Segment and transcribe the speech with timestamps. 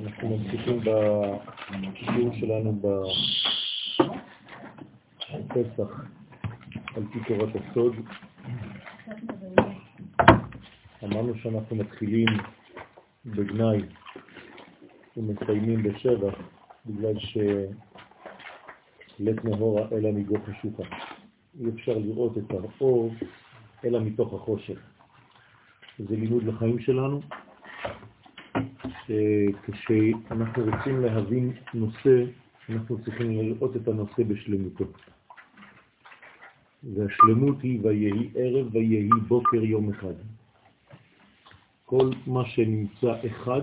[0.00, 2.80] אנחנו ממשיכים בשיעור שלנו
[5.50, 6.04] בפסח
[6.96, 7.96] על פי תורת הסוד.
[11.04, 12.26] אמרנו שאנחנו מתחילים
[13.26, 13.82] בגנאי
[15.16, 16.34] ומסיימים בשבח
[16.86, 17.18] בגלל
[19.22, 20.82] שלית נהורה אלא מגוף השוחה.
[21.60, 23.14] אי אפשר לראות את האור
[23.84, 24.78] אלא מתוך החושך.
[25.98, 27.20] זה לימוד לחיים שלנו.
[29.72, 32.24] כשאנחנו רוצים להבין נושא,
[32.68, 34.84] אנחנו צריכים לראות את הנושא בשלמותו.
[36.82, 40.14] והשלמות היא ויהי ערב ויהי בוקר יום אחד.
[41.84, 43.62] כל מה שנמצא אחד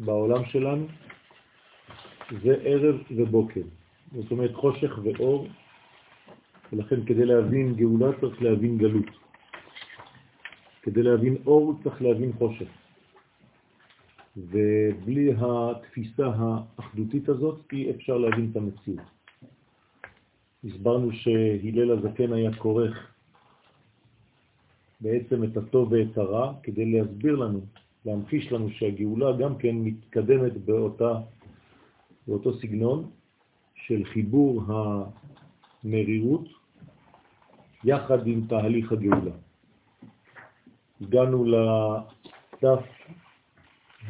[0.00, 0.86] בעולם שלנו
[2.42, 3.62] זה ערב ובוקר.
[4.14, 5.48] זאת אומרת חושך ואור,
[6.72, 9.10] ולכן כדי להבין גאולה צריך להבין גלות.
[10.82, 12.68] כדי להבין אור צריך להבין חושך.
[14.36, 19.00] ובלי התפיסה האחדותית הזאת אי אפשר להבין את המציאות.
[20.64, 23.14] הסברנו שהילל הזקן היה כורך
[25.00, 27.60] בעצם את הטוב ואת הרע כדי להסביר לנו,
[28.04, 31.12] להמחיש לנו שהגאולה גם כן מתקדמת באותה,
[32.26, 33.10] באותו סגנון
[33.86, 34.62] של חיבור
[35.84, 36.48] המרירות
[37.84, 39.30] יחד עם תהליך הגאולה.
[41.00, 42.84] הגענו לדף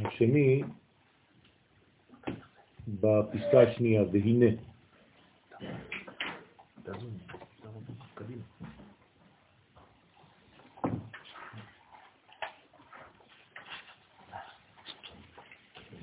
[0.01, 0.63] השני
[2.89, 4.47] בפסקה השנייה, והנה.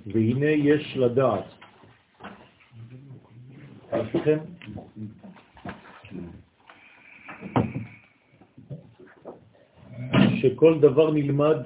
[0.06, 1.61] והנה יש לדעת.
[10.42, 11.58] שכל דבר נלמד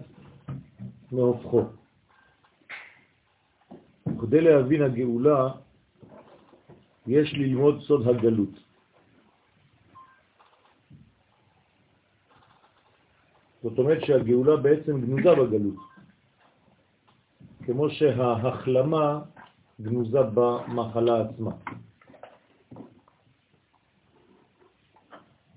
[1.12, 1.64] מהופכו.
[4.22, 5.48] כדי להבין הגאולה,
[7.08, 8.50] יש ללמוד סוד הגלות.
[13.64, 15.76] זאת אומרת שהגאולה בעצם גנוזה בגלות,
[17.66, 19.20] כמו שההחלמה
[19.82, 21.52] גנוזה במחלה עצמה.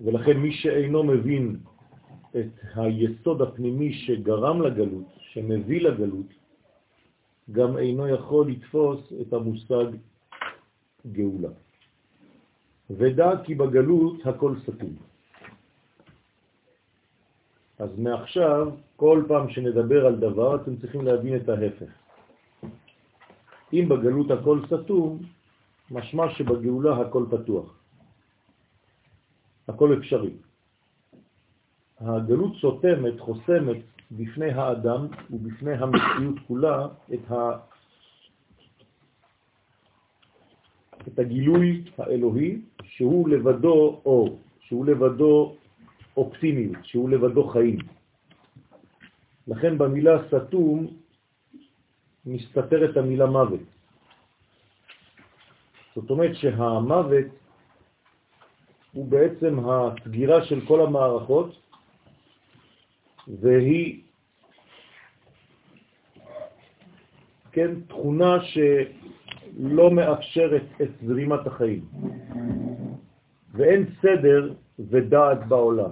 [0.01, 1.57] ולכן מי שאינו מבין
[2.35, 6.29] את היסוד הפנימי שגרם לגלות, שמביא לגלות,
[7.51, 9.85] גם אינו יכול לתפוס את המושג
[11.11, 11.49] גאולה.
[12.89, 14.95] ודע כי בגלות הכל סתום.
[17.79, 21.91] אז מעכשיו, כל פעם שנדבר על דבר, אתם צריכים להבין את ההפך.
[23.73, 25.19] אם בגלות הכל סתום,
[25.91, 27.78] משמע שבגאולה הכל פתוח.
[29.69, 30.33] הכל אפשרי.
[31.99, 33.81] הגלות סותמת, חוסמת
[34.11, 37.57] בפני האדם ובפני המציאות כולה את, ה...
[41.07, 45.55] את הגילוי האלוהי שהוא לבדו אור, שהוא לבדו
[46.17, 47.77] אופטימיות, שהוא לבדו חיים.
[49.47, 50.87] לכן במילה סתום
[52.25, 53.59] מסתתרת המילה מוות.
[55.95, 57.25] זאת אומרת שהמוות
[58.93, 61.61] הוא בעצם הסגירה של כל המערכות
[63.27, 64.01] והיא
[67.51, 71.85] כן, תכונה שלא מאפשרת את זרימת החיים.
[73.53, 75.91] ואין סדר ודעת בעולם.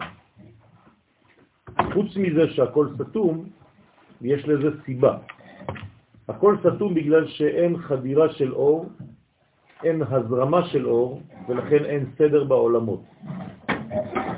[1.93, 3.49] חוץ מזה שהכל סתום,
[4.21, 5.17] יש לזה סיבה.
[6.27, 8.85] הכל סתום בגלל שאין חדירה של אור,
[9.83, 13.03] אין הזרמה של אור, ולכן אין סדר בעולמות.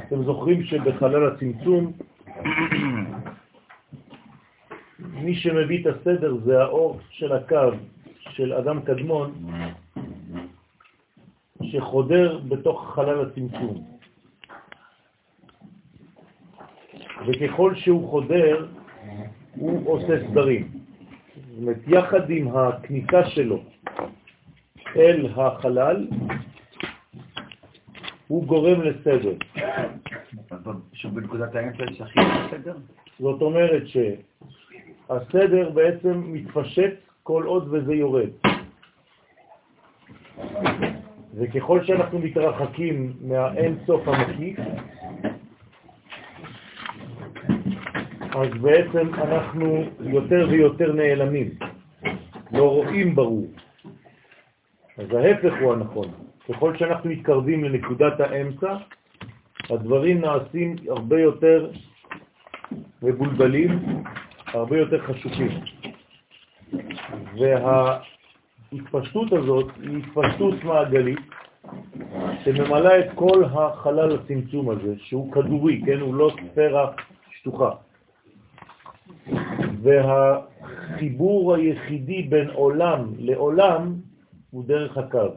[0.07, 1.91] אתם זוכרים שבחלל הצמצום
[4.99, 7.71] מי שמביא את הסדר זה האור של הקו
[8.19, 9.33] של אדם קדמון
[11.63, 13.83] שחודר בתוך חלל הצמצום.
[17.27, 18.67] וככל שהוא חודר,
[19.55, 20.67] הוא עושה סדרים.
[21.35, 23.63] זאת אומרת, יחד עם הכניסה שלו
[24.95, 26.07] אל החלל,
[28.27, 29.33] הוא גורם לסדר.
[30.93, 32.19] שבנקודת האמצע יש הכי
[32.51, 32.75] סדר?
[33.19, 36.93] זאת אומרת שהסדר בעצם מתפשט
[37.23, 38.29] כל עוד וזה יורד.
[41.33, 44.59] וככל שאנחנו מתרחקים מהאין סוף המקיף,
[48.31, 51.49] אז בעצם אנחנו יותר ויותר נעלמים,
[52.51, 53.47] לא רואים ברור.
[54.99, 56.07] אז ההפך הוא הנכון.
[56.49, 58.75] ככל שאנחנו מתקרבים לנקודת האמצע,
[59.69, 61.71] הדברים נעשים הרבה יותר
[63.01, 63.79] מבולבלים,
[64.47, 65.59] הרבה יותר חשוכים.
[68.71, 71.19] וההתפשטות הזאת היא התפשטות מעגלית
[72.43, 75.99] שממלאה את כל החלל הצמצום הזה, שהוא כדורי, כן?
[75.99, 76.91] הוא לא ספירה
[77.31, 77.71] שטוחה.
[79.81, 84.08] והחיבור היחידי בין עולם לעולם
[84.51, 85.27] הוא דרך הקו.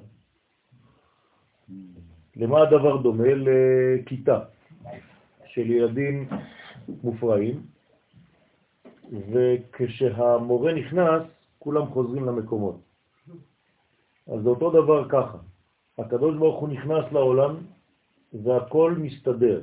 [2.37, 3.29] למה הדבר דומה?
[3.35, 4.41] לכיתה
[5.47, 6.29] של ילדים
[7.03, 7.63] מופרעים,
[9.33, 11.23] וכשהמורה נכנס,
[11.59, 12.81] כולם חוזרים למקומות.
[14.27, 15.39] אז זה אותו דבר ככה.
[15.99, 17.57] הקדוש ברוך הוא נכנס לעולם
[18.33, 19.61] והכל מסתדר,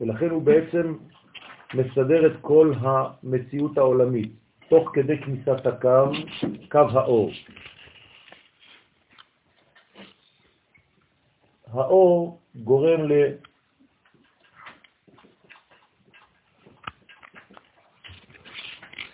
[0.00, 0.94] ולכן הוא בעצם
[1.74, 4.32] מסדר את כל המציאות העולמית,
[4.68, 6.12] תוך כדי כניסת הקו,
[6.70, 7.30] קו האור.
[11.74, 13.00] האור גורם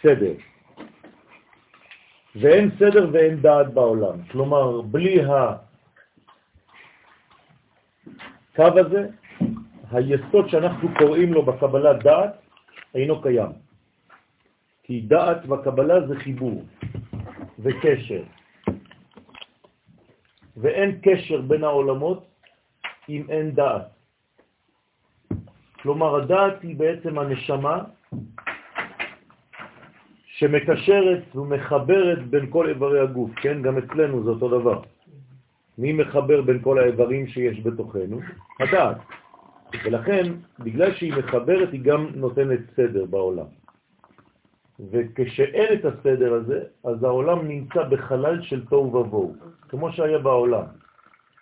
[0.05, 0.33] לסדר,
[2.37, 4.23] ואין סדר ואין דעת בעולם.
[4.31, 5.21] כלומר, בלי
[8.55, 9.09] הקו הזה,
[9.91, 12.33] היסוד שאנחנו קוראים לו בקבלה דעת
[12.95, 13.53] אינו קיים.
[14.83, 16.65] כי דעת בקבלה זה חיבור
[17.59, 18.23] וקשר.
[20.57, 22.30] ואין קשר בין העולמות
[23.11, 23.83] אם אין דעת.
[25.83, 27.85] כלומר, הדעת היא בעצם הנשמה
[30.27, 33.63] שמקשרת ומחברת בין כל איברי הגוף, כן?
[33.63, 34.83] גם אצלנו זה אותו דבר.
[35.79, 38.21] מי מחבר בין כל האיברים שיש בתוכנו?
[38.61, 38.97] הדעת.
[39.85, 40.23] ולכן,
[40.59, 43.47] בגלל שהיא מחברת, היא גם נותנת סדר בעולם.
[44.91, 49.35] וכשאין את הסדר הזה, אז העולם נמצא בחלל של תוהו ובוהו,
[49.69, 50.65] כמו שהיה בעולם.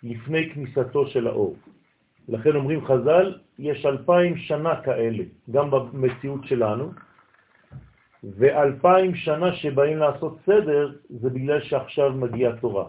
[0.03, 1.55] לפני כניסתו של האור.
[2.29, 6.91] לכן אומרים חז"ל, יש אלפיים שנה כאלה, גם במציאות שלנו,
[8.23, 12.85] ואלפיים שנה שבאים לעשות סדר, זה בגלל שעכשיו מגיעה תורה.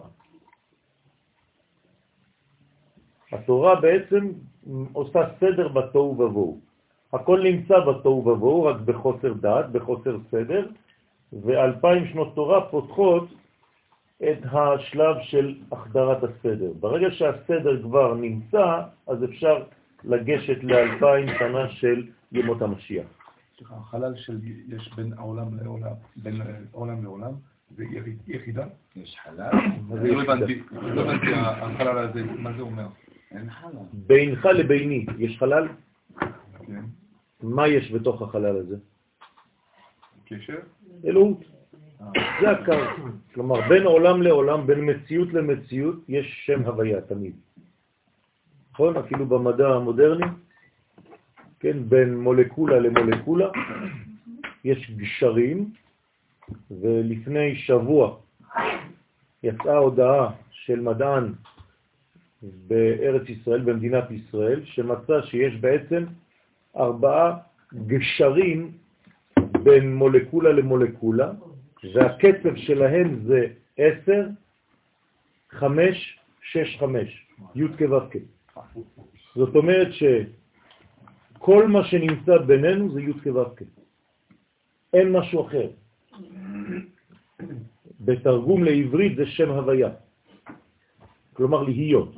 [3.31, 4.31] התורה בעצם
[4.93, 6.59] עושה סדר בתוהו ובוהו.
[7.13, 10.67] הכל נמצא בתוהו ובוהו, רק בחוסר דעת, בחוסר סדר,
[11.33, 13.27] ואלפיים שנות תורה פותחות
[14.23, 16.71] את השלב של החדרת הסדר.
[16.79, 19.63] ברגע שהסדר כבר נמצא, אז אפשר
[20.03, 23.05] לגשת לאלפיים שנה של ימות המשיח.
[23.57, 26.41] סליחה, החלל של יש בין העולם לעולם, בין
[26.71, 27.31] עולם לעולם,
[27.77, 27.83] זה
[28.27, 28.65] יחידה?
[28.95, 29.49] יש חלל?
[29.89, 32.87] לא הבנתי, לא הבנתי, החלל הזה, מה זה אומר?
[33.31, 33.71] אין חלל.
[33.93, 35.67] בינך לביני, יש חלל?
[36.67, 36.83] כן.
[37.43, 38.75] מה יש בתוך החלל הזה?
[40.25, 40.59] קשר?
[41.05, 41.60] אלוהות.
[42.41, 42.73] זה הקו.
[43.33, 47.33] כלומר, בין עולם לעולם, בין מציאות למציאות, יש שם הוויה תמיד.
[48.71, 48.97] נכון?
[48.97, 50.25] אפילו במדע המודרני,
[51.59, 53.49] כן, בין מולקולה למולקולה,
[54.63, 55.71] יש גשרים,
[56.71, 58.17] ולפני שבוע
[59.43, 61.33] יצאה הודעה של מדען
[62.41, 66.05] בארץ ישראל, במדינת ישראל, שמצא שיש בעצם
[66.77, 67.37] ארבעה
[67.87, 68.71] גשרים
[69.63, 71.31] בין מולקולה למולקולה,
[71.83, 73.47] והקצב שלהם זה
[73.77, 74.27] 10,
[75.49, 77.99] 5, 6, 5, י' כו'
[79.35, 83.43] זאת אומרת שכל מה שנמצא בינינו זה י' כו'
[84.93, 85.69] אין משהו אחר.
[88.01, 89.89] בתרגום לעברית זה שם הוויה,
[91.33, 92.15] כלומר להיות,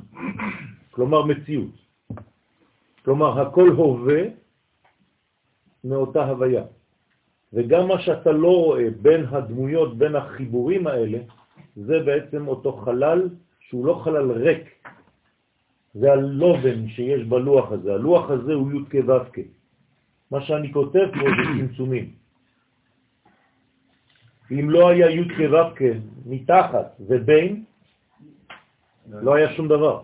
[0.90, 1.74] כלומר מציאות.
[3.04, 4.22] כלומר הכל הווה
[5.84, 6.64] מאותה הוויה.
[7.54, 11.18] וגם מה שאתה לא רואה בין הדמויות, בין החיבורים האלה,
[11.76, 13.28] זה בעצם אותו חלל
[13.60, 14.64] שהוא לא חלל ריק,
[15.94, 17.94] זה הלובן שיש בלוח הזה.
[17.94, 19.14] הלוח הזה הוא י' כו'
[20.30, 22.10] מה שאני כותב פה זה צמצומים.
[24.50, 25.78] אם לא היה י' כו'
[26.26, 27.64] מתחת ובין,
[29.06, 30.02] לא היה שום דבר.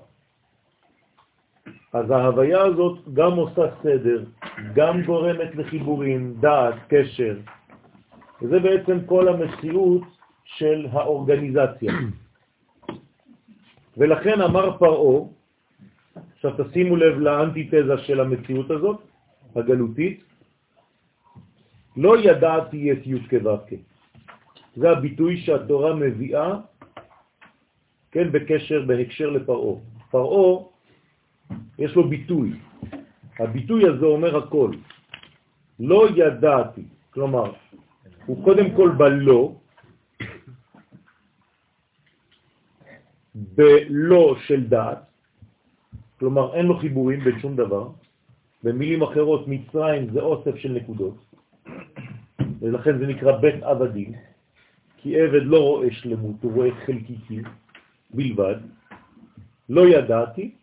[1.92, 4.24] אז ההוויה הזאת גם עושה סדר,
[4.74, 7.38] גם גורמת לחיבורים, דעת, קשר,
[8.42, 10.02] וזה בעצם כל המציאות
[10.44, 11.92] של האורגניזציה.
[13.96, 15.28] ולכן אמר פרעה,
[16.34, 18.98] עכשיו תשימו לב לאנטיתזה של המציאות הזאת,
[19.56, 20.24] הגלותית,
[21.96, 23.76] לא ידעתי את י' כו'
[24.76, 26.54] זה הביטוי שהתורה מביאה,
[28.10, 29.76] כן, בקשר, בהקשר לפרעה.
[30.10, 30.62] פרעה
[31.78, 32.69] יש לו ביטוי.
[33.40, 34.70] הביטוי הזה אומר הכל.
[35.80, 37.52] לא ידעתי, כלומר,
[38.26, 39.54] הוא קודם כל בלא,
[43.34, 44.98] בלא של דעת,
[46.18, 47.88] כלומר אין לו חיבורים בין שום דבר.
[48.64, 51.16] במילים אחרות, מצרים זה אוסף של נקודות,
[52.60, 54.12] ולכן זה נקרא בית עבדים,
[54.96, 57.42] כי עבד לא רואה שלמות, הוא רואה חלקיקים
[58.10, 58.56] בלבד.
[59.68, 60.59] לא ידעתי,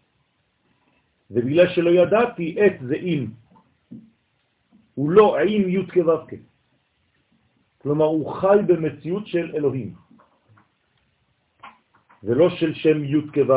[1.32, 3.28] ובגלל שלא ידעתי, עת זה אם.
[4.96, 6.26] הוא לא עם י' כו'
[7.78, 9.94] כלומר, הוא חי במציאות של אלוהים,
[12.24, 13.54] ולא של שם י' כו'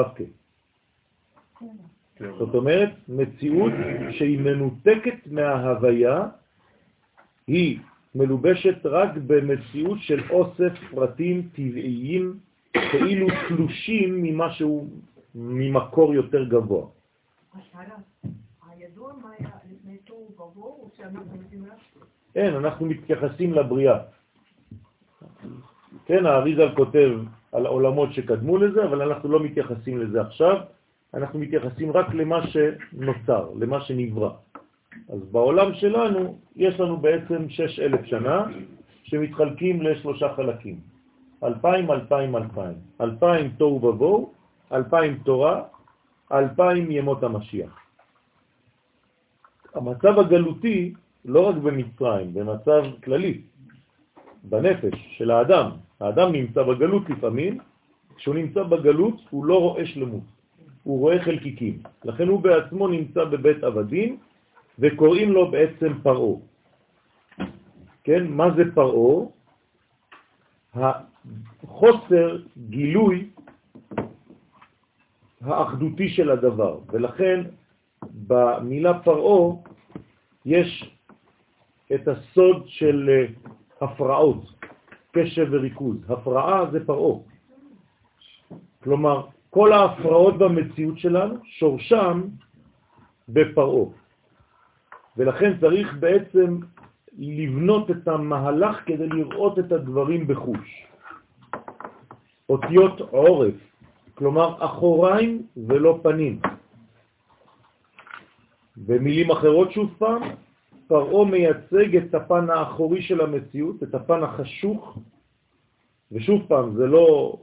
[2.38, 3.72] זאת אומרת, מציאות
[4.10, 6.28] שהיא מנותקת מההוויה,
[7.46, 7.78] היא
[8.14, 12.38] מלובשת רק במציאות של אוסף פרטים טבעיים,
[12.72, 14.88] כאילו תלושים ממשהו,
[15.34, 16.99] ממקור יותר גבוה.
[22.34, 23.98] אין, אנחנו מתייחסים לבריאה.
[26.06, 27.10] כן, האריזל כותב
[27.52, 30.56] על העולמות שקדמו לזה, אבל אנחנו לא מתייחסים לזה עכשיו,
[31.14, 34.30] אנחנו מתייחסים רק למה שנוצר, למה שנברא.
[35.08, 38.44] אז בעולם שלנו יש לנו בעצם 6,000 שנה
[39.02, 40.80] שמתחלקים לשלושה חלקים.
[41.44, 42.74] 2,000, 2,000, 2,000.
[43.00, 44.32] 2,000 תוהו ובוהו,
[44.72, 45.62] 2,000 תורה,
[46.32, 47.74] 2,000 ימות המשיח.
[49.74, 50.94] המצב הגלותי,
[51.24, 53.40] לא רק במצרים, במצב כללי,
[54.44, 55.70] בנפש של האדם.
[56.00, 57.58] האדם נמצא בגלות לפעמים,
[58.16, 60.24] כשהוא נמצא בגלות הוא לא רואה שלמות,
[60.82, 61.82] הוא רואה חלקיקים.
[62.04, 64.16] לכן הוא בעצמו נמצא בבית עבדים,
[64.78, 66.40] וקוראים לו בעצם פרעו.
[68.04, 69.32] כן, מה זה פרעו?
[70.74, 72.38] החוסר
[72.70, 73.28] גילוי
[75.40, 77.40] האחדותי של הדבר, ולכן
[78.26, 79.62] במילה פרעו
[80.44, 80.96] יש
[81.94, 83.26] את הסוד של אה,
[83.80, 84.44] הפרעות,
[85.12, 85.96] קשב וריכוז.
[86.10, 87.24] הפרעה זה פרעו.
[88.82, 92.22] כלומר, כל ההפרעות במציאות שלנו שורשם
[93.28, 93.92] בפרעו.
[95.16, 96.58] ולכן צריך בעצם
[97.18, 100.86] לבנות את המהלך כדי לראות את הדברים בחוש.
[102.48, 103.69] אותיות עורף,
[104.20, 106.40] כלומר אחוריים ולא פנים.
[108.76, 110.22] במילים אחרות שוב פעם,
[110.86, 114.98] פרעו מייצג את הפן האחורי של המציאות, את הפן החשוך,
[116.12, 117.36] ושוב פעם, זה לא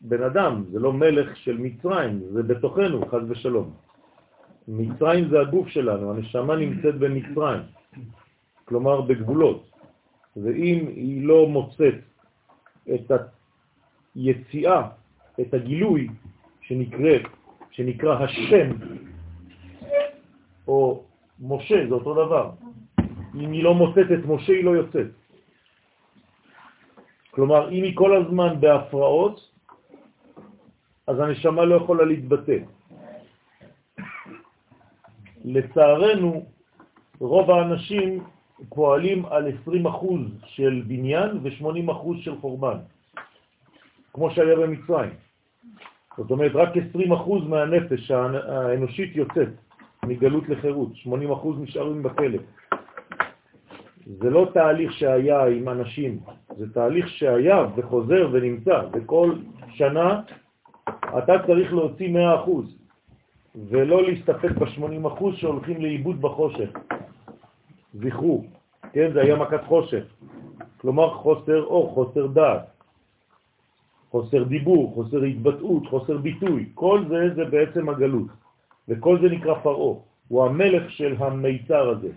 [0.00, 3.70] בן אדם, זה לא מלך של מצרים, זה בתוכנו, חז ושלום.
[4.68, 7.62] מצרים זה הגוף שלנו, הנשמה נמצאת במצרים,
[8.64, 9.70] כלומר בגבולות,
[10.36, 11.94] ואם היא לא מוצאת
[12.90, 13.10] את
[14.14, 15.03] היציאה,
[15.40, 16.08] את הגילוי
[16.62, 17.16] שנקרא,
[17.70, 18.70] שנקרא השם,
[20.68, 21.02] או
[21.40, 22.50] משה, זה אותו דבר.
[23.34, 25.06] אם היא לא מוצאת את משה, היא לא יוצאת.
[27.30, 29.50] כלומר, אם היא כל הזמן בהפרעות,
[31.06, 32.58] אז הנשמה לא יכולה להתבטא.
[35.44, 36.46] לצערנו,
[37.20, 38.24] רוב האנשים
[38.68, 40.06] פועלים על 20%
[40.46, 42.78] של בניין ו-80% של חורבן,
[44.14, 45.10] כמו שהיה במצרים.
[46.16, 47.10] זאת אומרת, רק 20%
[47.48, 49.48] מהנפש האנושית יוצאת
[50.04, 51.08] מגלות לחירות, 80%
[51.60, 52.38] נשארים בכלא.
[54.06, 56.18] זה לא תהליך שהיה עם אנשים,
[56.56, 59.34] זה תהליך שהיה וחוזר ונמצא, וכל
[59.68, 60.20] שנה
[61.18, 62.08] אתה צריך להוציא
[62.46, 62.50] 100%,
[63.68, 66.70] ולא להסתפק ב-80% שהולכים לאיבוד בחושך.
[67.94, 68.44] זכרו,
[68.92, 70.04] כן, זה היה מכת חושך.
[70.80, 72.73] כלומר חוסר אור, חוסר דעת,
[74.14, 76.70] חוסר דיבור, חוסר התבטאות, חוסר ביטוי.
[76.74, 78.30] כל זה זה בעצם הגלות,
[78.88, 79.98] וכל זה נקרא פרעה.
[80.28, 82.12] הוא המלך של המיצר הזה.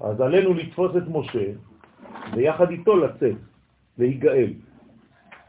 [0.00, 1.46] אז עלינו לתפוס את משה,
[2.36, 3.40] ויחד איתו לצאת,
[3.98, 4.52] להיגאל.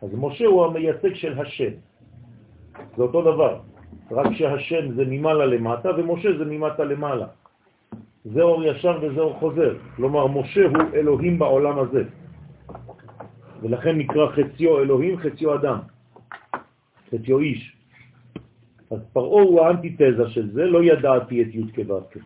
[0.02, 1.74] אז משה הוא המייצג של השם.
[2.96, 3.60] זה אותו דבר,
[4.12, 7.28] רק שהשם זה ממעלה למטה ומשה זה ממטה למעלה.
[8.26, 9.76] זה אור ישר וזה אור חוזר.
[9.96, 12.04] כלומר, משה הוא אלוהים בעולם הזה.
[13.62, 15.80] ולכן נקרא חציו אלוהים, חציו אדם.
[17.12, 17.78] חציו איש.
[18.92, 22.20] אז פרעו הוא האנטיתזה של זה, לא ידעתי את י' כו'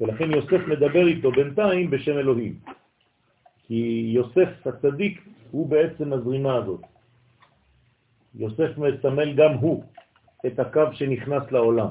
[0.00, 2.54] ולכן יוסף מדבר איתו בינתיים בשם אלוהים.
[3.66, 6.80] כי יוסף הצדיק הוא בעצם הזרימה הזאת.
[8.34, 9.84] יוסף מסמל גם הוא
[10.46, 11.88] את הקו שנכנס לעולם,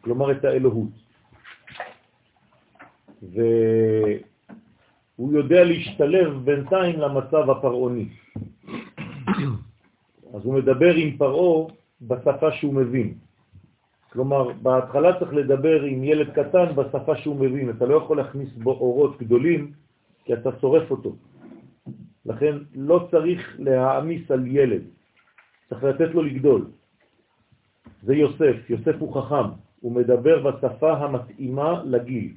[0.00, 0.94] כלומר את האלוהות.
[5.20, 8.08] והוא יודע להשתלב בינתיים למצב הפרעוני.
[10.34, 11.68] אז הוא מדבר עם פרעו
[12.02, 13.14] בשפה שהוא מבין.
[14.12, 17.70] כלומר, בהתחלה צריך לדבר עם ילד קטן בשפה שהוא מבין.
[17.70, 19.72] אתה לא יכול להכניס בו אורות גדולים,
[20.24, 21.12] כי אתה שורף אותו.
[22.26, 24.82] לכן לא צריך להעמיס על ילד.
[25.68, 26.66] צריך לתת לו לגדול.
[28.02, 29.48] זה יוסף, יוסף הוא חכם,
[29.80, 32.32] הוא מדבר בשפה המתאימה לגיל.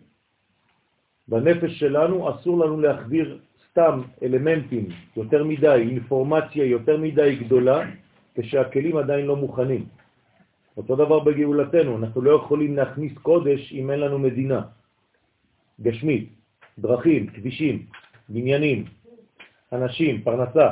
[1.28, 3.40] בנפש שלנו אסור לנו להחדיר
[3.70, 4.86] סתם אלמנטים,
[5.18, 7.82] יותר מדי, אינפורמציה יותר מדי גדולה,
[8.36, 9.86] כשהכלים עדיין לא מוכנים.
[10.78, 14.62] אותו דבר בגאולתנו, אנחנו לא יכולים להכניס קודש אם אין לנו מדינה.
[15.82, 16.30] גשמית,
[16.80, 17.86] דרכים, כבישים,
[18.30, 18.86] בניינים,
[19.74, 20.68] אנשים, פרנסה.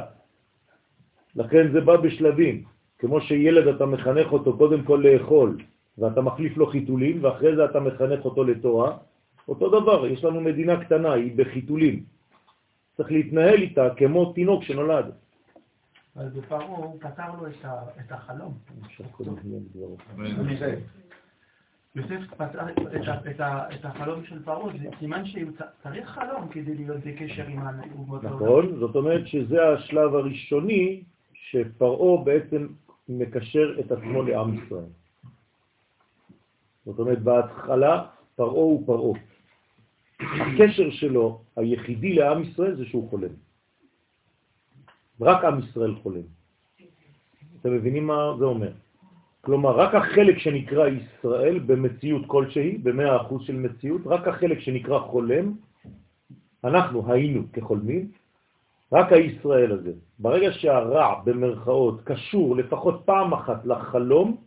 [1.35, 2.63] לכן זה בא בשלבים.
[2.99, 5.57] כמו שילד אתה מחנך אותו קודם כל לאכול,
[5.97, 8.97] ואתה מחליף לו חיתולים, ואחרי זה אתה מחנך אותו לתורה,
[9.47, 12.03] אותו דבר, יש לנו מדינה קטנה, היא בחיתולים.
[12.97, 15.05] צריך להתנהל איתה כמו תינוק שנולד.
[16.15, 17.47] אבל בפרעה הוא פתר לו
[17.99, 18.57] את החלום.
[21.95, 22.59] יוסף פתר
[23.75, 25.51] את החלום של פרעה, זה סימן שהוא
[25.83, 32.67] צריך חלום כדי להיות בקשר עם האומות נכון, זאת אומרת שזה השלב הראשוני שפרעה בעצם
[33.09, 34.89] מקשר את עצמו לעם ישראל.
[36.85, 38.05] זאת אומרת, בהתחלה
[38.35, 39.19] פרעה הוא פרעה.
[40.21, 43.33] הקשר שלו, היחידי לעם ישראל, זה שהוא חולם.
[45.21, 46.21] רק עם ישראל חולם.
[47.61, 48.71] אתם מבינים מה זה אומר?
[49.41, 55.53] כלומר, רק החלק שנקרא ישראל במציאות כלשהי, במאה אחוז של מציאות, רק החלק שנקרא חולם,
[56.63, 58.11] אנחנו היינו כחולמים,
[58.91, 59.91] רק הישראל הזה.
[60.19, 64.37] ברגע שהרע במרכאות קשור לפחות פעם אחת לחלום,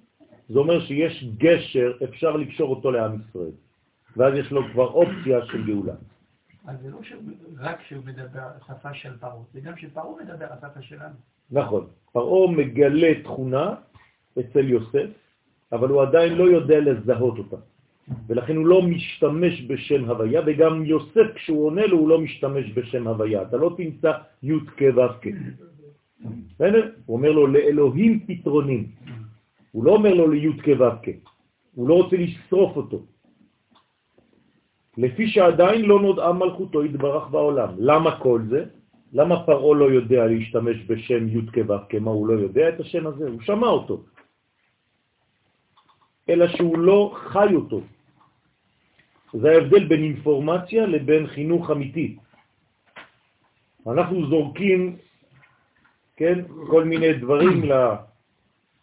[0.49, 3.55] זה אומר שיש גשר, אפשר לקשור אותו לעם ישראל.
[4.17, 5.95] ואז יש לו כבר אופציה של גאולה.
[6.67, 6.99] אז זה לא
[7.61, 11.15] רק שהוא מדבר שפה של פרעה, זה גם שפרעה מדבר השפה שלנו.
[11.51, 13.75] נכון, פרעה מגלה תכונה
[14.41, 15.11] אצל יוסף,
[15.73, 17.57] אבל הוא עדיין לא יודע לזהות אותה.
[18.27, 23.07] ולכן הוא לא משתמש בשם הוויה, וגם יוסף כשהוא עונה לו הוא לא משתמש בשם
[23.07, 23.43] הוויה.
[23.43, 25.29] אתה לא תמצא י' כ' ו' כ'.
[27.07, 28.87] הוא אומר לו לאלוהים פתרונים.
[29.73, 31.09] הוא לא אומר לו לי' כ' ו' כ'.
[31.75, 33.03] הוא לא רוצה לשרוף אותו.
[34.97, 37.71] לפי שעדיין לא נודעה מלכותו יתברך בעולם.
[37.79, 38.65] למה כל זה?
[39.13, 41.95] למה פרעה לא יודע להשתמש בשם י' כ' ו' כ'?
[41.95, 43.29] מה, הוא לא יודע את השם הזה?
[43.29, 44.03] הוא שמע אותו.
[46.29, 47.81] אלא שהוא לא חי אותו.
[49.35, 52.17] זה ההבדל בין אינפורמציה לבין חינוך אמיתי.
[53.87, 54.97] אנחנו זורקים,
[56.17, 57.63] כן, כל מיני דברים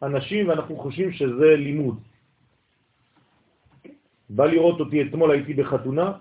[0.01, 2.10] לאנשים ואנחנו חושבים שזה לימוד.
[4.35, 6.13] בא לראות אותי אתמול, הייתי בחתונה,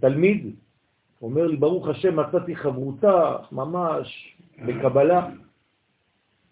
[0.00, 0.56] תלמיד,
[1.22, 5.30] אומר לי, ברוך השם, מצאתי חברותה ממש בקבלה.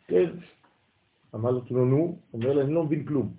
[0.07, 0.31] כן.
[1.35, 3.35] אמרתי לו, נו, אומר לי, אני לא מבין כלום.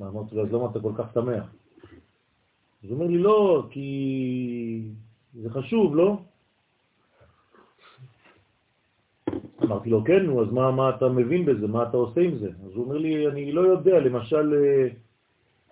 [0.00, 1.44] אמרתי לו, אז למה אתה כל כך שמח?
[2.84, 4.88] אז הוא אומר לי, לא, כי
[5.34, 6.22] זה חשוב, לא?
[9.64, 11.66] אמרתי לו, כן, אז מה, מה אתה מבין בזה?
[11.66, 12.48] מה אתה עושה עם זה?
[12.48, 14.88] אז הוא אומר לי, אני לא יודע, למשל, אה,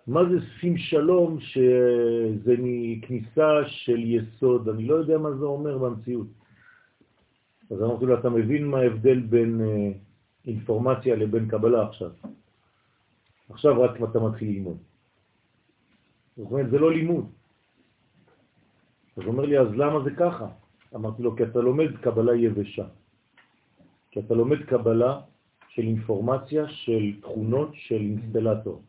[0.07, 4.69] מה זה שים שלום שזה מכניסה של יסוד?
[4.69, 6.27] אני לא יודע מה זה אומר במציאות.
[7.71, 9.93] אז אמרתי לו, אתה מבין מה ההבדל בין אה,
[10.47, 12.11] אינפורמציה לבין קבלה עכשיו?
[13.51, 14.77] עכשיו רק אתה מתחיל ללמוד.
[16.37, 17.27] זאת אומרת, זה לא לימוד.
[19.17, 20.47] אז הוא אומר לי, אז למה זה ככה?
[20.95, 22.87] אמרתי לו, כי אתה לומד קבלה יבשה.
[24.13, 25.21] כי אתה לומד קבלה
[25.69, 28.83] של אינפורמציה, של תכונות של אינסטלטור.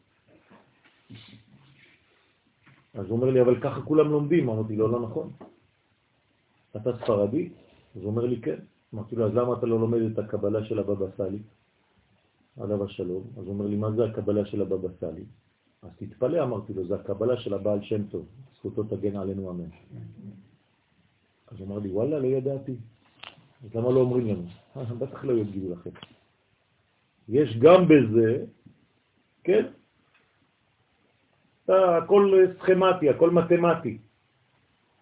[2.94, 4.50] אז הוא אומר לי, אבל ככה כולם לומדים.
[4.50, 5.32] אמרתי לו, לא נכון.
[6.76, 7.50] אתה ספרדי?
[7.96, 8.60] אז הוא אומר לי, כן.
[8.94, 11.40] אמרתי לו, אז למה אתה לא לומד את הקבלה של הבבא סאלי?
[12.60, 13.24] עליו השלום.
[13.38, 15.26] אז הוא אומר לי, מה זה הקבלה של הבבא סאלי?
[15.82, 18.26] אז תתפלא, אמרתי לו, זה הקבלה של הבעל שם טוב,
[18.60, 19.72] זכותו תגן עלינו אמן.
[21.48, 22.76] אז הוא אמר לי, וואלה, לא ידעתי.
[23.64, 24.63] אז למה לא אומרים לנו?
[25.00, 25.90] בטח לא יגידו לכם.
[27.30, 28.46] יש גם בזה,
[29.44, 29.66] כן?
[31.68, 33.98] הכל סכמטי, הכל מתמטי.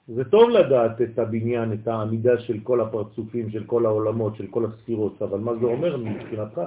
[0.07, 4.65] זה טוב לדעת את הבניין, את העמידה של כל הפרצופים, של כל העולמות, של כל
[4.65, 6.61] הספירות, אבל מה זה אומר מבחינתך,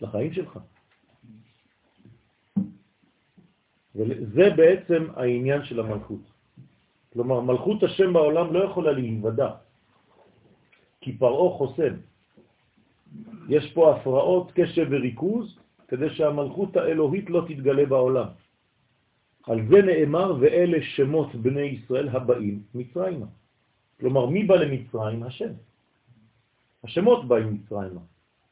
[0.00, 0.58] לחיים שלך?
[3.94, 6.20] וזה בעצם העניין של המלכות.
[7.12, 9.50] כלומר, מלכות השם בעולם לא יכולה להיוודע,
[11.00, 11.94] כי פרעה חוסם.
[13.48, 18.26] יש פה הפרעות קשב וריכוז כדי שהמלכות האלוהית לא תתגלה בעולם.
[19.46, 23.26] על זה נאמר, ואלה שמות בני ישראל הבאים מצרימה.
[24.00, 25.22] כלומר, מי בא למצרים?
[25.22, 25.52] השם.
[26.84, 28.00] השמות באים מצרימה.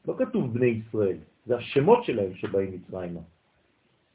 [0.07, 3.19] לא כתוב בני ישראל, זה השמות שלהם שבאים מצרימה.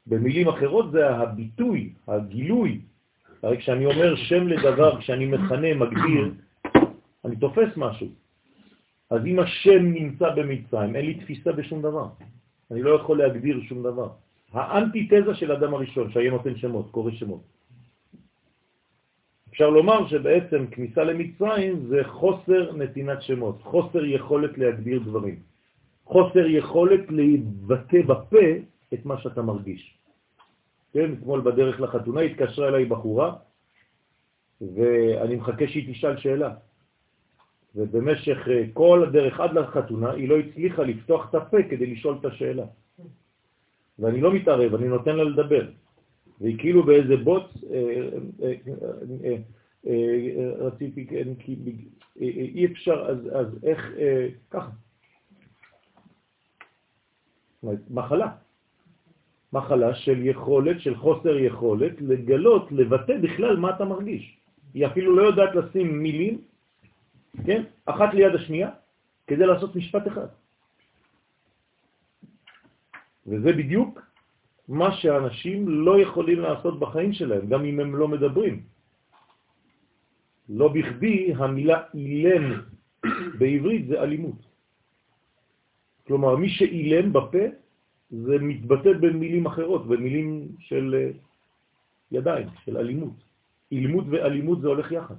[0.07, 2.81] במילים אחרות זה הביטוי, הגילוי.
[3.43, 6.33] הרי כשאני אומר שם לדבר, כשאני מכנה, מגדיר,
[7.25, 8.07] אני תופס משהו.
[9.13, 12.07] אז אם השם נמצא במצרים, אין לי תפיסה בשום דבר.
[12.71, 14.09] אני לא יכול להגדיר שום דבר.
[14.51, 17.41] האנטיתזה של אדם הראשון, שהיה נותן שמות, קורא שמות.
[19.49, 25.39] אפשר לומר שבעצם כניסה למצרים זה חוסר נתינת שמות, חוסר יכולת להגדיר דברים,
[26.05, 28.47] חוסר יכולת להתבטא בפה
[28.93, 29.97] את מה שאתה מרגיש.
[30.93, 33.35] כן, אתמול בדרך לחתונה התקשרה אליי בחורה,
[34.61, 36.72] ואני מחכה שהיא תשאל שאלה.
[37.75, 42.25] ובמשך אה, כל הדרך עד לחתונה היא לא הצליחה לפתוח את הפה כדי לשאול את
[42.25, 42.65] השאלה.
[43.99, 45.69] ואני לא מתערב, אני נותן לה לדבר.
[46.41, 48.09] והיא כאילו באיזה בוץ, אה,
[49.87, 51.07] אה, רציתי,
[52.21, 53.91] אי אפשר, אז, אז איך,
[54.51, 54.69] ככה.
[57.89, 58.31] מחלה.
[59.53, 64.37] מחלה של יכולת, של חוסר יכולת, לגלות, לבטא בכלל מה אתה מרגיש.
[64.73, 66.41] היא אפילו לא יודעת לשים מילים,
[67.45, 68.69] כן, אחת ליד השנייה,
[69.27, 70.27] כדי לעשות משפט אחד.
[73.27, 74.01] וזה בדיוק
[74.67, 78.63] מה שאנשים לא יכולים לעשות בחיים שלהם, גם אם הם לא מדברים.
[80.49, 82.61] לא בכדי המילה אילם
[83.39, 84.39] בעברית זה אלימות.
[86.07, 87.45] כלומר, מי שאילם בפה
[88.11, 91.11] זה מתבטא במילים אחרות, במילים של אה,
[92.11, 93.15] ידיים, של אלימות.
[93.71, 95.15] אילמות ואלימות זה הולך יחד.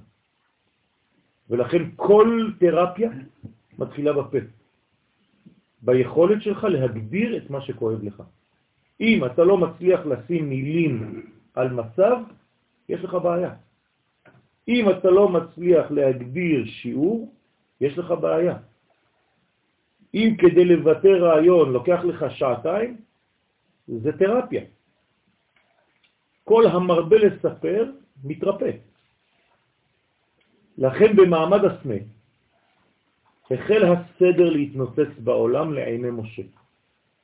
[1.50, 3.10] ולכן כל תרפיה
[3.78, 4.38] מתחילה בפה.
[5.82, 8.22] ביכולת שלך להגדיר את מה שכואב לך.
[9.00, 12.16] אם אתה לא מצליח לשים מילים על מצב,
[12.88, 13.54] יש לך בעיה.
[14.68, 17.32] אם אתה לא מצליח להגדיר שיעור,
[17.80, 18.56] יש לך בעיה.
[20.14, 22.96] אם כדי לבטא רעיון לוקח לך שעתיים,
[23.88, 24.62] זה תרפיה.
[26.44, 27.90] כל המרבה לספר
[28.24, 28.70] מתרפא.
[30.78, 31.94] לכן במעמד הסנה
[33.50, 36.42] החל הסדר להתנוצץ בעולם לעיני משה.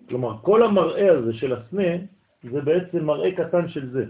[0.08, 1.90] כלומר, כל המראה הזה של הסנה
[2.42, 4.04] זה בעצם מראה קטן של זה,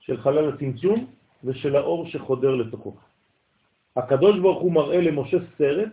[0.00, 1.06] של חלל הצמצום
[1.44, 2.96] ושל האור שחודר לתוכו.
[3.96, 5.92] הקדוש ברוך הוא מראה למשה סרט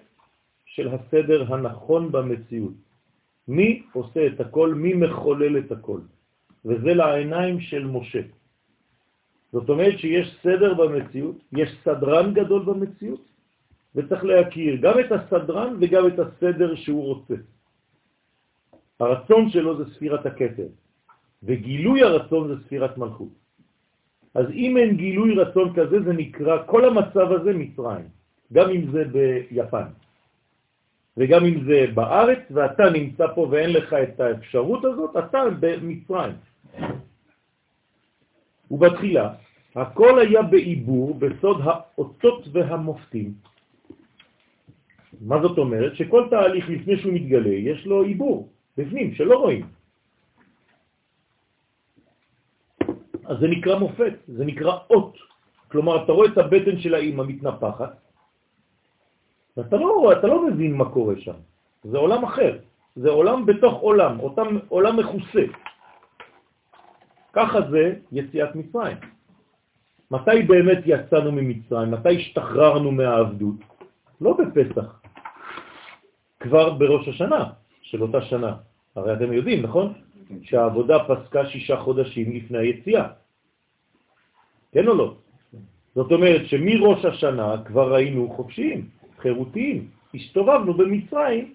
[0.66, 2.74] של הסדר הנכון במציאות.
[3.48, 4.74] מי עושה את הכל?
[4.74, 6.00] מי מחולל את הכל?
[6.66, 8.22] וזה לעיניים של משה.
[9.52, 13.22] זאת אומרת שיש סדר במציאות, יש סדרן גדול במציאות,
[13.96, 17.36] וצריך להכיר גם את הסדרן וגם את הסדר שהוא רוצה.
[19.00, 20.68] הרצון שלו זה ספירת הכתר,
[21.44, 23.30] וגילוי הרצון זה ספירת מלכות.
[24.36, 28.08] אז אם אין גילוי רצון כזה, זה נקרא, כל המצב הזה מצרים,
[28.54, 29.88] גם אם זה ביפן,
[31.18, 36.36] וגם אם זה בארץ, ואתה נמצא פה ואין לך את האפשרות הזאת, אתה במצרים.
[38.72, 39.34] ובתחילה
[39.76, 43.34] הכל היה בעיבור בסוד האותות והמופתים.
[45.22, 45.96] מה זאת אומרת?
[45.96, 49.66] שכל תהליך לפני שהוא מתגלה, יש לו עיבור, בפנים, שלא רואים.
[53.26, 55.18] אז זה נקרא מופת, זה נקרא אות.
[55.68, 57.92] כלומר, אתה רואה את הבטן של האימא מתנפחת,
[59.58, 61.38] ואתה לא, אתה לא מבין מה קורה שם.
[61.84, 62.58] זה עולם אחר,
[62.96, 65.46] זה עולם בתוך עולם, אותם, עולם מכוסה.
[67.34, 68.98] ככה זה יציאת מצרים.
[70.12, 71.92] מתי באמת יצאנו ממצרים?
[71.92, 73.56] מתי השתחררנו מהעבדות?
[74.22, 75.02] לא בפסח,
[76.40, 77.44] כבר בראש השנה
[77.82, 78.56] של אותה שנה.
[78.96, 79.94] הרי אתם יודעים, נכון?
[80.42, 83.08] שהעבודה פסקה שישה חודשים לפני היציאה.
[84.72, 85.16] כן או לא?
[85.96, 91.54] זאת אומרת שמראש השנה כבר היינו חופשיים, חירותיים, הסתובבנו במצרים,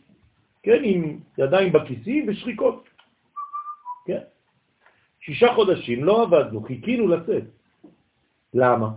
[0.62, 2.88] כן, עם ידיים בכיסים ושריקות.
[4.06, 4.18] כן?
[5.22, 7.44] שישה חודשים לא עבדנו, חיכינו לצאת.
[8.54, 8.88] למה?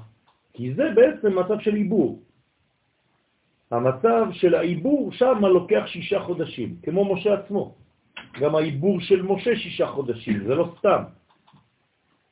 [0.53, 2.21] כי זה בעצם מצב של עיבור.
[3.71, 7.75] המצב של העיבור שם לוקח שישה חודשים, כמו משה עצמו.
[8.41, 11.03] גם העיבור של משה שישה חודשים, זה לא סתם.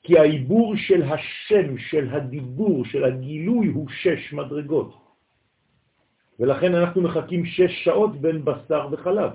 [0.03, 4.93] כי העיבור של השם, של הדיבור, של הגילוי, הוא שש מדרגות.
[6.39, 9.31] ולכן אנחנו מחכים שש שעות בין בשר וחלב.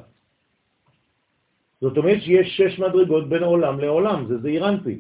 [1.81, 4.99] זאת אומרת שיש שש מדרגות בין עולם לעולם, זה זעירנטי.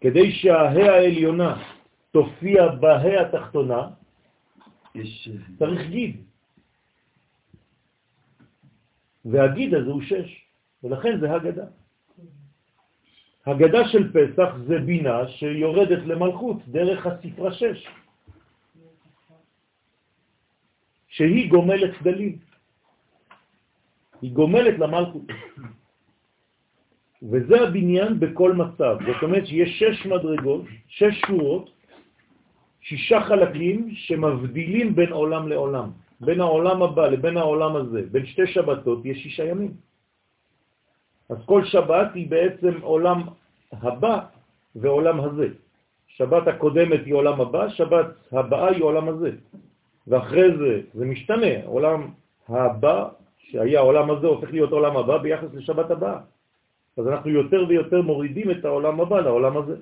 [0.00, 1.62] כדי שהה העליונה
[2.10, 3.88] תופיע בה התחתונה,
[4.94, 5.28] יש...
[5.58, 6.16] צריך גיד.
[9.24, 10.44] והגיד הזה הוא שש,
[10.84, 11.66] ולכן זה הגדה.
[13.46, 17.88] הגדה של פסח זה בינה שיורדת למלכות דרך הספרה שש,
[21.08, 22.51] שהיא גומלת צדלים.
[24.22, 25.22] היא גומלת למלכות.
[27.22, 28.98] וזה הבניין בכל מצב.
[29.06, 31.70] זאת אומרת שיש שש מדרגות, שש שורות,
[32.80, 35.90] שישה חלקים שמבדילים בין עולם לעולם.
[36.20, 39.74] בין העולם הבא לבין העולם הזה, בין שתי שבתות, יש שישה ימים.
[41.30, 43.22] אז כל שבת היא בעצם עולם
[43.72, 44.18] הבא
[44.76, 45.48] ועולם הזה.
[46.06, 49.30] שבת הקודמת היא עולם הבא, שבת הבאה היא עולם הזה.
[50.06, 52.10] ואחרי זה, זה משתנה, עולם
[52.48, 53.08] הבא,
[53.52, 56.20] שהיה העולם הזה, הופך להיות עולם הבא ביחס לשבת הבאה.
[56.96, 59.76] אז אנחנו יותר ויותר מורידים את העולם הבא לעולם הזה.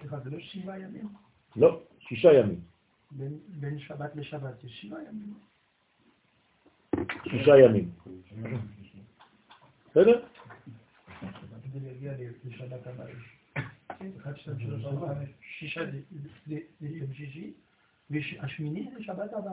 [0.00, 1.08] סליחה, זה לא שבעה ימים?
[1.56, 2.60] לא, שישה ימים.
[3.10, 5.34] בין, בין שבת לשבת יש שבעה ימים.
[7.30, 7.90] שישה ימים.
[9.90, 10.22] בסדר?
[14.84, 15.80] ארבע, שישה
[16.80, 17.52] זה יום שישי,
[18.10, 19.52] והשמיני זה שבת הבאה.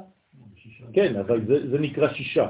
[0.94, 2.50] כן, אבל זה, זה נקרא שישה.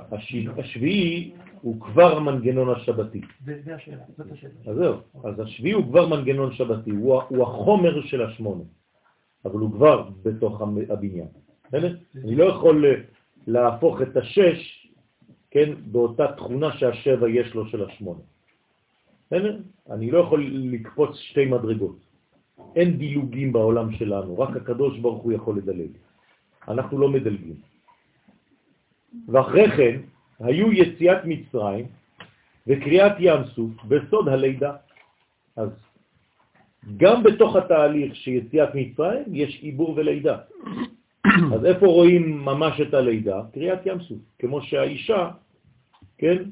[0.58, 3.22] השביעי הוא כבר מנגנון השבתי.
[3.46, 4.54] זה השאלה, זאת השאלה.
[4.66, 8.64] אז זהו, אז השביעי הוא כבר מנגנון שבתי, הוא, הוא החומר של השמונה,
[9.46, 11.28] אבל הוא כבר בתוך הבניין.
[11.74, 12.86] אני לא יכול
[13.48, 14.88] להפוך את השש,
[15.52, 18.20] כן, באותה תכונה שהשבע יש לו של השמונה.
[19.92, 22.13] אני לא יכול לקפוץ שתי מדרגות.
[22.76, 25.92] אין דילוגים בעולם שלנו, רק הקדוש ברוך הוא יכול לדלג.
[26.68, 27.56] אנחנו לא מדלגים.
[29.28, 29.96] ואחרי כן
[30.40, 31.86] היו יציאת מצרים
[32.68, 34.74] וקריאת ים סוף בסוד הלידה.
[35.56, 35.70] אז
[36.98, 40.38] גם בתוך התהליך שיציאת מצרים יש עיבור ולידה.
[41.54, 43.42] אז איפה רואים ממש את הלידה?
[43.54, 44.18] קריאת ים סוף.
[44.40, 45.32] כמו שהאישה,
[46.18, 46.44] כן,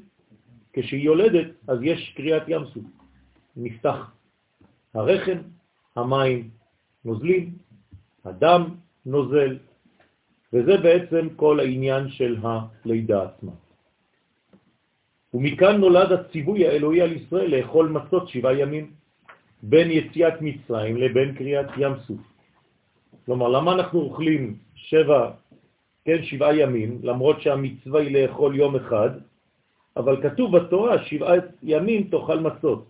[0.72, 2.84] כשהיא יולדת, אז יש קריאת ים סוף.
[3.56, 4.10] נפתח
[4.94, 5.38] הרחם,
[5.96, 6.50] המים
[7.04, 7.52] נוזלים,
[8.24, 8.62] הדם
[9.06, 9.58] נוזל,
[10.52, 13.52] וזה בעצם כל העניין של הלידה עצמה.
[15.34, 18.90] ומכאן נולד הציווי האלוהי על ישראל לאכול מצות שבעה ימים,
[19.62, 22.20] בין יציאת מצרים לבין קריאת ים סוף.
[23.26, 25.30] כלומר, למה אנחנו אוכלים שבע,
[26.04, 29.10] כן, שבעה ימים, למרות שהמצווה היא לאכול יום אחד,
[29.96, 32.84] אבל כתוב בתורה שבעה ימים תאכל מצות.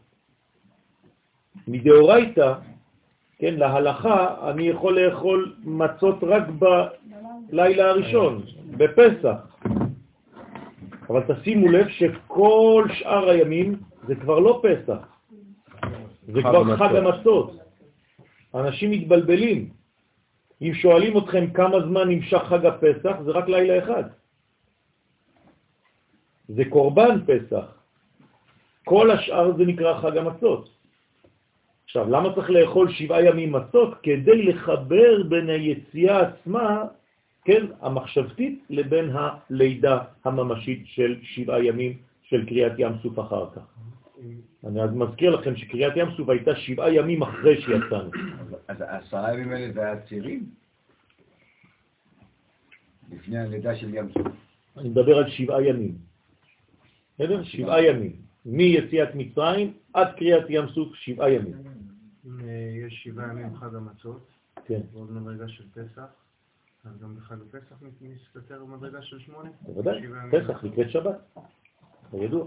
[1.68, 2.54] מדאורייתא,
[3.42, 6.42] כן, להלכה, אני יכול לאכול מצות רק
[7.50, 8.42] בלילה הראשון,
[8.76, 9.36] בפסח.
[11.10, 13.76] אבל תשימו לב שכל שאר הימים
[14.06, 15.02] זה כבר לא פסח,
[16.28, 17.58] זה כבר חג המצות.
[18.54, 19.70] אנשים מתבלבלים.
[20.62, 24.04] אם שואלים אתכם כמה זמן נמשך חג הפסח, זה רק לילה אחד.
[26.48, 27.66] זה קורבן פסח.
[28.84, 30.81] כל השאר זה נקרא חג המצות.
[31.92, 33.94] עכשיו, למה צריך לאכול שבעה ימים מצות?
[34.02, 36.84] כדי לחבר בין היציאה עצמה,
[37.44, 43.60] כן, המחשבתית, לבין הלידה הממשית של שבעה ימים של קריאת ים סוף אחר כך.
[44.64, 48.10] אני אז מזכיר לכם שקריאת ים סוף הייתה שבעה ימים אחרי שיצאנו.
[48.68, 50.46] אז העשרה ימים האלה זה היה צעירים?
[53.12, 54.26] לפני הלידה של ים סוף.
[54.76, 55.94] אני מדבר על שבעה ימים.
[57.14, 57.42] בסדר?
[57.42, 58.12] שבעה ימים.
[58.46, 61.71] מיציאת מצרים עד קריאת ים סוף, שבעה ימים.
[62.86, 64.28] יש שבעה ימים חג המצות,
[64.64, 64.80] כן.
[64.92, 66.06] ועוד מדרגה של פסח,
[66.84, 69.50] אז גם בחג הפסח מסתתר מדרגה של שמונה?
[69.62, 71.16] בוודאי, פסח נקראת שבת,
[72.10, 72.46] כידוע.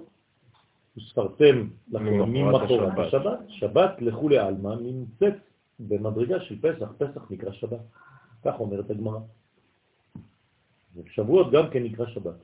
[0.97, 5.33] וספרתם לכם ממחרת השבת, שבת לכו לעלמא נמצאת
[5.79, 7.79] במדרגה של פסח, פסח נקרא שבת.
[8.45, 9.19] כך אומרת הגמרא.
[11.05, 12.35] שבועות גם כן נקרא שבת.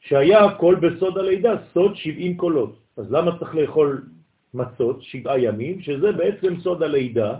[0.00, 2.78] שהיה הכל בסוד הלידה, סוד 70 קולות.
[2.96, 4.08] אז למה צריך לאכול
[4.54, 7.34] מצות, שבעה ימים, שזה בעצם סוד הלידה,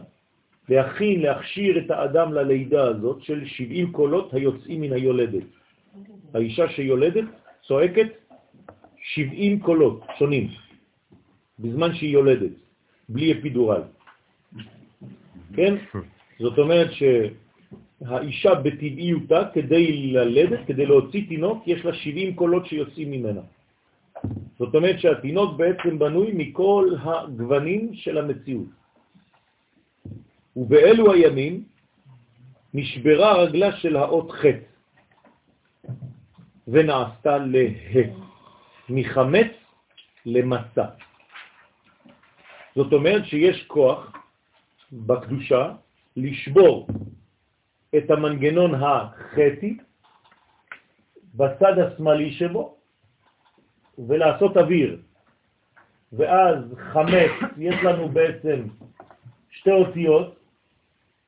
[0.68, 5.42] להכין, להכשיר את האדם ללידה הזאת של 70 קולות היוצאים מן היולדת.
[6.34, 7.24] האישה שיולדת
[7.66, 8.06] צועקת
[9.02, 10.48] 70 קולות שונים
[11.58, 12.52] בזמן שהיא יולדת,
[13.08, 13.82] בלי אפידורל.
[15.54, 15.74] כן?
[16.38, 23.40] זאת אומרת שהאישה בטבעיותה, כדי ללדת, כדי להוציא תינוק, יש לה 70 קולות שיוצאים ממנה.
[24.58, 28.68] זאת אומרת שהתינוק בעצם בנוי מכל הגוונים של המציאות.
[30.56, 31.64] ובאלו הימים
[32.74, 34.44] נשברה רגלה של האות ח'
[36.68, 37.66] ונעשתה לה,
[38.88, 39.52] מחמץ
[40.26, 40.86] למצה.
[42.74, 44.12] זאת אומרת שיש כוח
[44.92, 45.72] בקדושה
[46.16, 46.86] לשבור
[47.96, 49.76] את המנגנון החטי
[51.34, 52.79] בצד השמאלי שבו
[54.06, 54.98] ולעשות אוויר.
[56.12, 56.58] ואז
[56.92, 58.62] חמץ, יש לנו בעצם
[59.50, 60.36] שתי אותיות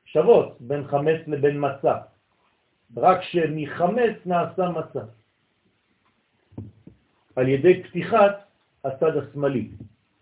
[0.05, 1.97] שוות בין חמץ לבין מצה,
[2.97, 5.03] רק שמחמץ נעשה מצה,
[7.35, 8.45] על ידי פתיחת
[8.83, 9.67] הצד השמאלי,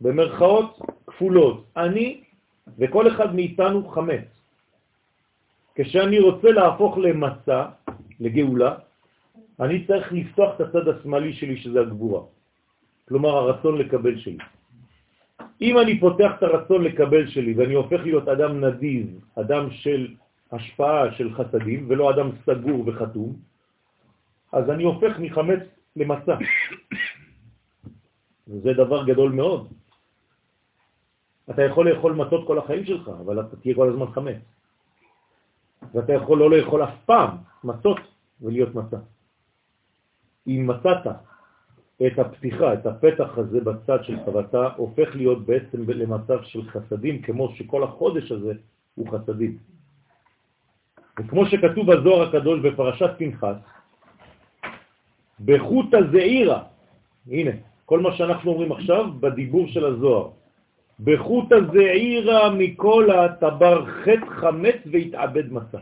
[0.01, 2.23] במרכאות כפולות, אני
[2.77, 4.25] וכל אחד מאיתנו חמץ.
[5.75, 7.65] כשאני רוצה להפוך למצה,
[8.19, 8.75] לגאולה,
[9.59, 12.21] אני צריך לפתוח את הצד השמאלי שלי, שזה הגבורה.
[13.07, 14.37] כלומר, הרצון לקבל שלי.
[15.61, 20.15] אם אני פותח את הרצון לקבל שלי ואני הופך להיות אדם נדיב, אדם של
[20.51, 23.35] השפעה של חסדים, ולא אדם סגור וחתום,
[24.51, 25.63] אז אני הופך מחמץ
[25.95, 26.35] למצע.
[28.47, 29.67] וזה דבר גדול מאוד.
[31.49, 34.41] אתה יכול לאכול מצות כל החיים שלך, אבל אתה תהיה כל הזמן חמץ.
[35.93, 37.29] ואתה יכול לא לאכול אף פעם
[37.63, 37.99] מצות
[38.41, 38.97] ולהיות מצה.
[40.47, 41.07] אם מצאת
[42.07, 47.53] את הפתיחה, את הפתח הזה בצד שלך, ואתה הופך להיות בעצם למצב של חסדים, כמו
[47.55, 48.53] שכל החודש הזה
[48.95, 49.57] הוא חסדים.
[51.19, 53.55] וכמו שכתוב בזוהר הקדוש בפרשת פנחס,
[55.45, 56.63] בחוט הזעירה,
[57.27, 57.51] הנה,
[57.85, 60.29] כל מה שאנחנו אומרים עכשיו בדיבור של הזוהר,
[60.99, 65.77] בחוט הזעירה מכל התבר חטא חמץ והתאבד מצה.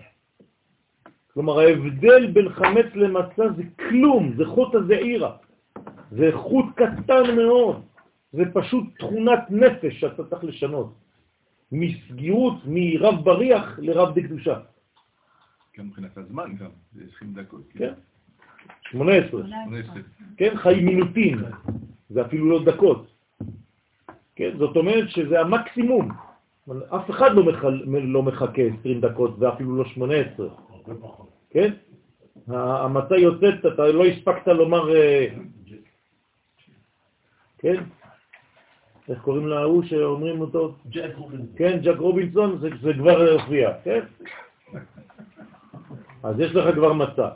[1.34, 5.49] כלומר, ההבדל בין חמץ למצה זה כלום, זה חוט הזעירה.
[6.12, 7.82] זה חוט קטן מאוד,
[8.34, 10.94] זה פשוט תכונת נפש שאתה צריך לשנות.
[11.72, 14.60] מסגירות, מרב בריח לרב דקדושה.
[15.78, 17.62] גם מבחינת הזמן גם, זה 20 דקות.
[17.74, 17.94] כן.
[18.92, 19.42] 18.
[20.38, 21.38] כן, חיים מינוטים,
[22.10, 23.08] זה אפילו לא דקות.
[24.36, 26.12] כן, זאת אומרת שזה המקסימום.
[26.96, 27.64] אף אחד לא, מח...
[28.02, 30.48] לא מחכה 20 דקות ואפילו לא 18.
[31.50, 31.74] כן?
[32.48, 35.28] המצה יוצאת, אתה לא הספקת לומר אה,
[37.60, 37.84] כן?
[39.10, 40.76] איך קוראים להוא שאומרים אותו?
[40.90, 41.48] ג'ק רובינסון.
[41.58, 44.00] כן, ג'ק רובינסון, זה, זה כבר הופיע, כן?
[46.24, 47.30] אז יש לך כבר מצע.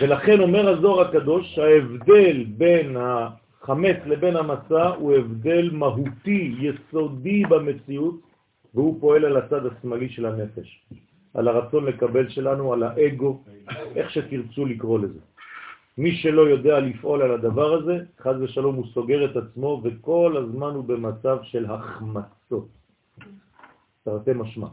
[0.00, 8.20] ולכן אומר הזוהר הקדוש, ההבדל בין החמץ לבין המצע הוא הבדל מהותי, יסודי במציאות,
[8.74, 10.84] והוא פועל על הצד השמאלי של הנפש,
[11.34, 13.42] על הרצון לקבל שלנו, על האגו,
[13.96, 15.20] איך שתרצו לקרוא לזה.
[15.98, 20.74] מי שלא יודע לפעול על הדבר הזה, חז ושלום הוא סוגר את עצמו וכל הזמן
[20.74, 22.68] הוא במצב של החמצות.
[24.04, 24.68] תרתי משמע,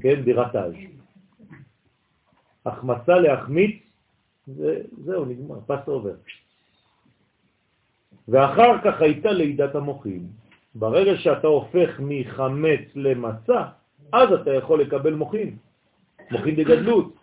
[0.00, 0.76] כן, דירת האש.
[2.66, 3.76] החמצה להחמיץ,
[4.46, 6.14] זה, זהו, נגמר, פס עובר.
[8.28, 10.26] ואחר כך הייתה לידת המוחים.
[10.74, 13.60] ברגע שאתה הופך מחמץ למצה,
[14.12, 15.56] אז אתה יכול לקבל מוחים,
[16.30, 17.20] מוחים בגדלות.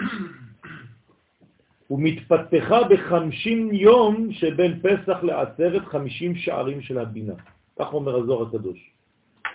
[1.89, 7.34] ומתפתחה בחמשים יום שבין פסח לעצרת חמישים שערים של הבינה.
[7.80, 8.80] כך אומר הזוהר הקדוש.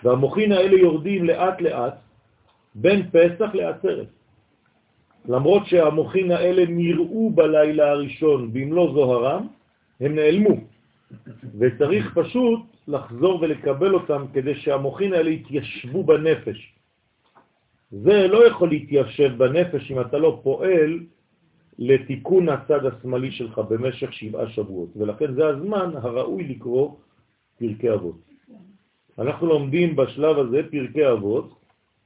[0.03, 1.93] והמוחין האלה יורדים לאט לאט
[2.75, 4.07] בין פסח לעצרת.
[5.25, 9.47] למרות שהמוחין האלה נראו בלילה הראשון, ואם לא זוהרם,
[10.01, 10.55] הם נעלמו.
[11.59, 16.73] וצריך פשוט לחזור ולקבל אותם כדי שהמוחין האלה יתיישבו בנפש.
[17.91, 20.99] זה לא יכול להתיישב בנפש אם אתה לא פועל
[21.81, 26.95] לתיקון הצד השמאלי שלך במשך שבעה שבועות, ולכן זה הזמן הראוי לקרוא
[27.57, 28.21] פרקי אבות.
[29.19, 31.49] אנחנו לומדים בשלב הזה פרקי אבות,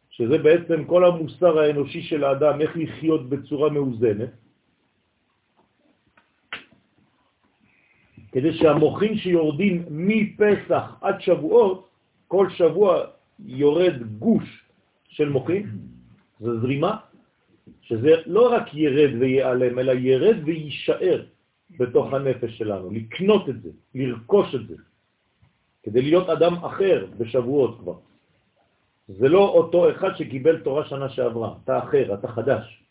[0.09, 4.31] שזה בעצם כל המוסר האנושי של האדם, איך לחיות בצורה מאוזנת,
[8.31, 11.87] כדי שהמוחים שיורדים מפסח עד שבועות,
[12.27, 14.47] כל שבוע יורד גוש
[15.19, 15.65] של מוחים,
[16.39, 17.14] זה זרימה,
[17.85, 21.25] שזה לא רק ירד ויעלם, אלא ירד ויישאר
[21.79, 24.75] בתוך הנפש שלנו, לקנות את זה, לרכוש את זה,
[25.83, 27.97] כדי להיות אדם אחר בשבועות כבר.
[29.07, 32.83] זה לא אותו אחד שקיבל תורה שנה שעברה, אתה אחר, אתה חדש.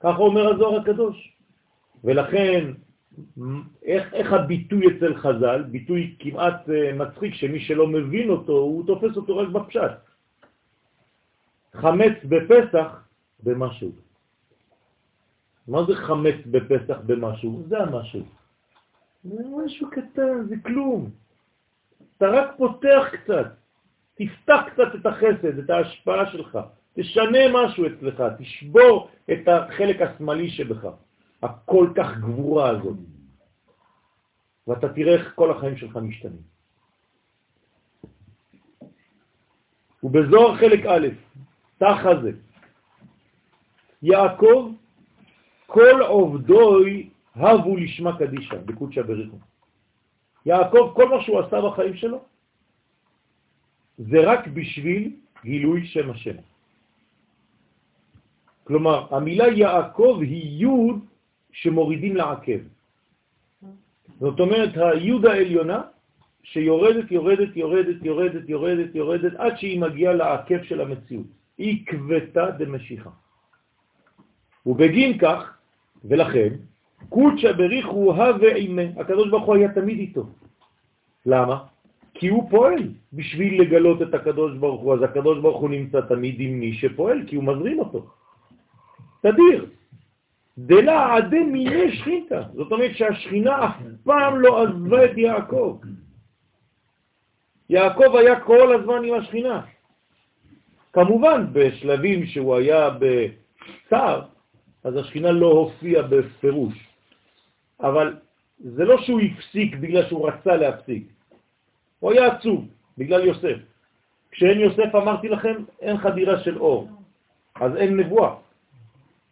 [0.00, 1.36] ככה אומר הזוהר הקדוש.
[2.04, 2.72] ולכן,
[3.82, 5.62] איך, איך הביטוי אצל חז"ל?
[5.62, 9.92] ביטוי כמעט uh, מצחיק שמי שלא מבין אותו, הוא תופס אותו רק בפשט.
[11.74, 13.09] חמץ בפסח
[13.42, 13.90] במשהו.
[15.68, 17.62] מה זה חמץ בפסח במשהו?
[17.68, 18.24] זה המשהו.
[19.24, 21.10] זה משהו קטן, זה כלום.
[22.16, 23.46] אתה רק פותח קצת,
[24.14, 26.58] תפתח קצת את החסד, את ההשפעה שלך,
[26.94, 30.86] תשנה משהו אצלך, תשבור את החלק השמאלי שבך,
[31.42, 32.96] הכל כך גבורה הזאת.
[34.66, 36.42] ואתה תראה איך כל החיים שלך משתנים.
[40.02, 41.08] ובזוהר חלק א',
[41.78, 42.32] תח הזה,
[44.02, 44.72] יעקב,
[45.66, 49.36] כל עובדוי הבו לשמה קדישה, בקודשא בריחו.
[50.46, 52.24] יעקב, כל מה שהוא עשה בחיים שלו,
[53.98, 55.12] זה רק בשביל
[55.44, 56.36] גילוי שם השם.
[58.64, 60.98] כלומר, המילה יעקב היא יוד
[61.52, 62.60] שמורידים לעקב.
[64.20, 65.82] זאת אומרת, היוד העליונה
[66.42, 71.26] שיורדת, יורדת, יורדת, יורדת, יורדת, יורדת, עד שהיא מגיעה לעקב של המציאות.
[71.58, 73.10] היא כבטה דמשיכה.
[74.66, 75.54] ובגין כך,
[76.04, 76.48] ולכן,
[77.08, 80.26] קודשא בריחו הווה עימה, הקדוש ברוך הוא היה תמיד איתו.
[81.26, 81.64] למה?
[82.14, 82.82] כי הוא פועל
[83.12, 87.26] בשביל לגלות את הקדוש ברוך הוא, אז הקדוש ברוך הוא נמצא תמיד עם מי שפועל,
[87.26, 88.06] כי הוא מזרים אותו.
[89.20, 89.66] תדיר.
[90.58, 92.42] דלה עדי מיני שכינתה.
[92.54, 95.78] זאת אומרת שהשכינה אף פעם לא עזבה את יעקב.
[97.70, 99.60] יעקב היה כל הזמן עם השכינה.
[100.92, 104.22] כמובן, בשלבים שהוא היה בצער,
[104.84, 106.88] אז השכינה לא הופיעה בפירוש.
[107.80, 108.16] אבל
[108.58, 111.04] זה לא שהוא הפסיק בגלל שהוא רצה להפסיק.
[112.00, 112.68] הוא היה עצוב
[112.98, 113.56] בגלל יוסף.
[114.30, 116.88] כשאין יוסף, אמרתי לכם, אין חדירה של אור,
[117.54, 118.34] אז אין נבואה.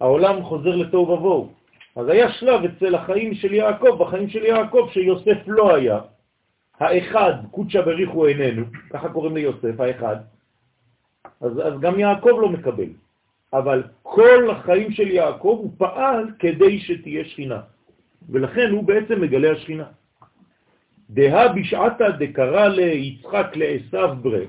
[0.00, 1.52] העולם חוזר לתוהו ובוהו.
[1.96, 6.00] אז היה שלב אצל החיים של יעקב, בחיים של יעקב, שיוסף לא היה.
[6.80, 10.16] האחד, קודשא בריחו איננו, ככה קוראים ליוסף, האחד.
[11.40, 12.88] אז, אז גם יעקב לא מקבל.
[13.52, 17.60] אבל כל החיים של יעקב הוא פעל כדי שתהיה שכינה.
[18.28, 19.86] ולכן הוא בעצם מגלה השכינה.
[21.10, 24.48] דה בשעתה דקרא ליצחק לעשו ברק.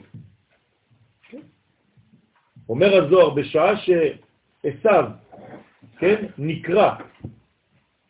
[2.70, 5.06] אומר הזוהר, בשעה שעשו,
[5.98, 6.96] כן, נקרא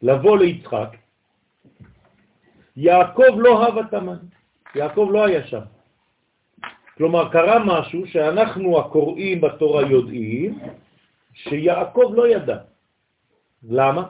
[0.02, 0.98] לבוא ליצחק,
[2.76, 4.18] יעקב לא הווה תמן,
[4.76, 5.62] יעקב לא היה שם.
[7.00, 10.60] כלומר, קרה משהו שאנחנו הקוראים בתורה יודעים,
[11.34, 12.58] שיעקב לא ידע.
[13.64, 14.04] למה?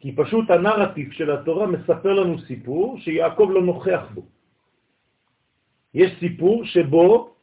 [0.00, 4.22] כי פשוט הנרטיב של התורה מספר לנו סיפור שיעקב לא נוכח בו.
[5.94, 7.34] יש סיפור שבו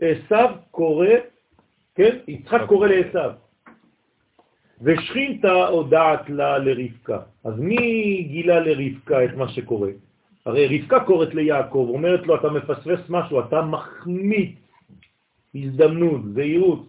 [0.00, 1.08] עשיו קורא,
[1.94, 3.32] כן, יצחק קורא לעשיו,
[4.82, 7.20] ושכינתה הודעת לה לרבקה.
[7.44, 7.80] אז מי
[8.28, 10.09] גילה לרבקה את מה שקורה?
[10.46, 14.56] הרי רבקה קוראת ליעקב, אומרת לו, אתה מפספס משהו, אתה מחמיץ
[15.54, 16.86] הזדמנות, זהירות.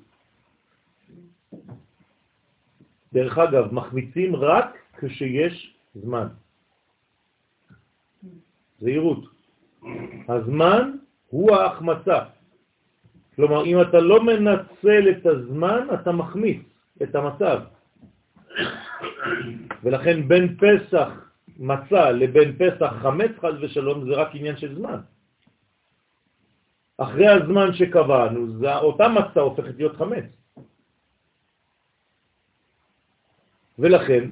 [3.13, 6.27] דרך אגב, מחמיצים רק כשיש זמן.
[8.79, 9.23] זהירות.
[10.29, 10.91] הזמן
[11.27, 12.19] הוא ההחמצה.
[13.35, 16.61] כלומר, אם אתה לא מנצל את הזמן, אתה מחמיץ
[17.03, 17.59] את המצב.
[19.83, 21.30] ולכן בין פסח
[21.61, 24.99] מצה לבין פסח חמץ חז ושלום זה רק עניין של זמן.
[26.97, 30.25] אחרי הזמן שקבענו, אותה מצה הופכת להיות חמץ.
[33.79, 34.29] ולכן,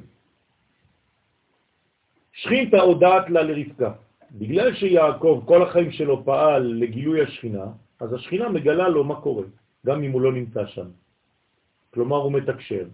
[2.34, 3.94] שכינתה הודעת לה לרבקה.
[4.32, 7.66] בגלל שיעקב כל החיים שלו פעל לגילוי השכינה,
[8.00, 9.44] אז השכינה מגלה לו מה קורה,
[9.86, 10.88] גם אם הוא לא נמצא שם.
[11.94, 12.86] כלומר, הוא מתקשר.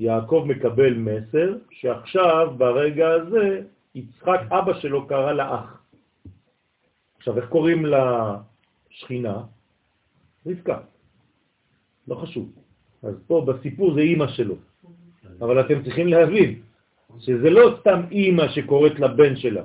[0.00, 3.60] יעקב מקבל מסר שעכשיו, ברגע הזה,
[3.94, 5.82] יצחק, אבא שלו, קרא לאח.
[7.16, 9.42] עכשיו, איך קוראים לשכינה?
[10.46, 10.78] רבקה.
[12.08, 12.52] לא חשוב.
[13.02, 14.54] אז פה בסיפור זה אימא שלו.
[15.40, 16.60] אבל אתם צריכים להבין
[17.18, 19.64] שזה לא סתם אימא שקוראת לבן שלה.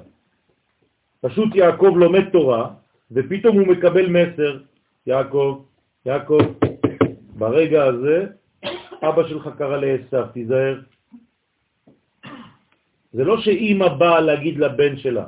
[1.21, 2.73] פשוט יעקב לומד תורה,
[3.11, 4.59] ופתאום הוא מקבל מסר,
[5.07, 5.63] יעקב,
[6.05, 6.41] יעקב,
[7.37, 8.27] ברגע הזה
[9.01, 10.81] אבא שלך קרא לעשו, תיזהר.
[13.13, 15.25] זה לא שאימא באה להגיד לבן שלה.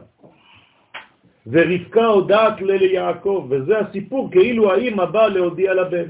[1.47, 6.09] ורבקה הודעת ליעקב, וזה הסיפור, כאילו האימא באה להודיע לבן.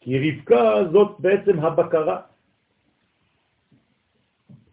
[0.00, 2.20] כי רבקה זאת בעצם הבקרה.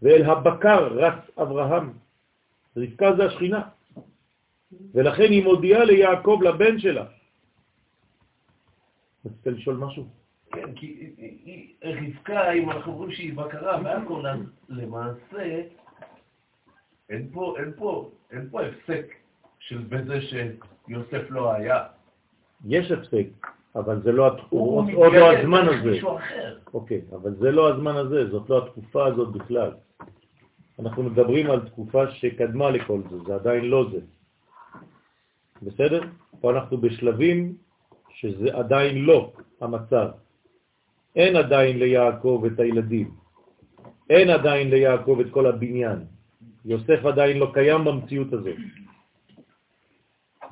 [0.01, 1.93] ואל הבקר רץ אברהם.
[2.77, 3.61] רבקה זה השכינה.
[4.93, 7.05] ולכן היא מודיעה ליעקב, לבן שלה.
[9.25, 10.20] רצית לשאול משהו?
[10.51, 11.13] כן, כי
[11.83, 14.39] רבקה, אם אנחנו אומרים שהיא בקרה והכל, אז
[14.69, 15.61] למעשה
[17.09, 19.15] אין פה, אין פה, אין פה הפסק
[19.59, 21.83] של בזה שיוסף לא היה.
[22.65, 23.27] יש הפסק,
[23.75, 25.99] אבל זה לא, עוד לא הזמן הזה.
[26.17, 26.57] אחר.
[26.73, 29.71] אוקיי, אבל זה לא הזמן הזה, זאת לא התקופה הזאת בכלל.
[30.79, 33.99] אנחנו מדברים על תקופה שקדמה לכל זה, זה עדיין לא זה.
[35.61, 36.01] בסדר?
[36.41, 37.55] פה אנחנו בשלבים
[38.09, 39.31] שזה עדיין לא
[39.61, 40.09] המצב.
[41.15, 43.11] אין עדיין ליעקב את הילדים.
[44.09, 45.99] אין עדיין ליעקב את כל הבניין.
[46.65, 48.57] יוסף עדיין לא קיים במציאות הזאת.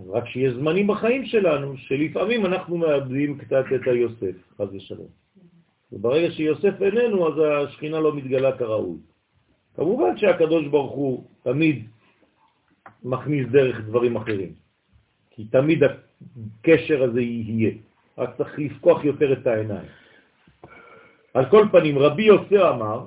[0.07, 5.07] רק שיש זמנים בחיים שלנו שלפעמים אנחנו מאבדים קצת את היוסף, חז ושלום.
[5.91, 7.33] וברגע שיוסף איננו, אז
[7.67, 8.97] השכינה לא מתגלה כראוי.
[9.75, 11.87] כמובן שהקדוש ברוך הוא תמיד
[13.03, 14.51] מכניס דרך דברים אחרים,
[15.29, 17.71] כי תמיד הקשר הזה יהיה,
[18.17, 19.87] רק צריך לפקוח יותר את העיניים.
[21.33, 23.05] על כל פנים, רבי יוסף אמר,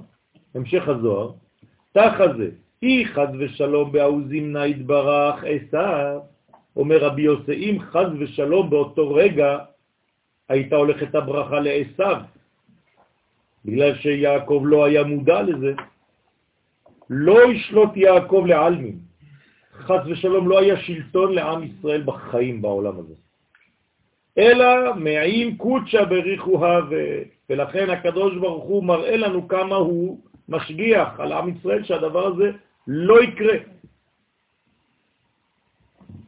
[0.55, 1.31] המשך הזוהר,
[1.93, 2.51] תחה זה,
[2.83, 6.21] אי חד ושלום בעוזים נא יתברך עשיו,
[6.77, 9.59] אומר רבי יוסף, אם חד ושלום באותו רגע
[10.49, 12.17] הייתה הולכת הברכה לעשיו,
[13.65, 15.73] בגלל שיעקב לא היה מודע לזה,
[17.11, 18.99] לא ישלוט יעקב לעלמין.
[19.73, 23.15] חס ושלום לא היה שלטון לעם ישראל בחיים בעולם הזה.
[24.39, 26.95] אלא מעין קודשא בריחוה, ו...
[27.53, 32.51] ולכן הקדוש ברוך הוא מראה לנו כמה הוא משגיח על עם ישראל שהדבר הזה
[32.87, 33.57] לא יקרה.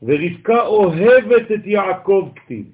[0.02, 2.66] ורבקה אוהבת את יעקב כתיב,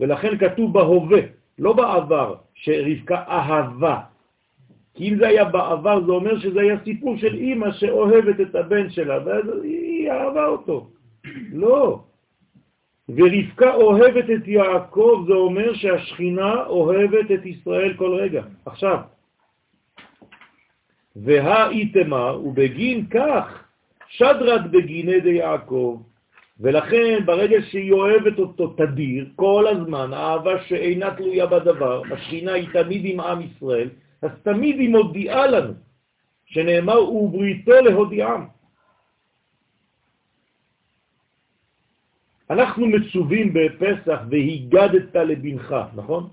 [0.00, 1.20] ולכן כתוב בהווה,
[1.58, 4.00] לא בעבר, שרבקה אהבה.
[4.94, 8.90] כי אם זה היה בעבר, זה אומר שזה היה סיפור של אימא שאוהבת את הבן
[8.90, 10.90] שלה, ואז היא אהבה אותו.
[11.52, 12.04] לא.
[13.08, 18.42] ורבקה אוהבת את יעקב, זה אומר שהשכינה אוהבת את ישראל כל רגע.
[18.66, 18.98] עכשיו,
[21.16, 23.64] והאיתמר, ובגין כך
[24.08, 26.02] שדרת בגיני די יעקב,
[26.60, 33.02] ולכן ברגע שהיא אוהבת אותו תדיר, כל הזמן, האהבה שאינה תלויה בדבר, השכינה היא תמיד
[33.04, 33.88] עם עם ישראל,
[34.22, 35.72] אז תמיד היא מודיעה לנו,
[36.46, 38.57] שנאמר, ובריתו להודיעם.
[42.50, 46.28] אנחנו מצווים בפסח והיגדת לבנך, נכון?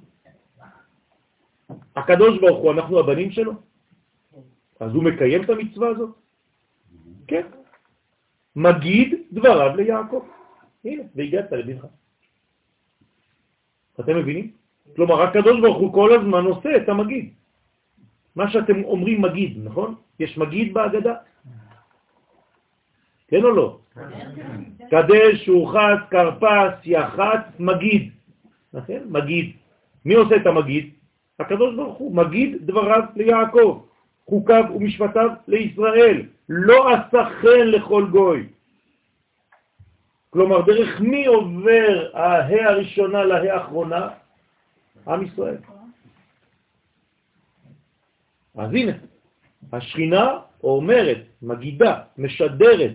[1.96, 3.54] הקדוש ברוך הוא, אנחנו הבנים שלו?
[4.80, 6.10] אז הוא מקיים את המצווה הזאת?
[7.28, 7.46] כן.
[8.56, 10.24] מגיד דבריו ליעקב.
[10.86, 11.86] הנה, והגעת לבנך.
[14.00, 14.52] אתם מבינים?
[14.96, 17.34] כלומר, הקדוש ברוך הוא כל הזמן עושה את המגיד.
[18.36, 19.96] מה שאתם אומרים מגיד, נכון?
[20.20, 21.16] יש מגיד בהגדה?
[23.28, 23.80] כן או לא?
[24.90, 28.12] קדש, שורחת, קרפס, יחת, מגיד.
[28.74, 28.96] נכון?
[29.06, 29.52] מגיד.
[30.06, 30.90] מי עושה את המגיד?
[31.40, 33.82] הקדוש ברוך הוא מגיד דבריו ליעקב,
[34.30, 36.22] חוקיו ומשפטיו לישראל.
[36.50, 38.48] לא עשה חן לכל גוי.
[40.30, 44.10] כלומר, דרך מי עובר ההא הראשונה להא האחרונה?
[45.08, 45.58] עם ישראל.
[48.56, 48.92] אז הנה,
[49.74, 52.92] השכינה אומרת, מגידה, משדרת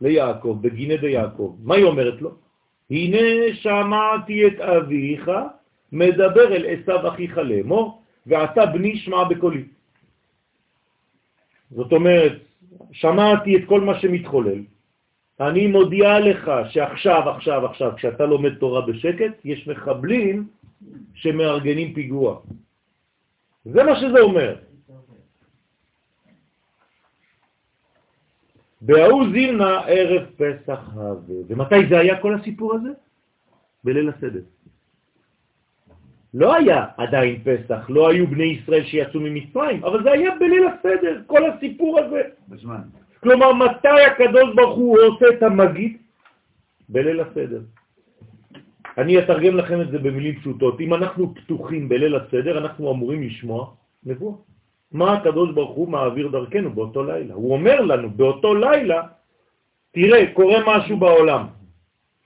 [0.00, 1.56] ליעקב, בגיני דיעקב.
[1.62, 2.30] מה היא אומרת לו?
[2.90, 5.30] הנה שמעתי את אביך
[5.92, 9.64] מדבר אל עשיו אחיך לאמור, ואתה בני שמע בקולי.
[11.70, 12.32] זאת אומרת,
[12.92, 14.60] שמעתי את כל מה שמתחולל,
[15.40, 20.46] אני מודיע לך שעכשיו, עכשיו, עכשיו, כשאתה לומד תורה בשקט, יש מחבלים
[21.14, 22.40] שמארגנים פיגוע.
[23.64, 24.54] זה מה שזה אומר.
[28.80, 31.34] בהוא זימנה ערב פסח הזה.
[31.48, 32.88] ומתי זה היה כל הסיפור הזה?
[33.84, 34.40] בליל הסדר.
[36.34, 41.20] לא היה עדיין פסח, לא היו בני ישראל שיצאו ממצרים, אבל זה היה בליל הסדר,
[41.26, 42.22] כל הסיפור הזה.
[42.48, 42.80] בזמן.
[43.20, 45.96] כלומר, מתי הקדוש ברוך הוא עושה את המגיד?
[46.88, 47.60] בליל הסדר.
[48.98, 50.80] אני אתרגם לכם את זה במילים פשוטות.
[50.80, 53.74] אם אנחנו פתוחים בליל הסדר, אנחנו אמורים לשמוע
[54.04, 54.36] נבואה.
[54.92, 57.34] מה הקדוש ברוך הוא מעביר דרכנו באותו לילה?
[57.34, 59.02] הוא אומר לנו, באותו לילה,
[59.92, 61.46] תראה, קורה משהו בעולם.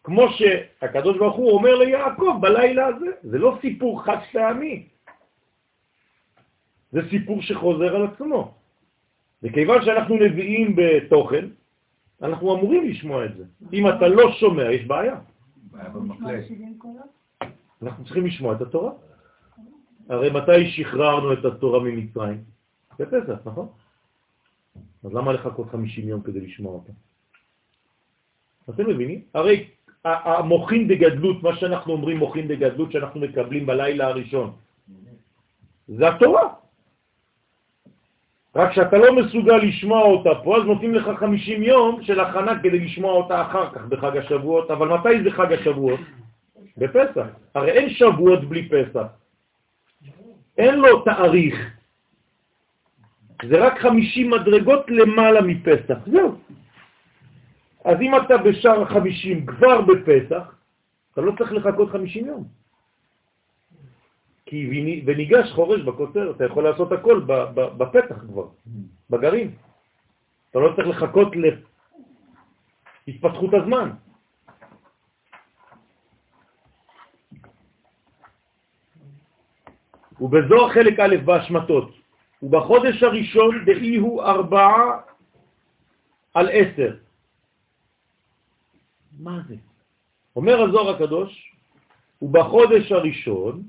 [0.04, 3.06] כמו שהקדוש ברוך הוא אומר ליעקב בלילה הזה.
[3.22, 4.86] זה לא סיפור חד פעמי.
[6.92, 8.54] זה סיפור שחוזר על עצמו.
[9.42, 11.46] וכיוון שאנחנו נביאים בתוכן,
[12.22, 13.44] אנחנו אמורים לשמוע את זה.
[13.72, 15.16] אם אתה לא שומע, יש בעיה.
[17.82, 18.92] אנחנו צריכים לשמוע את התורה.
[20.08, 22.40] הרי מתי שחררנו את התורה ממצרים?
[22.98, 23.68] בפסח, נכון?
[25.04, 26.92] אז למה לחכות 50 יום כדי לשמוע אותה?
[28.70, 29.20] אתם מבינים?
[29.34, 29.68] הרי
[30.04, 34.52] המוחין דגדלות, מה שאנחנו אומרים מוחין דגדלות שאנחנו מקבלים בלילה הראשון,
[35.88, 36.48] זה התורה.
[38.56, 42.78] רק שאתה לא מסוגל לשמוע אותה פה, אז נותנים לך 50 יום של הכנה כדי
[42.78, 46.00] לשמוע אותה אחר כך בחג השבועות, אבל מתי זה חג השבועות?
[46.76, 47.26] בפסח.
[47.54, 49.06] הרי אין שבועות בלי פסח.
[50.58, 51.56] אין לו תאריך.
[53.48, 56.38] זה רק 50 מדרגות למעלה מפסח, זהו.
[57.84, 60.54] אז אם אתה בשער 50 כבר בפסח,
[61.12, 62.44] אתה לא צריך לחכות 50 יום.
[64.46, 67.20] כי וניגש חורש בכותר, אתה יכול לעשות הכל
[67.78, 68.46] בפתח כבר,
[69.10, 69.50] בגרעין.
[70.50, 71.32] אתה לא צריך לחכות
[73.06, 73.90] להתפתחות הזמן.
[80.22, 81.90] ובזו חלק א' בהשמטות,
[82.42, 85.00] ובחודש הראשון דאי הוא ארבעה
[86.34, 86.96] על עשר.
[89.18, 89.54] מה זה?
[90.36, 91.52] אומר הזוהר הקדוש,
[92.22, 93.62] ובחודש הראשון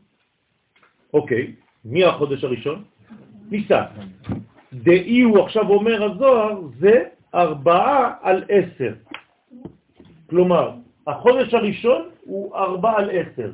[1.14, 2.84] אוקיי, מי החודש הראשון?
[3.50, 3.84] ניסן.
[4.74, 7.04] דאי הוא עכשיו אומר הזוהר, זה
[7.36, 8.94] ארבעה על עשר.
[10.30, 10.72] כלומר,
[11.08, 13.52] החודש הראשון הוא ארבע על עשר.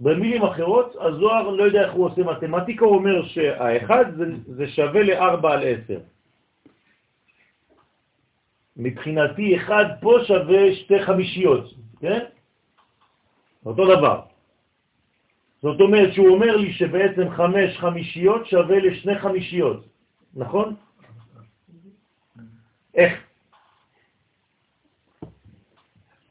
[0.00, 5.02] במילים אחרות, הזוהר לא יודע איך הוא עושה מתמטיקה, הוא אומר שהאחד זה, זה שווה
[5.02, 5.98] ל-4 על 10.
[8.76, 12.20] מבחינתי אחד פה שווה שתי חמישיות, כן?
[13.66, 14.20] אותו דבר.
[15.62, 19.86] זאת אומרת שהוא אומר לי שבעצם חמש חמישיות שווה לשני חמישיות,
[20.34, 20.74] נכון?
[22.94, 23.12] איך?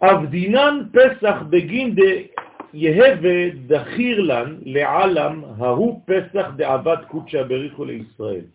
[0.01, 1.95] אבדינן פסח בגין
[2.73, 8.45] יהווה דחיר לן לעלם ההוא פסח דעבד קודשא בריחו לישראל.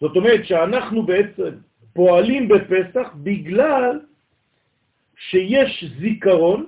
[0.00, 1.50] זאת אומרת שאנחנו בעצם
[1.92, 4.00] פועלים בפסח בגלל
[5.16, 6.66] שיש זיכרון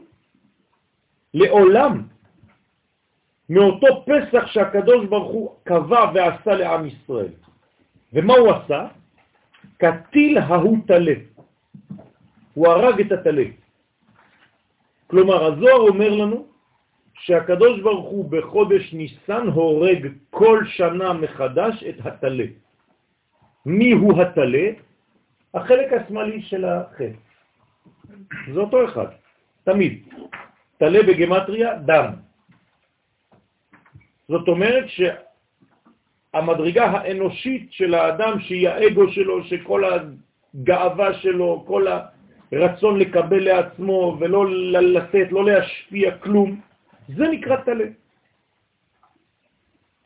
[1.34, 2.02] לעולם
[3.48, 7.32] מאותו פסח שהקדוש ברוך הוא קבע ועשה לעם ישראל.
[8.12, 8.86] ומה הוא עשה?
[9.78, 11.14] כתיל ההוא תלה.
[12.54, 13.61] הוא הרג את התלה.
[15.12, 16.46] כלומר, הזוהר אומר לנו
[17.14, 22.44] שהקדוש ברוך הוא בחודש ניסן הורג כל שנה מחדש את התלה.
[23.66, 24.68] מי הוא התלה?
[25.54, 27.12] החלק השמאלי של החטא.
[28.54, 29.06] זה אותו אחד,
[29.64, 30.08] תמיד.
[30.80, 32.10] תלה בגמטריה, דם.
[34.28, 34.84] זאת אומרת
[36.32, 41.86] שהמדרגה האנושית של האדם, שהיא האגו שלו, שכל הגאווה שלו, כל
[42.52, 46.60] הרצון לקבל לעצמו ולא לתת, לא להשפיע כלום,
[47.08, 47.84] זה נקרא תלה.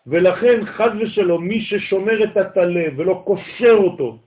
[0.07, 4.19] ולכן חז ושלום, מי ששומר את התלה ולא קושר אותו,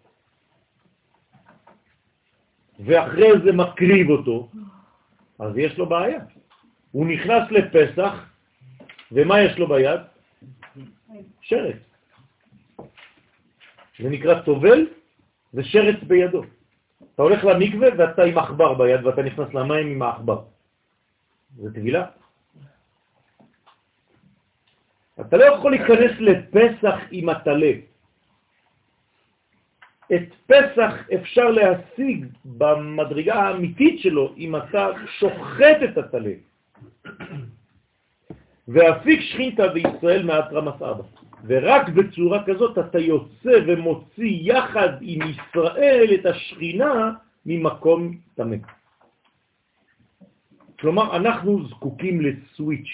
[2.80, 4.49] ואחרי זה מקריב אותו,
[5.39, 6.20] אז יש לו בעיה.
[6.91, 8.13] הוא נכנס לפסח,
[9.11, 9.99] ומה יש לו ביד?
[11.41, 11.76] שרץ.
[13.99, 14.88] זה נקרא טובל
[15.53, 16.43] ושרץ בידו.
[17.20, 20.41] אתה הולך למקווה ואתה עם עכבר ביד ואתה נכנס למים עם העכבר.
[21.57, 22.05] זה טבילה.
[25.22, 27.72] אתה לא יכול להיכנס לפסח עם הטלה.
[30.15, 34.88] את פסח אפשר להשיג במדרגה האמיתית שלו אם אתה
[35.20, 36.34] שוחט את הטלה.
[38.67, 41.03] ואפיק שכינתה בישראל מעט רמס אבא.
[41.45, 47.11] ורק בצורה כזאת אתה יוצא ומוציא יחד עם ישראל את השכינה
[47.45, 48.55] ממקום תמה.
[50.79, 52.89] כלומר, אנחנו זקוקים לסוויץ',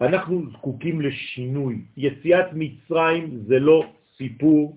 [0.00, 1.80] אנחנו זקוקים לשינוי.
[1.96, 3.84] יציאת מצרים זה לא
[4.16, 4.76] סיפור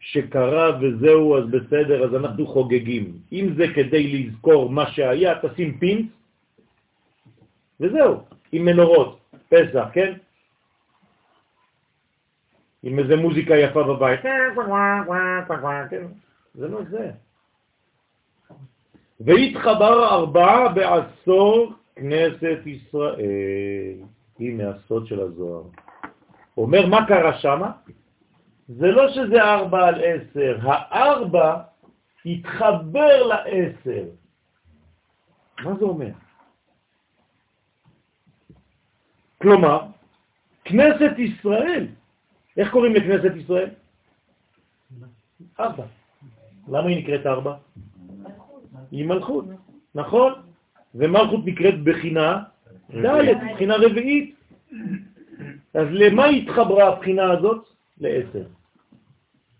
[0.00, 3.18] שקרה וזהו, אז בסדר, אז אנחנו חוגגים.
[3.32, 6.06] אם זה כדי לזכור מה שהיה, תשים פינס,
[7.80, 8.20] וזהו,
[8.52, 10.12] עם מנורות, פסח, כן?
[12.86, 16.06] עם איזה מוזיקה יפה בבית, כן?
[16.54, 17.10] זה לא זה.
[19.20, 23.94] והתחבר ארבעה בעשור כנסת ישראל.
[24.40, 25.62] הנה הסוד של הזוהר.
[26.56, 27.72] אומר, מה קרה שמה?
[28.68, 31.62] זה לא שזה ארבע על עשר, הארבע
[32.26, 34.04] התחבר לעשר.
[35.64, 36.10] מה זה אומר?
[39.42, 39.80] כלומר,
[40.64, 41.86] כנסת ישראל,
[42.56, 43.70] איך קוראים לכנסת ישראל?
[45.60, 45.84] ארבע.
[46.68, 47.54] למה היא נקראת ארבע?
[48.90, 49.44] היא מלכות,
[49.94, 50.32] נכון?
[50.94, 52.42] ומלכות נקראת בחינה
[52.90, 54.34] ד', בחינה רביעית.
[55.74, 57.68] אז למה התחברה הבחינה הזאת?
[58.00, 58.44] לעשר.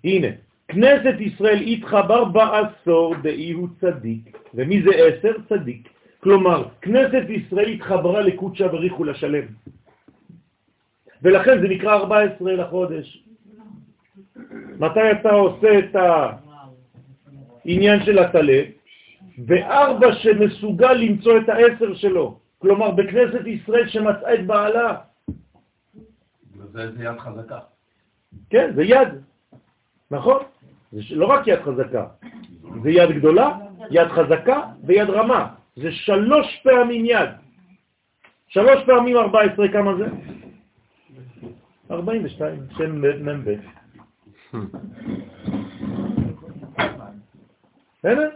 [0.05, 0.29] הנה,
[0.69, 4.39] כנסת ישראל התחבר בעשור דאי הוא צדיק.
[4.55, 5.33] ומי זה עשר?
[5.49, 5.89] צדיק.
[6.21, 9.45] כלומר, כנסת ישראל התחברה לקודשה בריחו לשלם.
[11.25, 13.25] ולכן זה נקרא 14 לחודש.
[14.79, 15.97] מתי אתה עושה את
[17.65, 18.63] העניין של התלה?
[19.47, 22.39] וארבע שמסוגל למצוא את העשר שלו.
[22.59, 24.97] כלומר, בכנסת ישראל שמצאה את בעלה.
[26.73, 27.59] זה יד חזקה.
[28.51, 29.09] כן, זה יד,
[30.11, 30.43] נכון?
[30.93, 32.07] זה לא רק יד חזקה,
[32.83, 33.59] זה יד גדולה,
[33.91, 35.49] יד חזקה ויד רמה.
[35.77, 37.31] זה שלוש פעמים יד.
[38.49, 40.07] שלוש פעמים 14, כמה זה?
[41.91, 43.55] 42, שם מ"ב.
[47.99, 48.31] בסדר?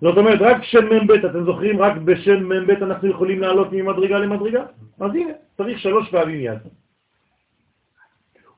[0.00, 4.64] זאת אומרת, רק שם מ"ב, אתם זוכרים, רק בשם מ"ב אנחנו יכולים לעלות ממדרגה למדרגה?
[5.00, 6.58] אז הנה, צריך שלוש פעמים יד.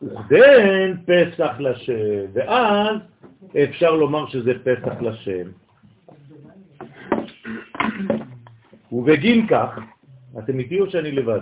[0.02, 2.96] וכדן פסח לשם, ואז
[3.64, 5.48] אפשר לומר שזה פסח לשם.
[8.92, 9.78] ובגין כך,
[10.38, 11.40] אתם איתי או שאני לבד?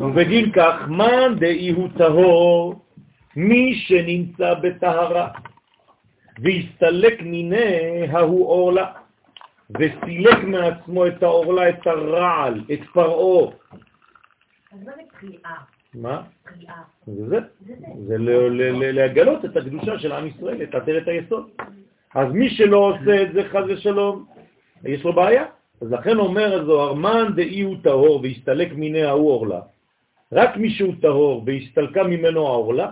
[0.00, 2.82] ובגין כך, מן דאי הוא טהור,
[3.36, 5.28] מי שנמצא בטהרה,
[6.38, 8.92] והסתלק מיני ההוא אורלה.
[9.70, 13.52] וסילק מעצמו את העורלה, את הרעל, את פרעו.
[14.72, 15.54] אז מה זה קריאה?
[15.94, 16.22] מה?
[16.44, 16.74] קריאה.
[17.06, 17.38] זה זה.
[18.06, 18.18] זה
[18.92, 21.48] לגלות את הקדושה של עם ישראל, את עטרת היסוד.
[22.14, 24.26] אז מי שלא עושה את זה, חז ושלום,
[24.84, 25.44] יש לו בעיה.
[25.80, 29.60] אז לכן אומר הזוהר, מן דאי הוא טהור והסתלק מיני ההוא עורלה.
[30.32, 32.90] רק מי שהוא טהור והסתלקה ממנו העורלה,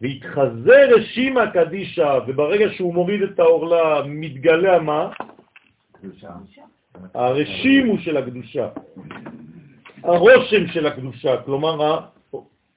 [0.00, 5.10] והתחזה רשימה קדישה, וברגע שהוא מוריד את העורלה, מתגלה מה?
[7.14, 8.68] הרשימו של הקדושה,
[10.02, 11.98] הרושם של הקדושה, כלומר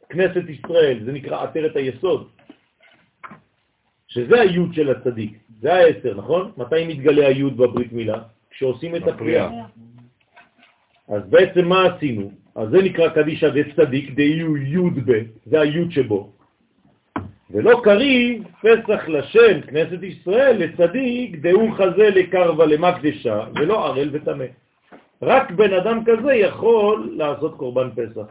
[0.09, 2.29] כנסת ישראל, זה נקרא עטרת היסוד,
[4.07, 6.51] שזה היוד של הצדיק, זה העשר, נכון?
[6.57, 8.21] מתי מתגלה היוד בברית מילה?
[8.55, 9.49] כשעושים את הקריאה.
[11.07, 12.31] אז בעצם מה עשינו?
[12.55, 15.11] אז זה נקרא קדישה דצדיק, דהיו יוד ב,
[15.45, 16.31] זה היוד שבו.
[17.51, 24.45] ולא קריב פסח לשם כנסת ישראל לצדיק דהו חזה לקרבה למקדשה ולא ערל וטמא.
[25.21, 28.27] רק בן אדם כזה יכול לעשות קורבן פסח.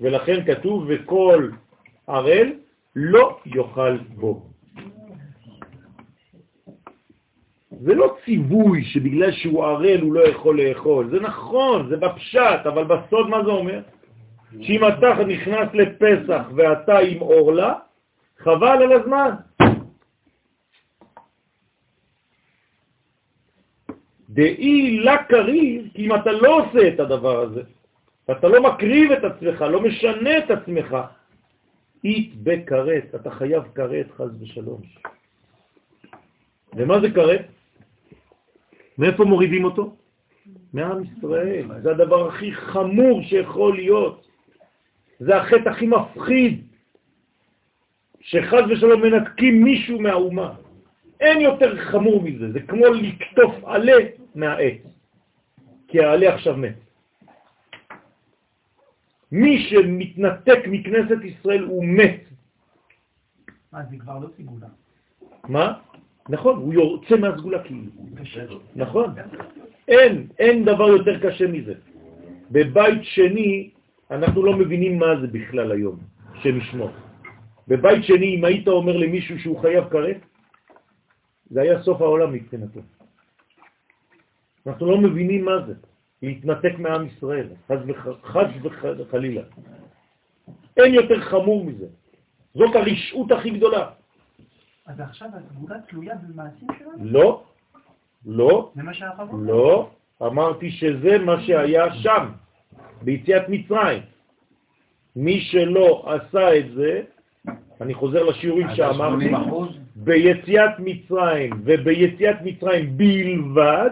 [0.00, 1.50] ולכן כתוב וכל
[2.06, 2.52] ערל
[2.96, 4.51] לא יאכל בו.
[7.84, 12.84] זה לא ציווי שבגלל שהוא ערל הוא לא יכול לאכול, זה נכון, זה בפשט, אבל
[12.84, 13.80] בסוד מה זה אומר?
[14.60, 17.74] שאם אתה נכנס לפסח ואתה עם אורלה,
[18.38, 19.30] חבל על הזמן.
[24.30, 27.62] דאי לה קריב, כי אם אתה לא עושה את הדבר הזה,
[28.30, 30.96] אתה לא מקריב את עצמך, לא משנה את עצמך,
[32.04, 34.80] אית בקרת, אתה חייב קרת חז ושלום.
[36.76, 37.61] ומה זה קרת?
[39.02, 39.96] מאיפה מורידים אותו?
[40.72, 41.66] מעם ישראל.
[41.82, 44.26] זה הדבר הכי חמור שיכול להיות.
[45.18, 46.66] זה החטא הכי מפחיד,
[48.20, 50.54] שחז ושלום מנתקים מישהו מהאומה.
[51.20, 53.98] אין יותר חמור מזה, זה כמו לקטוף עלה
[54.34, 54.82] מהעץ,
[55.88, 56.78] כי העלה עכשיו מת.
[59.32, 62.20] מי שמתנתק מכנסת ישראל הוא מת.
[63.72, 64.68] מה, זה כבר לא סגולה.
[65.48, 65.78] מה?
[66.28, 67.90] נכון, הוא יוצא מהסגולה כאילו.
[68.76, 69.14] נכון.
[69.88, 71.74] אין, אין דבר יותר קשה מזה.
[72.50, 73.70] בבית שני
[74.10, 75.98] אנחנו לא מבינים מה זה בכלל היום,
[76.42, 76.90] שם ישמור.
[77.68, 80.16] בבית שני, אם היית אומר למישהו שהוא חייב כרת,
[81.50, 82.80] זה היה סוף העולם מבחינתו.
[84.66, 85.74] אנחנו לא מבינים מה זה,
[86.22, 87.48] להתנתק מעם ישראל,
[88.24, 88.46] חז
[88.98, 89.42] וחלילה.
[90.76, 91.86] אין יותר חמור מזה.
[92.54, 93.90] זאת הרשעות הכי גדולה.
[94.92, 96.92] אז עכשיו הסגולה תלויה במעשים שלנו?
[97.00, 97.42] לא,
[98.26, 99.52] לא, זה מה שהרב אומר?
[99.52, 99.90] לא,
[100.22, 102.28] אמרתי שזה מה שהיה שם,
[103.02, 104.02] ביציאת מצרים.
[105.16, 107.02] מי שלא עשה את זה,
[107.80, 109.30] אני חוזר לשיעורים שאמרתי,
[109.96, 113.90] ביציאת מצרים וביציאת מצרים בלבד,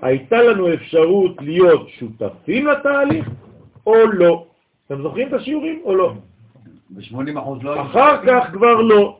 [0.00, 3.28] הייתה לנו אפשרות להיות שותפים לתהליך
[3.86, 4.46] או לא.
[4.86, 6.14] אתם זוכרים את השיעורים או לא?
[6.90, 7.82] ב-80 אחוז לא...
[7.82, 9.18] אחר כך כבר לא.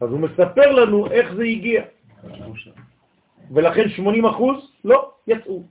[0.00, 1.82] אז הוא מספר לנו איך זה הגיע.
[3.50, 5.62] ולכן 80 אחוז לא יצאו.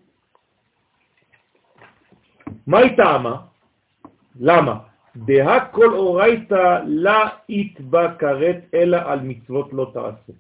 [2.68, 3.36] מה היא טעמה?
[4.40, 4.80] למה?
[5.16, 10.34] דה כל אורייתא לה יתבע כרת אלא על מצוות לא תעשה.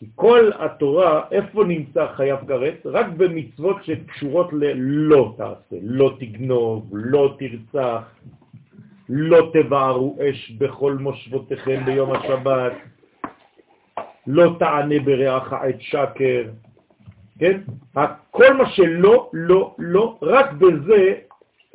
[0.00, 2.80] כי כל התורה, איפה נמצא חייב כרת?
[2.84, 8.02] רק במצוות שקשורות ללא תעשה, לא תגנוב, לא תרצח,
[9.08, 12.72] לא תבערו אש בכל מושבותיכם ביום השבת,
[14.26, 16.42] לא תענה ברעך את שקר,
[17.38, 17.60] כן?
[18.30, 21.14] כל מה שלא, לא, לא, רק בזה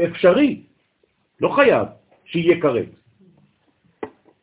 [0.06, 0.62] אפשרי,
[1.42, 1.88] לא חייב
[2.26, 2.90] שיהיה כרת.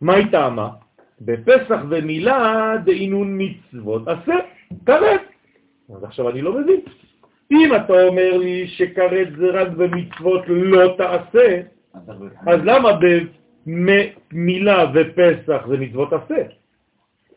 [0.01, 0.82] מה היא טעמה?
[1.25, 4.35] בפסח ומילה דהינון מצוות עשה,
[4.87, 5.21] כרת.
[5.97, 6.81] אז עכשיו אני לא מבין.
[7.51, 11.61] אם אתה אומר לי שכרת זה רק במצוות לא תעשה,
[12.47, 12.89] אז למה
[13.67, 16.43] במילה ופסח זה מצוות עשה?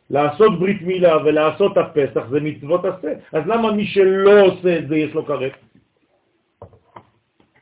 [0.09, 3.13] לעשות ברית מילה ולעשות הפסח זה מצוות עשה.
[3.33, 5.51] אז למה מי שלא עושה את זה יש לו כרת?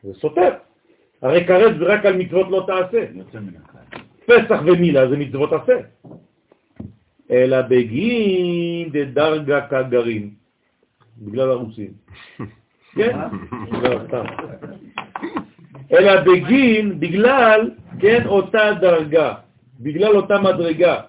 [0.03, 0.49] זה סותר.
[1.21, 3.05] הרי כרת זה רק על מצוות לא תעשה.
[4.25, 5.79] פסח ומילה זה מצוות עשה.
[7.31, 10.29] אלא בגין דדרגה כגרעין,
[11.17, 11.91] בגלל הרוסים.
[12.95, 13.19] כן?
[13.71, 14.23] לא, סתם.
[15.93, 19.33] אלא בגין, בגלל, כן, אותה דרגה,
[19.79, 21.01] בגלל אותה מדרגה.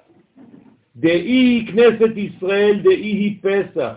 [0.96, 3.94] דאי כנסת ישראל, דאי היא פסח,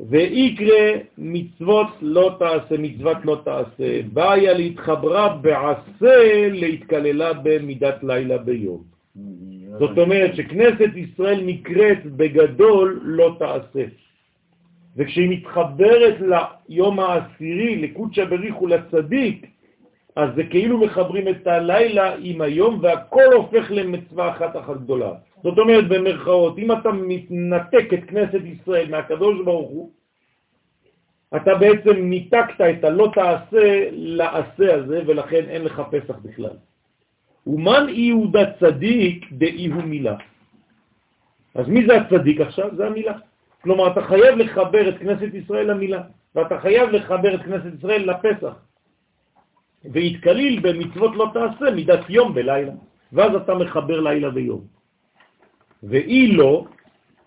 [0.00, 8.82] ויקרא מצוות לא תעשה, מצוות לא תעשה, באה להתחברה בעשה להתקללה במידת לילה ביום.
[9.78, 13.84] זאת אומרת שכנסת ישראל נקראת בגדול לא תעשה.
[14.96, 19.46] וכשהיא מתחברת ליום העשירי, לקודשא בריחו לצדיק,
[20.16, 25.12] אז זה כאילו מחברים את הלילה עם היום והכל הופך למצווה אחת אחת גדולה.
[25.42, 29.90] זאת אומרת, במרכאות, אם אתה מתנתק את כנסת ישראל מהקדוש ברוך הוא,
[31.36, 36.56] אתה בעצם ניתקת את הלא תעשה לעשה הזה, ולכן אין לך פסח בכלל.
[37.46, 40.16] ומן יהודה צדיק דאי הוא מילה.
[41.54, 42.76] אז מי זה הצדיק עכשיו?
[42.76, 43.14] זה המילה.
[43.62, 46.02] כלומר, אתה חייב לחבר את כנסת ישראל למילה,
[46.34, 48.54] ואתה חייב לחבר את כנסת ישראל לפסח.
[49.84, 52.72] והתקליל במצוות לא תעשה מידת יום בלילה,
[53.12, 54.75] ואז אתה מחבר לילה ויום.
[55.82, 56.64] ואי לא,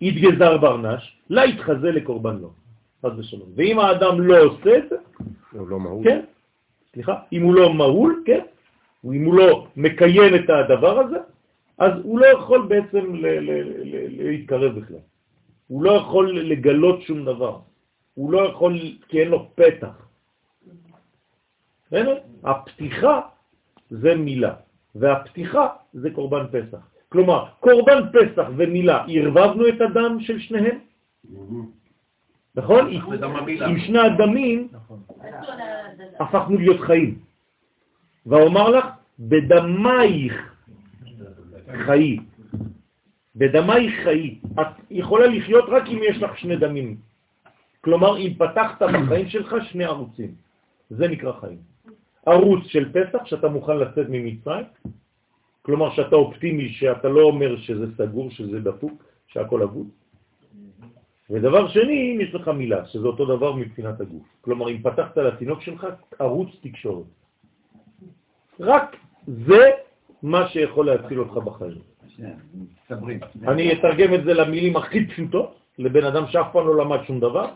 [0.02, 2.52] יתגזר ברנש, לא יתחזה לקורבן לו,
[3.06, 3.50] חס ושלום.
[3.56, 4.96] ואם האדם לא עושה את זה,
[5.52, 6.04] הוא לא מהול.
[6.04, 6.22] כן,
[6.94, 8.44] סליחה, אם הוא לא מהול, כן,
[9.06, 11.18] אם הוא לא מקיים את הדבר הזה,
[11.78, 13.16] אז הוא לא יכול בעצם
[14.10, 14.98] להתקרב בכלל.
[15.68, 17.60] הוא לא יכול לגלות שום דבר.
[18.14, 20.08] הוא לא יכול, כי אין לו פתח.
[22.44, 23.22] הפתיחה
[23.90, 24.54] זה מילה,
[24.96, 26.84] והפתיחה זה קורבן פסח.
[27.10, 30.80] כלומר, קורבן פסח ומילה, ערבבנו את הדם של שניהם?
[32.56, 32.94] נכון?
[33.68, 34.68] עם שני הדמים
[36.20, 37.20] הפכנו להיות חיים.
[38.26, 38.86] ואומר לך,
[39.20, 40.56] בדמייך
[41.86, 42.20] חיי.
[43.36, 44.40] בדמייך חיי.
[44.62, 46.98] את יכולה לחיות רק אם יש לך שני דמים.
[47.82, 50.32] כלומר, אם פתחת בחיים שלך שני ערוצים.
[50.90, 51.58] זה נקרא חיים.
[52.26, 54.66] ערוץ של פסח, שאתה מוכן לצאת ממצרים,
[55.70, 59.88] כלומר שאתה אופטימי, שאתה לא אומר שזה סגור, שזה דפוק, שהכל אבוד.
[61.30, 64.26] ודבר שני, אם יש לך מילה, שזה אותו דבר מבחינת הגוף.
[64.42, 65.88] כלומר, אם פתחת לתינוק שלך
[66.20, 67.06] ערוץ תקשורת.
[68.60, 68.96] רק
[69.28, 69.64] זה
[70.24, 71.82] מה שיכול להציל אותך בחיים.
[73.48, 77.48] אני אתרגם את זה למילים הכי פשוטות, לבן אדם שאף פעם לא למד שום דבר,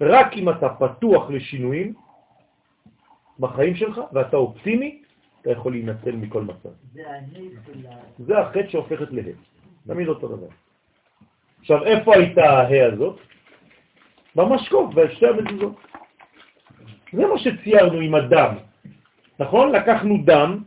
[0.00, 1.94] רק אם אתה פתוח לשינויים
[3.38, 5.02] בחיים שלך ואתה אופטימי,
[5.46, 6.68] אתה יכול להינצל מכל מצב.
[8.18, 9.22] זה החטא שהופכת לה',
[9.86, 10.46] תמיד אותו דבר.
[11.60, 13.18] עכשיו, איפה הייתה הה' הזאת?
[14.36, 15.76] במשקוף, בשתי המזוזות.
[17.12, 18.54] זה מה שציירנו עם הדם.
[19.38, 19.72] נכון?
[19.72, 20.62] לקחנו דם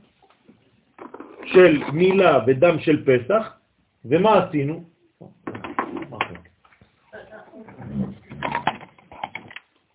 [1.45, 3.53] של מילה ודם של פסח,
[4.05, 4.83] ומה עשינו?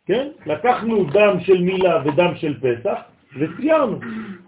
[0.06, 0.28] כן?
[0.46, 4.00] לקחנו דם של מילה ודם של פסח וציירנו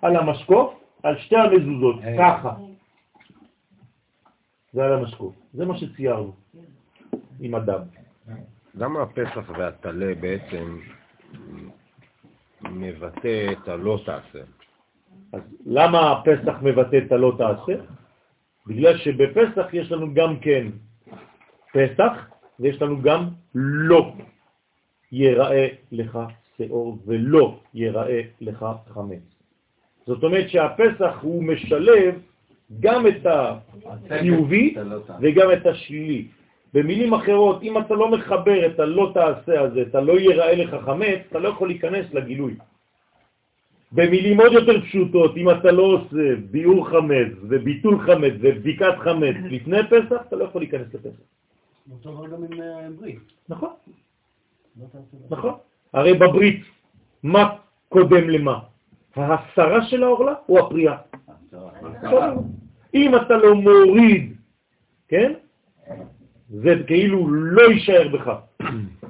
[0.02, 2.54] על המשקוף, על שתי המזוזות, ככה.
[4.72, 5.34] זה על המשקוף.
[5.52, 6.32] זה מה שציירנו
[7.40, 7.80] עם הדם.
[8.74, 10.78] למה הפסח והטלה בעצם
[12.62, 14.44] מבטא את הלא תעשה?
[15.32, 17.72] אז למה הפסח מבטא את הלא תעשה?
[18.66, 20.66] בגלל שבפסח יש לנו גם כן
[21.72, 22.12] פסח
[22.60, 24.12] ויש לנו גם לא
[25.12, 26.18] יראה לך
[26.58, 29.22] שאור ולא יראה לך חמץ.
[30.06, 32.14] זאת אומרת שהפסח הוא משלב
[32.80, 34.74] גם את החיובי
[35.20, 36.28] וגם את השלילי.
[36.74, 41.18] במילים אחרות, אם אתה לא מחבר את הלא תעשה הזה, אתה לא יראה לך חמץ,
[41.28, 42.54] אתה לא יכול להיכנס לגילוי.
[43.92, 49.78] במילים עוד יותר פשוטות, אם אתה לא עושה ביאור חמץ וביטול חמץ ובדיקת חמץ לפני
[49.90, 51.22] פסח, אתה לא יכול להיכנס לפסח.
[51.92, 53.18] אותו דבר גם עם אה, ברית.
[53.48, 53.70] נכון.
[55.30, 55.54] נכון.
[55.96, 56.62] הרי בברית,
[57.22, 57.56] מה
[57.88, 58.58] קודם למה?
[59.16, 60.96] ההסרה של האורלה או הפריאה?
[62.94, 64.36] אם אתה לא מוריד,
[65.08, 65.32] כן?
[66.48, 68.32] זה כאילו לא יישאר בך,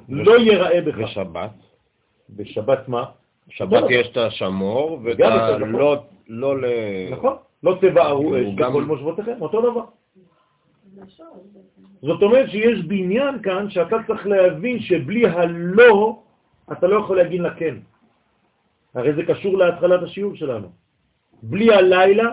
[0.09, 0.97] לא ייראה בך.
[0.97, 1.51] בשבת?
[2.29, 3.03] בשבת מה?
[3.47, 6.03] בשבת יש את השמור ואת הלא...
[6.27, 6.65] לא ל...
[7.11, 9.83] נכון, לא תבערו אש בכל מושבותיכם, אותו דבר.
[12.01, 16.21] זאת אומרת שיש בעניין כאן שאתה צריך להבין שבלי הלא
[16.71, 17.75] אתה לא יכול להגיד לה כן.
[18.93, 20.67] הרי זה קשור להתחלת השיעור שלנו.
[21.43, 22.31] בלי הלילה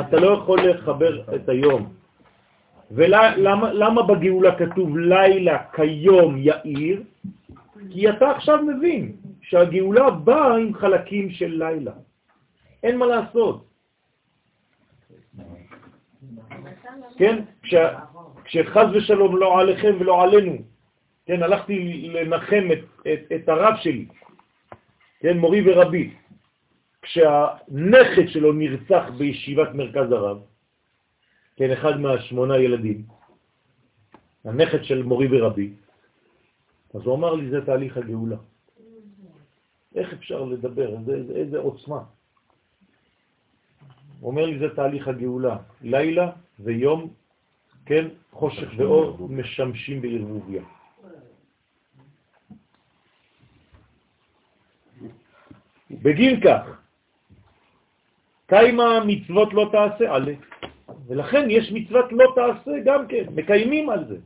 [0.00, 1.92] אתה לא יכול לחבר את היום.
[2.90, 7.02] ולמה בגאולה כתוב לילה כיום יאיר?
[7.90, 9.12] כי אתה עכשיו מבין
[9.42, 11.92] שהגאולה באה עם חלקים של לילה.
[12.82, 13.64] אין מה לעשות.
[17.16, 17.44] כן?
[17.62, 17.74] כש,
[18.44, 20.56] כשחז ושלום לא עליכם ולא עלינו,
[21.26, 24.06] כן, הלכתי לנחם את, את, את הרב שלי,
[25.20, 26.14] כן, מורי ורבי,
[27.02, 30.38] כשהנכד שלו נרצח בישיבת מרכז הרב,
[31.56, 33.02] כן, אחד מהשמונה ילדים,
[34.44, 35.72] הנכד של מורי ורבי,
[36.94, 38.36] אז הוא אמר לי, זה תהליך הגאולה.
[39.94, 40.96] איך אפשר לדבר?
[40.98, 42.02] איזה, איזה עוצמה.
[44.20, 47.12] הוא אומר לי זה תהליך הגאולה, לילה ויום,
[47.86, 50.62] כן, חושך ואור משמשים בערבוביה.
[56.02, 56.62] בגין כך,
[58.46, 60.32] קיימה מצוות לא תעשה עלה,
[61.08, 64.16] ולכן יש מצוות לא תעשה גם כן, מקיימים על זה.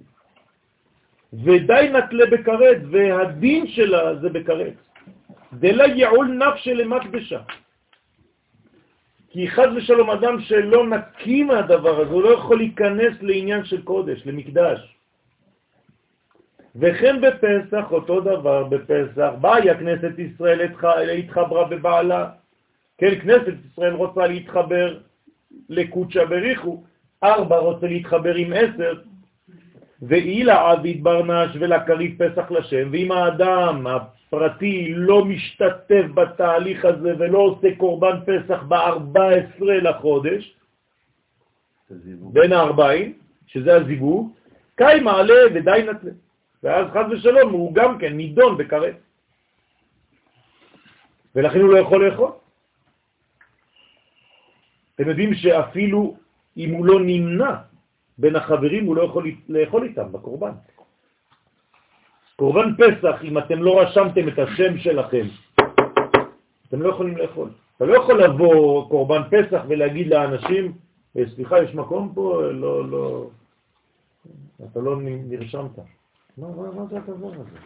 [1.33, 4.75] ודי נטלה בקרץ, והדין שלה זה בקרץ.
[5.53, 7.41] דלה יעול נפש למקדשה.
[9.31, 14.27] כי חז ושלום אדם שלא נקי מהדבר הזה, הוא לא יכול להיכנס לעניין של קודש,
[14.27, 14.98] למקדש.
[16.79, 20.61] וכן בפסח, אותו דבר בפסח, באה כנסת ישראל
[21.19, 22.31] התחברה בבעלה.
[22.99, 24.99] כן, כנסת ישראל רוצה להתחבר
[25.69, 26.83] לקודשא בריחו,
[27.25, 28.93] ארבע רוצה להתחבר עם עשר,
[30.03, 37.69] ואי לעביד ברנש ולקריב פסח לשם, ואם האדם הפרטי לא משתתף בתהליך הזה ולא עושה
[37.77, 40.55] קורבן פסח ב-14 לחודש,
[42.33, 43.13] בין הארבעים,
[43.47, 44.33] שזה הזיווג,
[44.75, 46.11] קאי מעלה ודי נטלה.
[46.63, 48.95] ואז חז ושלום הוא גם כן נידון בקרב.
[51.35, 52.31] ולכן הוא לא יכול לאכול.
[54.95, 56.17] אתם יודעים שאפילו
[56.57, 57.55] אם הוא לא נמנע
[58.19, 60.53] בין החברים, הוא לא יכול לאכול איתם בקורבן.
[62.37, 65.27] קורבן פסח, אם אתם לא רשמתם את השם שלכם,
[66.69, 67.51] אתם לא יכולים לאכול.
[67.77, 70.73] אתה לא יכול לבוא קורבן פסח ולהגיד לאנשים,
[71.17, 72.43] אה, סליחה, יש מקום פה?
[72.43, 73.31] לא, לא,
[74.65, 75.98] אתה לא נרשמת.
[76.39, 77.59] מה, זה הדבר הזה?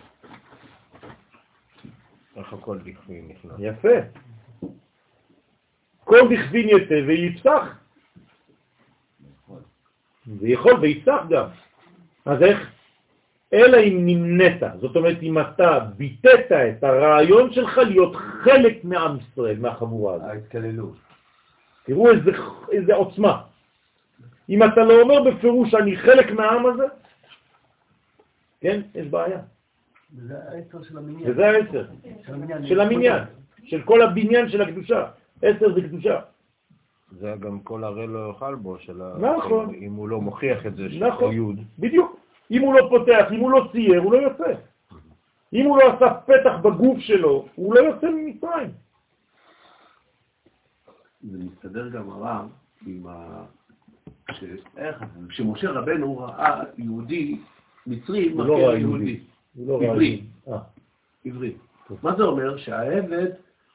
[2.36, 3.52] איך הכל בכפין נכנס.
[3.58, 3.88] יפה.
[6.04, 7.78] כל בכפין יתה ויפתח.
[10.26, 11.46] ויכול ויפתח גם.
[12.26, 12.70] אז איך?
[13.52, 19.58] אלא אם נמנית, זאת אומרת אם אתה ביטאת את הרעיון שלך להיות חלק מעם ישראל,
[19.58, 20.28] מהחבורה הזאת.
[20.28, 20.96] ההתקללות.
[21.84, 22.30] תראו איזה,
[22.72, 23.42] איזה עוצמה.
[24.48, 26.84] אם אתה לא אומר בפירוש אני חלק מהעם הזה,
[28.62, 29.38] כן, יש בעיה.
[30.16, 31.30] וזה העשר של המניין.
[31.30, 31.86] וזה העשר,
[32.64, 33.24] של המניין.
[33.64, 35.06] של כל הבניין של הקדושה.
[35.42, 36.20] עשר זה קדושה.
[37.12, 39.14] זה גם כל הרי לא יאכל בו, של ה...
[39.36, 39.74] נכון.
[39.74, 41.30] אם הוא לא מוכיח את זה, נכון.
[41.30, 41.60] של יוד.
[41.78, 42.16] בדיוק.
[42.50, 44.52] אם הוא לא פותח, אם הוא לא צייר, הוא לא יוצא.
[45.52, 48.70] אם הוא לא עשה פתח בגוף שלו, הוא לא יוצא ממצרים.
[51.22, 52.48] זה מסתדר גם הרב
[52.86, 53.44] עם ה...
[54.32, 54.44] ש...
[54.76, 55.04] איך...
[55.28, 57.38] כשמשה רבנו ראה יהודי
[57.86, 59.20] מצרי לא מכה ראה יהודי.
[59.56, 60.22] לא עברי.
[60.48, 60.58] אה,
[61.24, 61.52] עברי.
[62.02, 62.56] מה זה אומר?
[62.56, 63.30] שהעבד,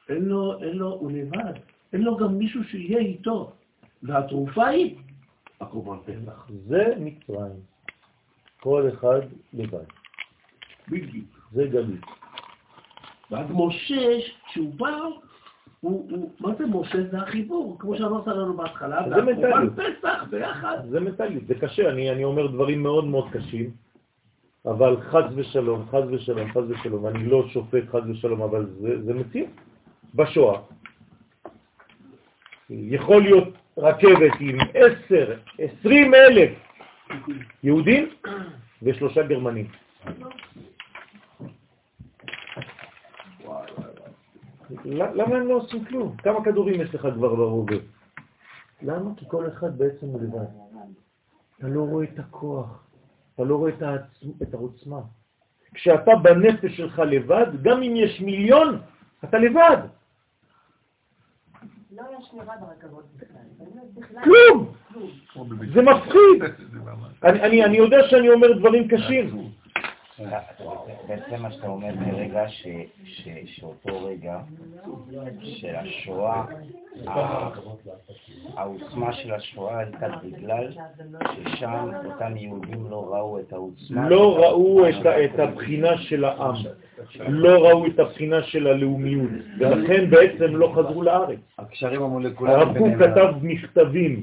[0.08, 1.52] אין לו, אין לו, הוא לבד.
[1.92, 3.52] אין לו גם מישהו שיהיה איתו.
[4.02, 4.96] והתרופה היא
[5.60, 6.46] הקורבן פסח.
[6.66, 7.60] זה מצרים.
[8.60, 9.20] כל אחד
[9.52, 9.84] לבד.
[10.88, 11.26] בדיוק.
[11.52, 12.00] זה גלות.
[13.30, 14.98] ואז משה, כשהוא בא,
[15.80, 16.98] הוא, הוא, מה זה משה?
[17.10, 19.72] זה החיבור, כמו שאמרת לנו בהתחלה, זה מנטליות.
[19.72, 20.78] פסח ביחד.
[20.90, 23.70] זה מנטליות, זה קשה, אני, אני אומר דברים מאוד מאוד קשים,
[24.70, 29.14] אבל חז ושלום, חז ושלום, חז ושלום, אני לא שופט חז ושלום, אבל זה, זה
[29.14, 29.50] מציאות.
[30.14, 30.60] בשואה,
[32.70, 33.48] יכול להיות
[33.78, 36.50] רכבת עם עשר, עשרים אלף
[37.62, 38.08] יהודים
[38.82, 39.68] ושלושה גרמנים.
[44.84, 46.16] למה הם לא עושים כלום?
[46.16, 47.76] כמה כדורים יש לך כבר ברובה?
[48.82, 49.10] למה?
[49.16, 50.46] כי כל אחד בעצם הוא לבד.
[51.58, 52.87] אתה לא רואה את הכוח,
[53.38, 54.24] אתה לא רואה את, העצ...
[54.42, 55.00] את העוצמה.
[55.74, 58.80] כשאתה בנפש שלך לבד, גם אם יש מיליון,
[59.24, 59.76] אתה לבד.
[61.92, 63.04] לא היה שמירה ברכבות
[63.94, 64.20] בכלל.
[64.24, 64.72] כלום!
[65.74, 66.42] זה מפחיד.
[67.22, 69.50] אני יודע שאני אומר דברים קשים.
[71.08, 71.94] בעצם מה שאתה אומר
[72.48, 72.66] ש,
[73.44, 74.40] שאותו רגע
[75.42, 76.44] של השואה,
[78.56, 80.72] העוצמה של השואה הייתה בגלל
[81.34, 84.08] ששם אותם יהודים לא ראו את העוצמה.
[84.08, 86.54] לא ראו את הבחינה של העם,
[87.28, 91.38] לא ראו את הבחינה של הלאומיות, ולכן בעצם לא חזרו לארץ.
[91.58, 94.22] הקשרים המולקולריים הרב קוק כתב מכתבים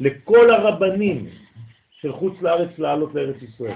[0.00, 1.28] לכל הרבנים
[1.90, 3.74] של חוץ לארץ לעלות לארץ ישראל.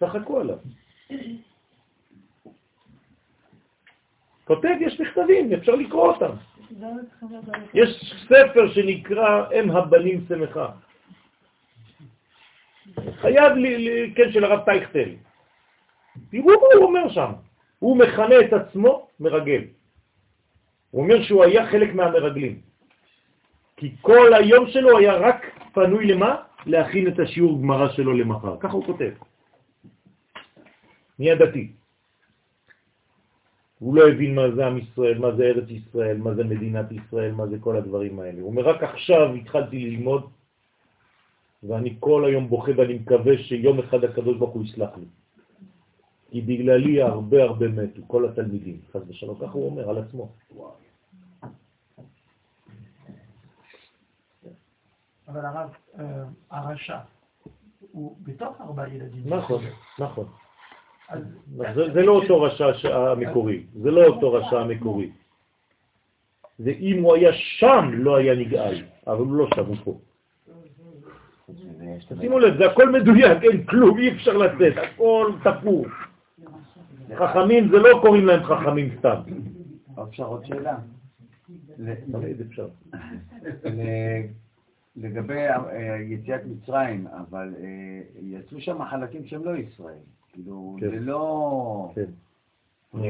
[0.00, 0.58] צחקו עליו.
[4.44, 6.32] כותב, יש מכתבים, אפשר לקרוא אותם.
[7.74, 10.68] יש ספר שנקרא אם הבנים שמחה.
[13.20, 15.10] חייב לי, כן, של הרב טייכטל.
[16.30, 17.32] תראו מה הוא אומר שם.
[17.78, 19.62] הוא מכנה את עצמו מרגל.
[20.90, 22.60] הוא אומר שהוא היה חלק מהמרגלים.
[23.76, 26.36] כי כל היום שלו היה רק פנוי למה?
[26.66, 28.56] להכין את השיעור גמרא שלו למחר.
[28.60, 29.10] ככה הוא כותב.
[31.18, 31.72] נהיה דתי.
[33.78, 37.32] הוא לא הבין מה זה עם ישראל, מה זה ארץ ישראל, מה זה מדינת ישראל,
[37.32, 38.40] מה זה כל הדברים האלה.
[38.40, 40.30] הוא אומר, רק עכשיו התחלתי ללמוד,
[41.62, 45.06] ואני כל היום בוכה ואני מקווה שיום אחד הקדוש ברוך הוא יסלח לי.
[46.30, 50.32] כי בגללי הרבה הרבה מתו, כל התלמידים, חס ושלום, ככה הוא אומר על עצמו.
[55.28, 56.98] אבל הרב, אה, הרשע,
[57.92, 59.22] הוא בתוך ארבעה ילדים.
[59.26, 59.64] נכון,
[59.98, 60.26] נכון.
[61.08, 61.20] אז
[61.74, 65.10] זה, לא אותו רשע המקורי, זה לא אותו רשע המקורי.
[66.58, 69.98] זה אם הוא היה שם לא היה נגאל, אבל הוא לא שם, הוא פה.
[72.20, 75.86] שימו לב, זה הכל מדויק, אין כלום, אי אפשר לצאת, הכל תפור.
[77.14, 79.20] חכמים זה לא קוראים להם חכמים סתם.
[80.02, 80.76] אפשר עוד שאלה?
[82.12, 82.68] תמיד אפשר.
[84.96, 89.98] לגבי אה, יציאת מצרים, אבל אה, יצאו שם חלקים שהם לא ישראל.
[90.36, 90.90] כאילו, כן.
[90.90, 92.04] זה לא כן.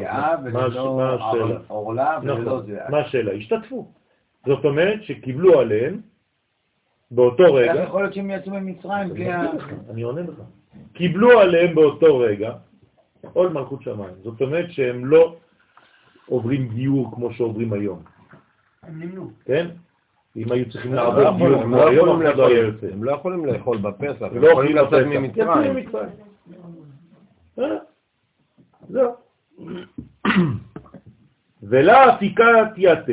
[0.07, 1.59] הש- ולא?
[1.69, 2.79] עורלה ולא נכון, זה.
[2.89, 3.33] מה השאלה?
[3.33, 3.89] השתתפו.
[4.47, 6.01] זאת אומרת שקיבלו עליהם
[7.11, 9.43] באותו איך רגע, יכול להיות שהם יצאו ממצרים בלי ה...
[9.91, 10.41] אני עונה לך,
[10.93, 12.53] קיבלו עליהם באותו רגע
[13.33, 14.15] עול מלכות שמיים.
[14.23, 15.37] זאת אומרת שהם לא
[16.29, 18.03] עוברים גיור כמו שעוברים היום,
[18.83, 19.31] הם נמנו.
[19.45, 19.67] כן?
[20.37, 22.49] אם היו צריכים לא לעבור גיור כמו לא היום, לא.
[22.93, 25.87] הם לא יכולים לאכול בפסח, הם לא יכולים לצאת ממצרים.
[27.59, 27.77] אה,
[28.89, 29.15] זהו.
[31.63, 33.13] ולה אפיקת יתה,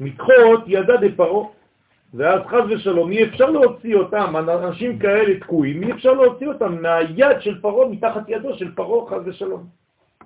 [0.00, 1.48] מתחות ידה דפרעה.
[2.14, 7.40] ואז חז ושלום, אי אפשר להוציא אותם, אנשים כאלה תקועים, אי אפשר להוציא אותם מהיד
[7.40, 9.66] של פרעה, מתחת ידו של פרעה, חז ושלום.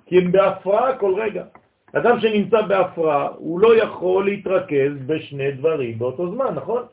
[0.05, 1.43] כי הם בהפרעה כל רגע.
[1.93, 6.83] אדם שנמצא בהפרעה, הוא לא יכול להתרכז בשני דברים באותו זמן, נכון?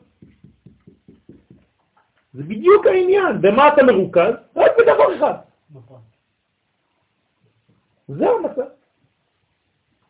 [2.33, 3.41] זה בדיוק העניין.
[3.41, 4.33] במה אתה מרוכז?
[4.55, 5.33] רק בדבר אחד.
[5.75, 6.12] נכון.
[8.17, 8.69] זה המצב.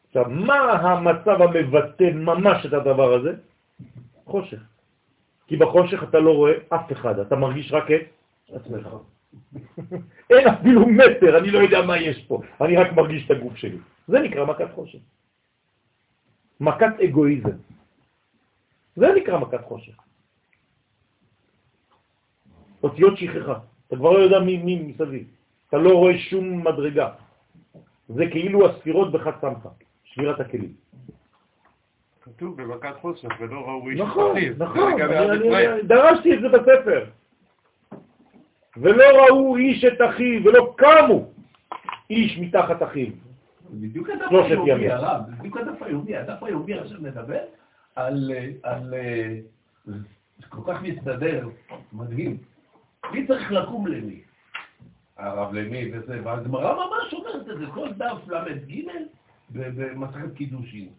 [0.08, 3.34] עכשיו, מה המצב המבטא ממש את הדבר הזה?
[4.26, 4.62] חושך.
[5.48, 8.88] כי בחושך אתה לא רואה אף אחד, אתה מרגיש רק את עצמך.
[10.30, 13.78] אין אפילו מטר, אני לא יודע מה יש פה, אני רק מרגיש את הגוף שלי.
[14.08, 15.00] זה נקרא מכת חושך.
[16.60, 17.58] מכת אגואיזם.
[18.96, 19.98] זה נקרא מכת חושך.
[22.84, 23.58] אותיות שכחה.
[23.88, 25.28] אתה כבר לא יודע מי, מי מסביב.
[25.70, 27.10] אתה לא רואה שום מדרגה.
[28.10, 29.70] זה כאילו הספירות בחד סמכה,
[30.04, 30.74] שבירת הכלים.
[32.22, 34.38] כתוב במכת חושך, ולא ראו איש נכון.
[34.58, 34.94] נכון,
[35.84, 37.06] דרשתי את זה בספר.
[38.78, 41.32] ולא ראו איש את אחיו, ולא קמו
[42.10, 43.12] איש מתחת אחיו.
[43.70, 44.90] זה בדיוק הדף היומי.
[44.90, 46.16] הרב, בדיוק הדף היומי.
[46.16, 47.40] הדף היומי עכשיו מדבר
[47.96, 48.32] על...
[48.64, 49.36] על אה,
[49.86, 51.48] זה כל כך מסתדר,
[51.94, 52.38] מדהים.
[53.12, 54.22] מי צריך לקום למי?
[55.18, 58.82] הרב למי וזה, והגמרא ממש אומרת את זה, כל דף ל"ג
[59.50, 60.90] במסכת קידושין.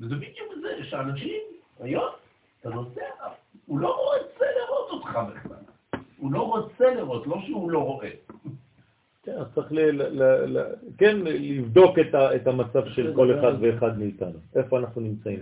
[0.00, 1.40] וזה בדיוק זה, שאנשים,
[1.80, 2.08] היום,
[2.60, 3.00] אתה נוסע,
[3.66, 5.56] הוא לא רוצה לראות אותך בכלל.
[6.18, 8.10] הוא לא רוצה לראות, לא שהוא לא רואה.
[9.22, 10.64] כן, אז צריך ל, ל, ל, ל,
[10.98, 15.40] כן, לבדוק את, ה, את המצב של כל אחד ואחד מאיתנו, איפה אנחנו נמצאים.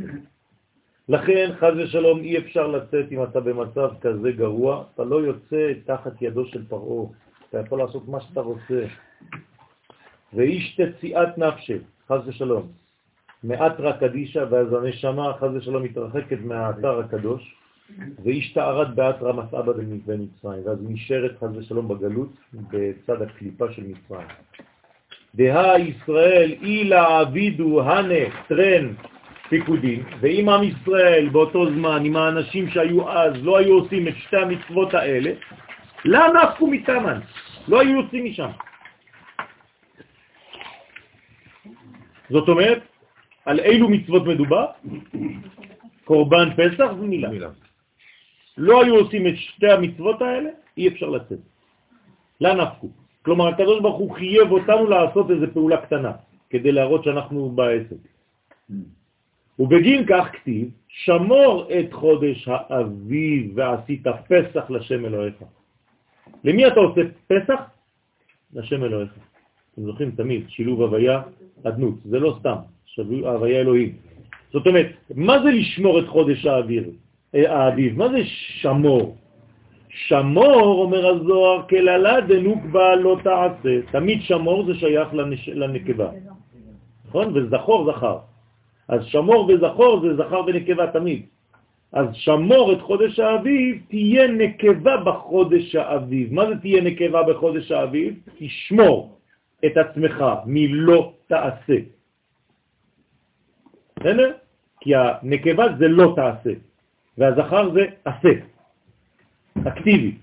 [1.09, 6.23] לכן, חז ושלום, אי אפשר לצאת אם אתה במצב כזה גרוע, אתה לא יוצא תחת
[6.23, 7.07] ידו של פרעה,
[7.57, 8.85] אתה יכול לעשות מה שאתה רוצה.
[10.35, 11.79] ואיש תציאת נפשי,
[12.09, 12.69] חז ושלום,
[13.45, 17.55] מאתרא קדישא, ואז הנשמה, חז ושלום, מתרחקת מהאתר הקדוש,
[18.25, 22.33] ואיש תערת באתרא מסעבה במצרים, ואז נשארת חז ושלום בגלות
[22.71, 24.29] בצד הקליפה של מצרים.
[25.35, 28.95] דהה ישראל אילה עבידו הנה טרן
[29.49, 34.37] פיקודים, ואם עם ישראל באותו זמן, עם האנשים שהיו אז, לא היו עושים את שתי
[34.37, 35.31] המצוות האלה,
[36.05, 37.21] לא נפקו מתאמן,
[37.69, 38.51] לא היו יוצאים משם.
[42.31, 42.83] זאת אומרת,
[43.45, 44.67] על אילו מצוות מדובר?
[46.05, 47.29] קורבן פסח ומילה.
[47.29, 47.51] מילה.
[48.57, 51.39] לא היו עושים את שתי המצוות האלה, אי אפשר לצאת.
[52.41, 52.89] לא נפקו.
[53.23, 56.13] כלומר, הקדוש ברוך הוא חייב אותנו לעשות איזו פעולה קטנה,
[56.51, 58.03] כדי להראות שאנחנו בעסק.
[59.59, 65.35] ובגין כך כתיב, שמור את חודש האביב ועשית פסח לשם אלוהיך.
[66.45, 67.61] למי אתה עושה פסח?
[68.55, 69.11] לשם אלוהיך.
[69.75, 71.23] אתם זוכרים תמיד, שילוב הוויה,
[71.65, 71.95] אדנות.
[72.05, 73.93] זה לא סתם, שילוב הוויה אלוהים.
[74.53, 76.91] זאת אומרת, מה זה לשמור את חודש האוויר?
[77.35, 77.99] אה, האביב?
[77.99, 78.19] מה זה
[78.63, 79.17] שמור?
[79.89, 83.75] שמור, אומר הזוהר, כללה דנוקבה לא תעשה.
[83.93, 85.49] תמיד שמור זה שייך לנש...
[85.49, 86.11] לנקבה.
[87.09, 87.27] נכון?
[87.35, 88.19] וזכור זכר.
[88.89, 91.23] אז שמור וזכור זה זכר ונקבה תמיד.
[91.93, 96.33] אז שמור את חודש האביב, תהיה נקבה בחודש האביב.
[96.33, 98.15] מה זה תהיה נקבה בחודש האביב?
[98.39, 99.19] תשמור
[99.67, 101.79] את עצמך מלא תעשה.
[103.97, 104.33] בסדר?
[104.81, 106.51] כי הנקבה זה לא תעשה,
[107.19, 108.35] והזכר זה עשה,
[109.69, 110.15] אקטיבי.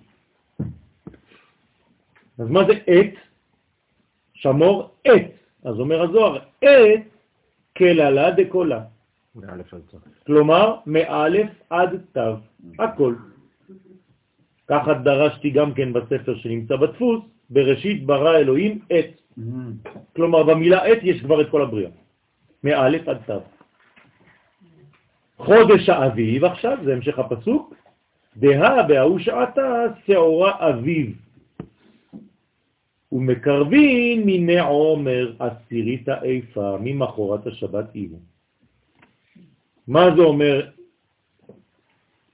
[2.40, 3.14] אז מה זה עת?
[4.34, 5.32] שמור עת.
[5.64, 7.02] אז אומר הזוהר, עת
[7.78, 8.93] כללה דקולה.
[10.26, 12.36] כלומר, מאלף עד תו,
[12.80, 13.16] הכל.
[14.68, 19.22] ככה דרשתי גם כן בספר שנמצא בדפוס, בראשית ברא אלוהים עת.
[20.16, 21.90] כלומר, במילה עת יש כבר את כל הבריאה,
[22.64, 23.42] מאלף עד תו.
[25.38, 27.74] חודש האביב עכשיו, זה המשך הפסוק,
[28.38, 31.18] דהה בהוא שעתה שעורה אביב.
[33.12, 38.33] ומקרבין מיני עומר עשירית האיפה ממחורת השבת אימו.
[39.88, 40.70] מה זה אומר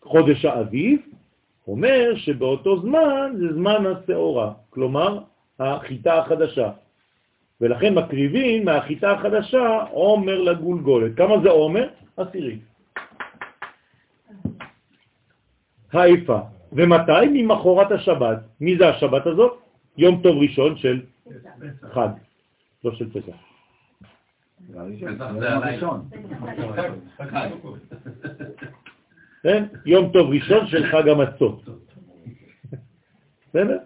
[0.04, 1.02] חודש האביב?
[1.68, 5.20] אומר שבאותו זמן זה זמן השעורה, כלומר
[5.60, 6.72] החיטה החדשה.
[7.62, 11.18] ולכן מקריבים מהחיטה החדשה עומר לגולגולת.
[11.18, 11.88] כמה זה עומר?
[12.18, 12.62] עשירית.
[15.94, 16.40] האיפה.
[16.72, 17.26] ומתי?
[17.34, 18.38] ממחורת השבת.
[18.62, 19.60] מי זה השבת הזאת?
[19.98, 21.02] יום טוב ראשון של
[21.94, 22.10] חג,
[22.84, 23.49] לא של פסח.
[29.44, 29.64] כן?
[29.86, 31.64] יום טוב ראשון של חג המצות.
[33.50, 33.78] בסדר?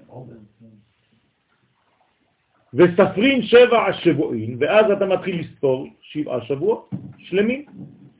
[2.73, 7.65] וספרים שבע השבועים, ואז אתה מתחיל לספור שבעה שבועות שלמים,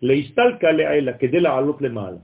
[0.02, 2.18] להסתלקה לעילה, כדי לעלות למעלה.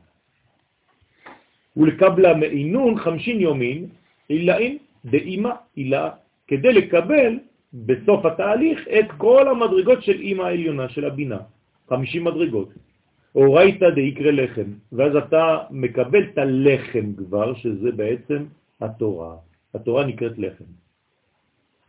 [1.77, 3.87] ולקבלה מעינון חמשין יומין,
[4.29, 6.09] אילאים דאימא אילה,
[6.47, 7.39] כדי לקבל
[7.73, 11.39] בסוף התהליך את כל המדרגות של אימא העליונה, של הבינה,
[11.89, 12.69] 50 מדרגות.
[13.35, 18.45] אורייתא דיקרא לחם, ואז אתה מקבל את הלחם כבר, שזה בעצם
[18.81, 19.35] התורה.
[19.73, 20.69] התורה נקראת לחם.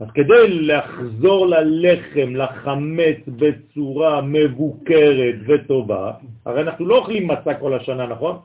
[0.00, 6.12] אז כדי לחזור ללחם, לחמץ בצורה מבוקרת וטובה,
[6.44, 8.38] הרי אנחנו לא אוכלים מצה כל השנה, נכון?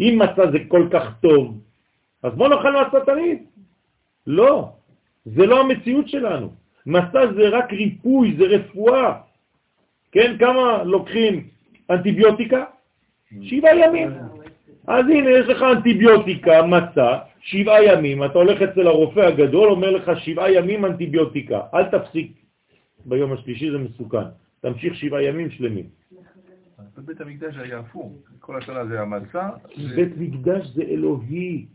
[0.00, 1.60] אם מצה זה כל כך טוב,
[2.22, 3.38] אז בוא נאכל מצה תמיד.
[4.26, 4.68] לא,
[5.26, 6.52] זה לא המציאות שלנו.
[6.86, 9.12] מסע זה רק ריפוי, זה רפואה.
[10.12, 11.48] כן, כמה לוקחים
[11.90, 12.64] אנטיביוטיקה?
[13.42, 14.10] שבעה ימים.
[14.86, 20.20] אז הנה, יש לך אנטיביוטיקה, מסע, שבעה ימים, אתה הולך אצל הרופא הגדול, אומר לך
[20.20, 22.32] שבעה ימים אנטיביוטיקה, אל תפסיק
[23.04, 24.26] ביום השלישי, זה מסוכן.
[24.60, 25.84] תמשיך שבעה ימים שלמים.
[26.98, 29.48] בבית המקדש היה הפוך, כל השנה זה המצה.
[29.94, 31.66] בית מקדש זה אלוהי,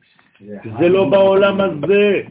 [0.80, 2.22] זה לא בעולם הזה.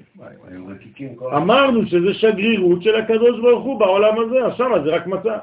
[1.37, 5.39] אמרנו שזה שגרירות של הקדוש ברוך הוא בעולם הזה, עכשיו זה רק מצה.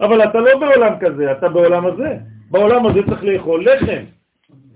[0.00, 2.16] אבל אתה לא בעולם כזה, אתה בעולם הזה.
[2.50, 4.04] בעולם הזה צריך לאכול לחם.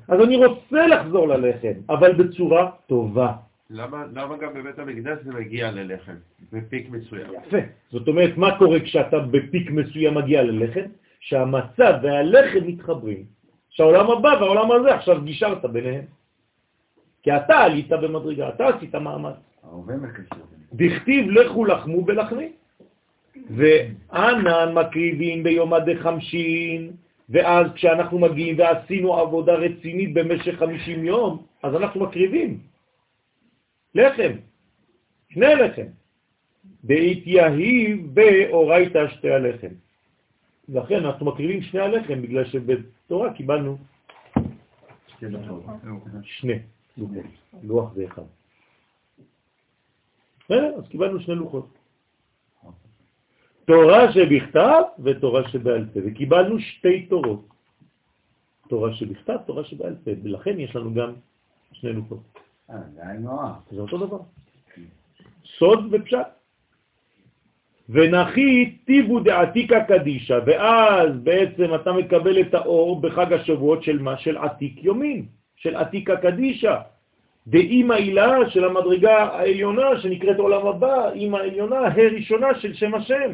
[0.09, 3.33] אז אני רוצה לחזור ללחם, אבל בצורה טובה.
[3.71, 6.13] למה, למה גם בבית המקדש זה מגיע ללחם,
[6.53, 7.27] בפיק מסוים?
[7.47, 7.57] יפה.
[7.91, 10.87] זאת אומרת, מה קורה כשאתה בפיק מסוים מגיע ללחם?
[11.21, 13.25] שהמצה והלחם מתחברים.
[13.71, 16.05] שהעולם הבא והעולם הזה עכשיו גישרת ביניהם.
[17.27, 19.35] כי אתה עלית במדרגה, אתה עשית מאמץ.
[20.73, 22.53] דכתיב לכו לחמו ולחמי.
[23.51, 26.93] וענן מקריבים ביום עדי חמשין,
[27.29, 32.59] ואז כשאנחנו מגיעים ועשינו עבודה רצינית במשך חמישים יום, אז אנחנו מקריבים.
[33.95, 34.33] לחם,
[35.29, 35.87] שני לחם.
[36.83, 39.75] בהתייהיב באורייתא שתי הלחם.
[40.69, 43.77] לכן אנחנו מקריבים שני הלחם, בגלל שבתורה קיבלנו
[46.23, 46.59] שני.
[46.97, 47.25] לוחות.
[47.63, 48.23] לוח זה אחד.
[50.51, 51.67] אז קיבלנו שני לוחות.
[53.65, 57.47] תורה שבכתב ותורה שבעל פה, וקיבלנו שתי תורות.
[58.69, 61.13] תורה שבכתב, תורה שבעל פה, ולכן יש לנו גם
[61.73, 62.23] שני לוחות.
[62.71, 62.77] אה,
[63.71, 64.19] זה אותו דבר.
[65.59, 66.27] סוד ופשט.
[67.89, 74.19] ונחי טיבו דעתיקה קדישה, ואז בעצם אתה מקבל את האור בחג השבועות של מה?
[74.19, 75.27] של עתיק יומין.
[75.57, 76.81] של עתיקה קדישה,
[77.47, 83.31] דאימא הילה של המדרגה העליונה שנקראת עולם הבא, אימא העליונה, הראשונה של שם השם.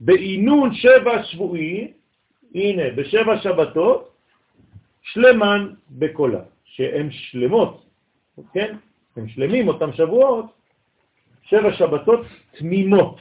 [0.00, 1.92] בעינון שבע שבועי,
[2.54, 4.10] הנה, בשבע שבתות,
[5.02, 7.86] שלמן בקולה, שהן שלמות,
[8.52, 8.76] כן?
[9.16, 10.46] הם שלמים אותם שבועות,
[11.42, 12.20] שבע שבתות
[12.58, 13.20] תמימות.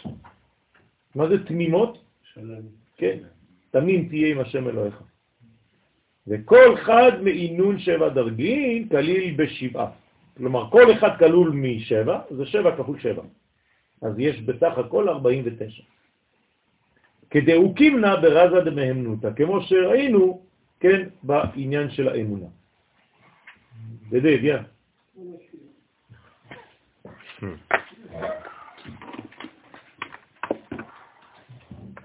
[1.16, 1.98] מה זה תמימות?
[2.34, 2.62] שלם.
[2.98, 3.18] כן,
[3.72, 5.13] תמים תהיה עם השם אלוהיך.
[6.28, 9.88] וכל חד מעינון שבע דרגין כליל בשבעה.
[10.38, 13.24] כלומר, כל אחד כלול משבע, זה שבע כפול שבע.
[14.02, 15.84] אז יש בסך הכל 49.
[17.30, 20.42] כדאוקים נא ברזה דמהמנותא, כמו שראינו,
[20.80, 22.48] כן, בעניין של האמונה.
[24.10, 24.58] דדי, יא.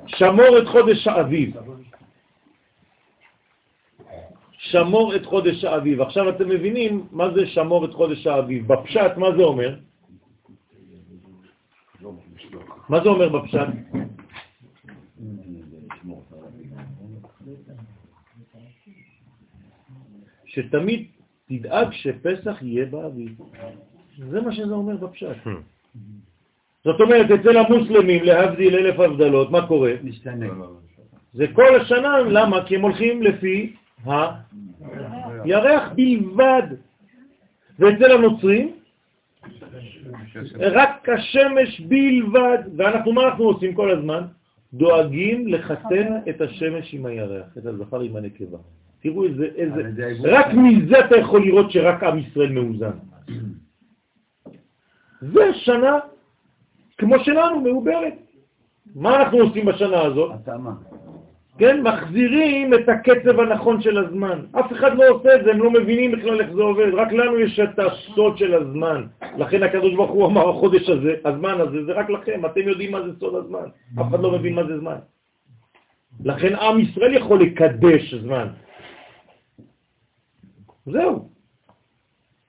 [0.06, 1.56] שמור את חודש האביב.
[4.70, 6.00] שמור את חודש האביב.
[6.00, 8.72] עכשיו אתם מבינים מה זה שמור את חודש האביב.
[8.72, 9.74] בפשט, מה זה אומר?
[12.88, 13.68] מה זה אומר בפשט?
[20.46, 21.06] שתמיד
[21.48, 23.38] תדאג שפסח יהיה באביב.
[24.18, 25.36] זה מה שזה אומר בפשט.
[26.84, 29.92] זאת אומרת, אצל המוסלמים, להבדיל אלף הבדלות, מה קורה?
[30.04, 30.46] משתנה.
[31.32, 32.66] זה כל השנה, למה?
[32.66, 36.62] כי הם הולכים לפי הירח בלבד.
[37.78, 38.72] ואצל הנוצרים,
[40.60, 42.58] רק השמש בלבד.
[42.76, 44.22] ואנחנו, מה אנחנו עושים כל הזמן?
[44.74, 48.58] דואגים לחתן את השמש עם הירח, את הזכר עם הנקבה.
[49.00, 49.82] תראו איזה, איזה,
[50.22, 52.90] רק מזה אתה יכול לראות שרק עם ישראל מאוזן.
[55.20, 55.98] זה שנה
[56.98, 58.14] כמו שלנו, מעוברת.
[58.94, 60.32] מה אנחנו עושים בשנה הזאת?
[60.34, 60.72] התאמה.
[61.58, 64.46] כן, מחזירים את הקצב הנכון של הזמן.
[64.52, 66.94] אף אחד לא עושה את זה, הם לא מבינים בכלל איך זה עובד.
[66.94, 69.06] רק לנו יש את הסוד של הזמן.
[69.38, 72.46] לכן הקדוש ברוך הוא אמר, החודש הזה, הזמן הזה, זה רק לכם.
[72.46, 73.66] אתם יודעים מה זה סוד הזמן.
[74.00, 74.98] אף אחד לא מבין מה זה זמן.
[76.24, 78.48] לכן עם ישראל יכול לקדש זמן.
[80.86, 81.28] זהו.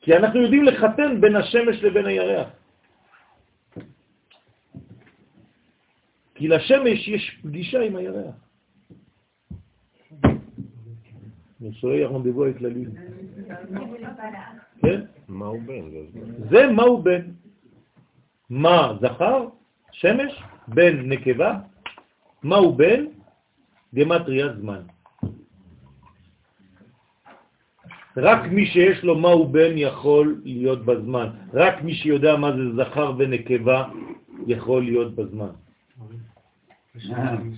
[0.02, 2.48] כי אנחנו יודעים לחתן בין השמש לבין הירח.
[6.36, 8.49] כי לשמש יש פגישה עם הירח.
[11.62, 12.86] נישואי הרנדבו הכללי.
[14.82, 15.02] כן?
[15.28, 15.82] מה הוא בן?
[16.50, 17.22] זה מה הוא בן.
[18.50, 19.48] מה זכר?
[19.92, 20.44] שמש?
[20.68, 21.60] בן נקבה?
[22.44, 23.06] מה הוא בן?
[23.96, 24.82] גמטריה זמן.
[28.18, 31.30] רק מי שיש לו מה הוא בן יכול להיות בזמן.
[31.54, 33.90] רק מי שיודע מה זה זכר ונקבה
[34.48, 35.52] יכול להיות בזמן.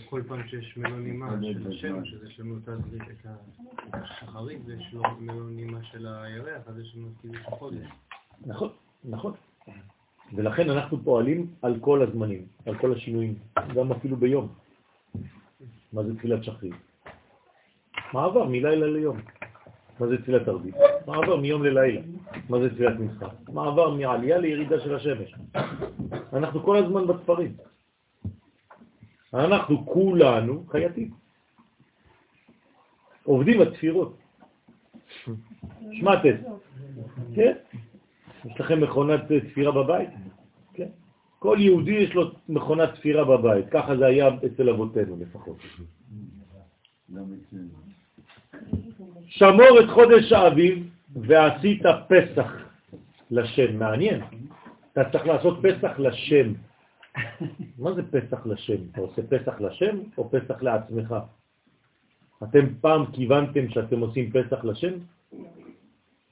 [0.10, 3.26] כל פעם שיש מלונימה של השמש, אז יש לנו את
[3.94, 7.88] השחרית ויש לו מלונימה של הירח, אז יש לנו כאילו את החודש.
[8.45, 8.70] נכון,
[9.03, 9.34] נכון.
[10.36, 13.36] ולכן אנחנו פועלים על כל הזמנים, על כל השינויים,
[13.76, 14.48] גם אפילו ביום.
[15.94, 16.74] מה זה תפילת שחרית?
[18.14, 19.18] מעבר מלילה ליום.
[19.99, 20.76] מה זה תפילת ערבית?
[21.08, 22.02] מעבר מיום ללילה.
[22.49, 23.28] מה זה תפילת מנחה?
[23.53, 25.36] מעבר מעלייה לירידה של השמש.
[26.34, 27.56] אנחנו כל הזמן בספרים.
[29.34, 31.12] אנחנו כולנו חייטים.
[33.24, 34.18] עובדים בתפירות.
[35.91, 36.36] שמעתם?
[37.36, 37.53] כן?
[38.45, 39.22] יש לכם מכונת
[39.52, 40.10] תפירה בבית?
[40.74, 40.88] כן.
[41.40, 45.58] כל יהודי יש לו מכונת תפירה בבית, ככה זה היה אצל אבותינו לפחות.
[49.26, 52.52] שמור את חודש האביב ועשית פסח
[53.32, 53.80] לשם.
[53.80, 54.22] מעניין.
[54.94, 56.53] אתה צריך לעשות פסח לשם.
[57.77, 58.75] מה זה פסח לשם?
[58.91, 61.15] אתה עושה פסח לשם או פסח לעצמך?
[62.43, 64.93] אתם פעם כיוונתם שאתם עושים פסח לשם?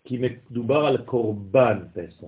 [0.03, 2.27] כי מדובר על קורבן פסח.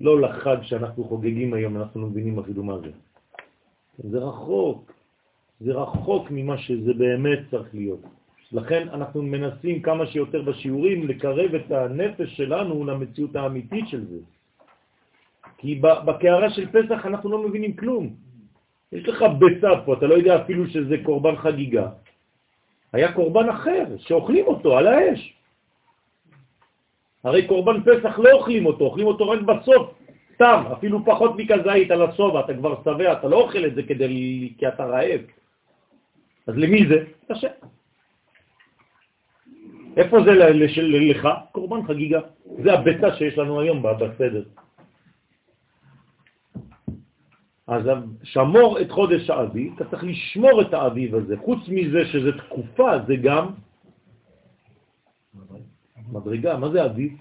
[0.00, 2.90] לא לחג שאנחנו חוגגים היום, אנחנו לא מבינים אפילו מה זה.
[3.98, 4.92] זה רחוק,
[5.60, 8.00] זה רחוק ממה שזה באמת צריך להיות.
[8.52, 14.18] לכן אנחנו מנסים כמה שיותר בשיעורים לקרב את הנפש שלנו למציאות האמיתית של זה.
[15.58, 18.14] כי בקערה של פסח אנחנו לא מבינים כלום.
[18.92, 21.88] יש לך ביצה פה, אתה לא יודע אפילו שזה קורבן חגיגה.
[22.92, 25.32] היה קורבן אחר, שאוכלים אותו על האש.
[27.24, 29.94] הרי קורבן פסח לא אוכלים אותו, אוכלים אותו רק בסוף,
[30.34, 34.52] סתם, אפילו פחות מכזית על הסובה, אתה כבר שבע, אתה לא אוכל את זה כדי,
[34.58, 35.20] כי אתה רעב.
[36.46, 37.04] אז למי זה?
[37.28, 37.48] קשה.
[39.96, 40.32] איפה זה
[41.10, 41.28] לך?
[41.52, 42.20] קורבן חגיגה.
[42.62, 44.42] זה הביצה שיש לנו היום בסדר.
[47.66, 47.82] אז
[48.22, 51.36] שמור את חודש האביב, אתה צריך לשמור את האביב הזה.
[51.36, 53.46] חוץ מזה שזה תקופה, זה גם
[56.12, 56.56] מדרגה.
[56.56, 57.12] מה זה אביב?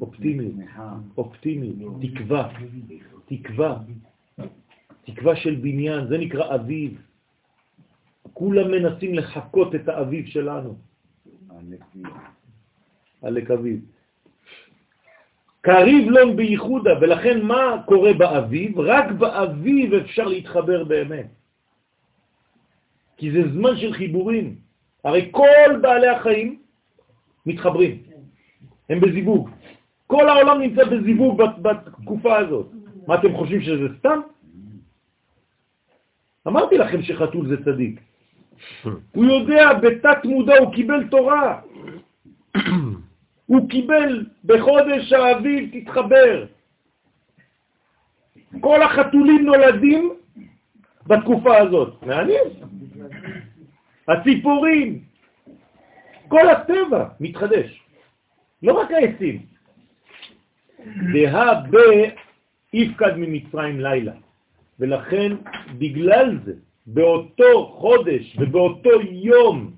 [0.00, 0.54] אופטימיות,
[1.16, 2.52] אופטימיות, תקווה,
[3.26, 3.78] תקווה,
[5.04, 7.00] תקווה של בניין, זה נקרא אביב.
[8.32, 10.76] כולם מנסים לחכות את האביב שלנו.
[13.22, 13.80] עלק אביב.
[15.64, 18.80] קריב לון בייחודה, ולכן מה קורה באביב?
[18.80, 21.26] רק באביב אפשר להתחבר באמת.
[23.16, 24.56] כי זה זמן של חיבורים.
[25.04, 26.58] הרי כל בעלי החיים
[27.46, 27.98] מתחברים,
[28.90, 29.50] הם בזיווג.
[30.06, 32.68] כל העולם נמצא בזיווג בתקופה הזאת.
[33.06, 34.20] מה אתם חושבים שזה סתם?
[36.46, 38.00] אמרתי לכם שחתול זה צדיק.
[39.12, 41.60] הוא יודע, בתת מודע הוא קיבל תורה.
[43.46, 46.46] הוא קיבל בחודש האביב, תתחבר.
[48.60, 50.14] כל החתולים נולדים
[51.06, 52.02] בתקופה הזאת.
[52.02, 52.48] מעניין.
[54.08, 55.04] הציפורים,
[56.28, 57.80] כל הטבע מתחדש,
[58.62, 59.42] לא רק העצים.
[61.12, 61.62] דהה
[62.72, 64.12] ביפקד ממצרים לילה,
[64.80, 65.32] ולכן
[65.78, 66.52] בגלל זה,
[66.86, 69.72] באותו חודש ובאותו יום,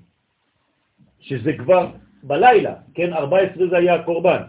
[1.19, 1.91] שזה כבר
[2.27, 4.41] בלילה, כן, 14 זה היה הקורבן,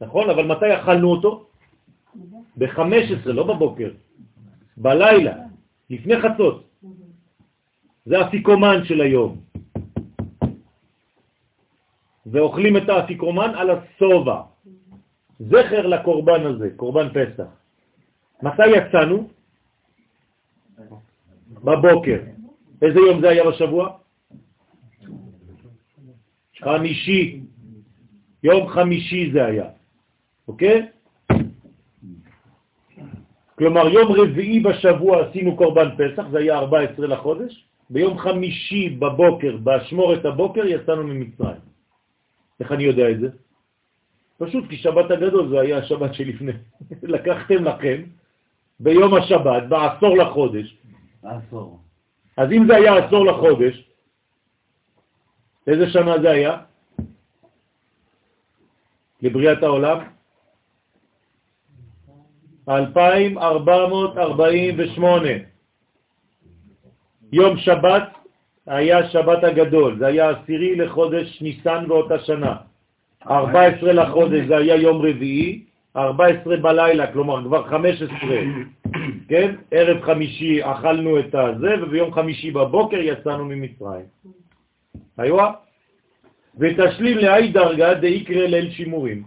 [0.00, 0.30] נכון?
[0.30, 1.46] אבל מתי אכלנו אותו?
[2.56, 3.90] ב-15, לא בבוקר,
[4.76, 5.34] בלילה,
[5.90, 6.64] לפני חצות.
[8.06, 9.40] זה אפיקומן של היום.
[12.26, 14.42] ואוכלים את האפיקומן על הסובה.
[15.40, 17.48] זכר לקורבן הזה, קורבן פסח.
[18.42, 19.28] מתי יצאנו?
[21.64, 22.20] בבוקר.
[22.82, 24.03] איזה יום זה היה בשבוע?
[26.62, 27.40] חמישי.
[28.42, 29.66] יום חמישי זה היה,
[30.48, 30.86] אוקיי?
[33.58, 40.24] כלומר, יום רביעי בשבוע עשינו קורבן פסח, זה היה 14 לחודש, ביום חמישי בבוקר, באשמורת
[40.24, 41.62] הבוקר, יצאנו ממצרים.
[42.60, 43.28] איך אני יודע את זה?
[44.38, 46.52] פשוט כי שבת הגדול זה היה השבת שלפני.
[47.14, 48.02] לקחתם לכם
[48.80, 50.76] ביום השבת, בעשור לחודש.
[51.22, 51.78] עשור.
[52.36, 53.93] אז אם זה היה עשור לחודש,
[55.66, 56.56] איזה שנה זה היה?
[59.22, 59.98] לבריאת העולם?
[62.68, 65.28] 2448.
[67.32, 68.02] יום שבת
[68.66, 72.56] היה שבת הגדול, זה היה עשירי לחודש ניסן באותה שנה.
[73.30, 75.64] 14 לחודש זה היה יום רביעי,
[75.96, 78.08] 14 בלילה, כלומר כבר 15,
[79.28, 79.54] כן?
[79.70, 84.04] ערב חמישי אכלנו את הזה, וביום חמישי בבוקר יצאנו ממצרים.
[85.18, 85.38] היו?
[86.58, 89.22] ותשלים לאי דרגה דאיקרא ליל שימורים.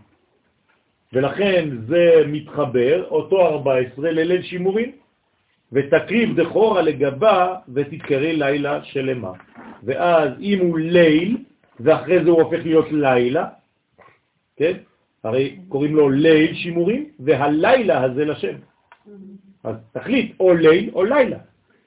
[1.14, 4.92] ולכן זה מתחבר, אותו 14 לליל שימורים,
[5.72, 9.32] ותקריב דחורה לגבה ותתקרא לילה שלמה.
[9.84, 11.38] ואז אם הוא ליל,
[11.80, 13.48] ואחרי זה הוא הופך להיות לילה,
[14.56, 14.78] כן?
[15.24, 18.56] הרי קוראים לו ליל שימורים, והלילה הזה לשם.
[19.64, 21.38] אז תחליט או ליל או לילה.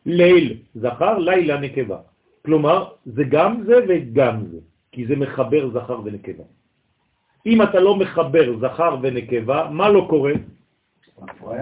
[0.06, 1.98] ליל זכר, לילה נקבה.
[2.44, 4.58] כלומר, זה גם זה וגם זה,
[4.92, 6.44] כי זה מחבר זכר ונקבה.
[7.46, 10.32] אם אתה לא מחבר זכר ונקבה, מה לא קורה?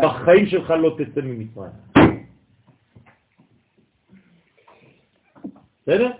[0.03, 1.71] בחיים שלך לא תצא ממצרים.
[5.83, 6.11] בסדר?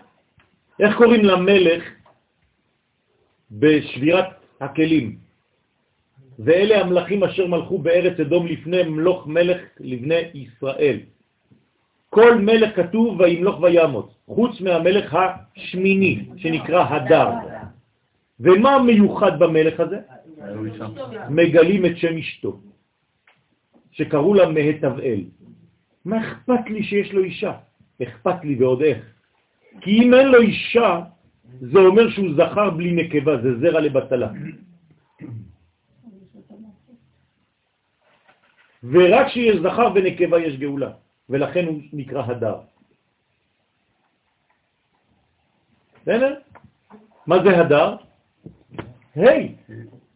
[0.81, 1.83] איך קוראים למלך
[3.51, 4.27] בשבירת
[4.61, 5.19] הכלים?
[6.39, 10.99] ואלה המלכים אשר מלכו בארץ אדום לפני מלוך מלך לבני ישראל.
[12.11, 15.17] כל מלך כתוב וימלוך וימות, חוץ מהמלך
[15.57, 17.31] השמיני שנקרא הדר.
[18.41, 19.99] ומה מיוחד במלך הזה?
[21.31, 22.61] מגלים את שם אשתו,
[23.91, 25.21] שקראו לה מהתבאל.
[26.05, 27.53] מה אכפת לי שיש לו אישה?
[28.03, 29.03] אכפת לי ועוד איך.
[29.81, 31.01] כי אם אין לו אישה,
[31.61, 34.29] זה אומר שהוא זכר בלי נקבה, זה זרע לבטלה.
[38.83, 40.91] ורק כשיש זכר ונקבה יש גאולה,
[41.29, 42.61] ולכן הוא נקרא הדר.
[46.03, 46.41] בסדר?
[47.27, 47.97] מה זה הדר?
[49.15, 49.55] היי,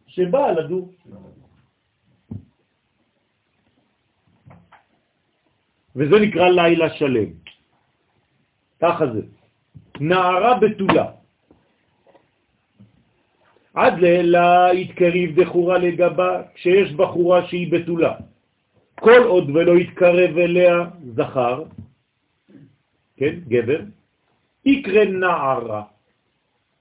[0.07, 0.93] שבא לדור.
[5.95, 7.29] וזה נקרא לילה שלם.
[8.81, 9.21] ככה זה.
[9.99, 11.11] נערה בתולה.
[13.73, 18.32] עד לילה יתקריב דחורה לגבה, כשיש בחורה שהיא בתולה.
[18.99, 20.75] כל עוד ולא יתקרב אליה
[21.15, 21.63] זכר,
[23.17, 23.79] כן, גבר,
[24.65, 25.83] יקרא נערה.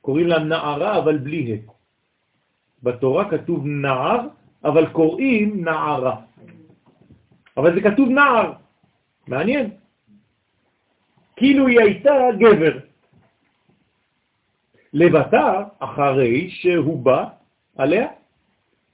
[0.00, 1.72] קוראים לה נערה אבל בלי הק.
[2.82, 4.20] בתורה כתוב נער,
[4.64, 6.16] אבל קוראים נערה.
[7.56, 8.52] אבל זה כתוב נער.
[9.26, 9.70] מעניין.
[11.36, 12.78] כאילו היא הייתה גבר.
[14.92, 17.24] לבטה, אחרי שהוא בא
[17.76, 18.08] עליה,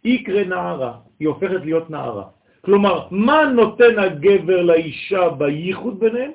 [0.04, 0.98] יקרה נערה.
[1.18, 2.37] היא הופכת להיות נערה.
[2.64, 6.30] כלומר, מה נותן הגבר לאישה בייחוד ביניהם?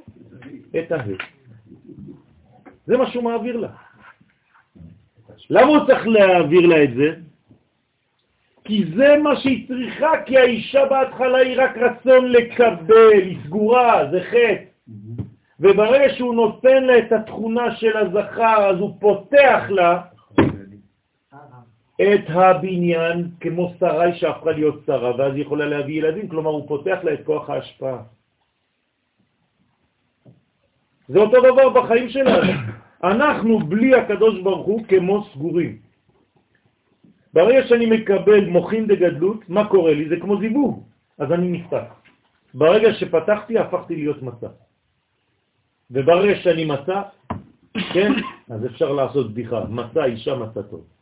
[0.79, 1.17] את ההד.
[2.85, 3.67] זה מה שהוא מעביר לה.
[5.49, 7.13] למה הוא צריך להעביר לה את זה?
[8.63, 14.21] כי זה מה שהיא צריכה, כי האישה בהתחלה היא רק רצון לקבל, היא סגורה, זה
[14.21, 14.63] חטא.
[15.59, 20.01] וברגע שהוא נותן לה את התכונה של הזכר, אז הוא פותח לה
[22.01, 26.99] את הבניין כמו שרי שהפכה להיות שרה, ואז היא יכולה להביא ילדים, כלומר הוא פותח
[27.03, 28.01] לה את כוח ההשפעה.
[31.07, 32.53] זה אותו דבר בחיים שלנו.
[33.03, 35.77] אנחנו בלי הקדוש ברוך הוא כמו סגורים.
[37.33, 40.09] ברגע שאני מקבל מוכין דגדלות, מה קורה לי?
[40.09, 40.83] זה כמו זיווג,
[41.17, 41.89] אז אני נפתח.
[42.53, 44.47] ברגע שפתחתי הפכתי להיות מצה.
[45.91, 47.01] וברגע שאני מצה,
[47.93, 48.11] כן,
[48.49, 49.65] אז אפשר לעשות בדיחה.
[49.69, 50.92] מצה אישה מצה טוב.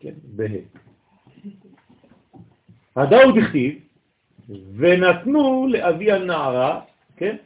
[0.00, 0.44] כן, בה.
[2.96, 3.74] הדאוד הכתיב,
[4.76, 6.80] ונתנו לאבי הנערה,
[7.16, 7.36] כן,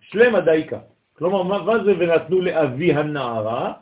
[0.00, 0.78] שלם הדייקה.
[1.12, 3.72] כלומר, מה זה ונתנו לאבי הנערה?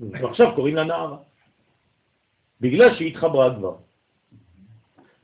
[0.00, 1.16] ועכשיו קוראים לה נערה.
[2.60, 3.76] בגלל שהיא התחברה כבר.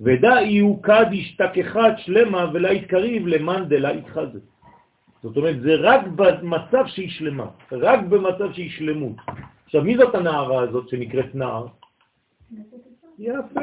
[0.00, 4.40] ודא יהיו כד השתכחת שלמה ולא יתקריב למאן דלה יתחזה.
[5.22, 9.16] זאת אומרת, זה רק במצב שהיא שלמה, רק במצב שהיא שלמות.
[9.72, 11.66] עכשיו, מי זאת הנערה הזאת שנקראת נער?
[13.18, 13.60] יפה.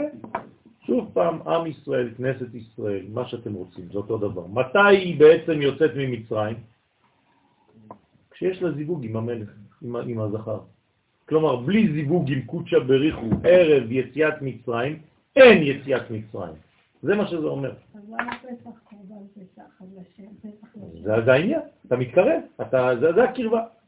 [0.86, 4.48] שוב פעם, עם ישראל, כנסת ישראל, מה שאתם רוצים, זה אותו דבר.
[4.48, 6.56] מתי היא בעצם יוצאת ממצרים?
[8.31, 9.49] כשיש לה זיווג עם המלך,
[9.81, 10.60] עם, עם הזכר.
[11.27, 14.99] כלומר, בלי זיווג עם קודשא בריחו ערב יציאת מצרים,
[15.36, 16.53] אין יציאת מצרים.
[17.02, 17.72] זה מה שזה אומר.
[17.95, 19.84] אז למה פסח קורבן פסח?
[20.41, 23.78] פסח זה, זה העניין, אתה מתקרב, אתה, זה, זה הקרבה.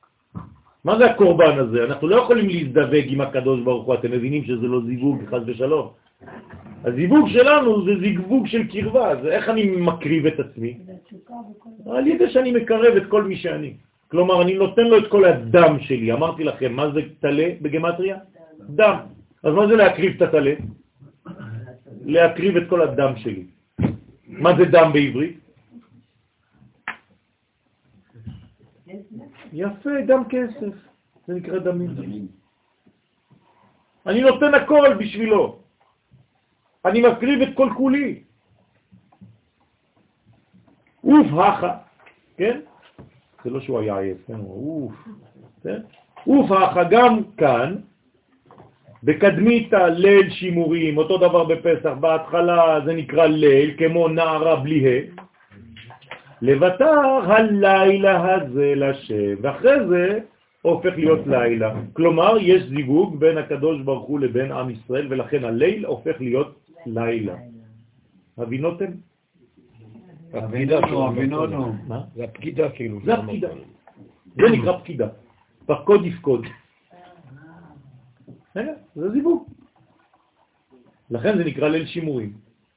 [0.86, 1.84] מה זה הקורבן הזה?
[1.84, 5.88] אנחנו לא יכולים להזדווג עם הקדוש ברוך הוא, אתם מבינים שזה לא זיווג, חס ושלום.
[6.86, 10.78] הזיווג שלנו זה זיווג של קרבה, זה איך אני מקריב את עצמי?
[11.86, 13.74] על ידי שאני מקרב את כל מי שאני.
[14.08, 16.12] כלומר, אני נותן לו את כל הדם שלי.
[16.14, 18.18] אמרתי לכם, מה זה תלה בגמטריה?
[18.70, 18.96] דם.
[19.44, 20.54] אז מה זה להקריב את התלה?
[22.06, 23.44] להקריב את כל הדם שלי.
[24.28, 25.41] מה זה דם בעברית?
[29.54, 30.76] יפה, דם כסף.
[31.28, 32.28] זה נקרא דמים.
[34.08, 35.60] אני נותן הכל בשבילו.
[36.86, 38.24] אני מקריב את כל כולי.
[41.04, 41.78] אוף הכה,
[42.38, 42.60] כן?
[43.44, 44.40] זה לא שהוא היה עייף, כן?
[44.40, 44.94] אוף,
[45.64, 45.80] כן?
[46.28, 47.76] אוף הכה גם כאן,
[49.04, 55.21] בקדמית ליל שימורים, אותו דבר בפסח, בהתחלה זה נקרא ליל, כמו נערה בלי ה',
[56.42, 60.20] לבטר הלילה הזה לשם, ואחרי זה
[60.62, 61.74] הופך להיות לילה.
[61.94, 67.36] כלומר, יש זיווג בין הקדוש ברוך הוא לבין עם ישראל, ולכן הליל הופך להיות לילה.
[68.38, 68.92] הבינותם?
[70.34, 71.74] הפקידה שלו, הבינונו.
[71.88, 72.02] מה?
[72.16, 73.00] זה הפקידה כאילו.
[73.06, 73.50] זה הפקידה.
[74.36, 75.08] זה נקרא פקידה.
[75.66, 76.46] פקוד יפקוד.
[78.96, 79.48] זה זיווג.
[81.12, 82.34] לכן זה נקרא ליל שימורים.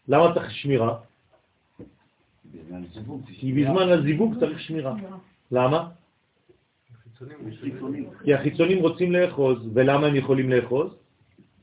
[0.09, 0.99] למה צריך שמירה?
[3.32, 4.94] כי בזמן הזיווג צריך שמירה.
[5.52, 5.89] למה?
[8.24, 10.94] כי החיצונים רוצים לאחוז, ולמה הם יכולים לאחוז?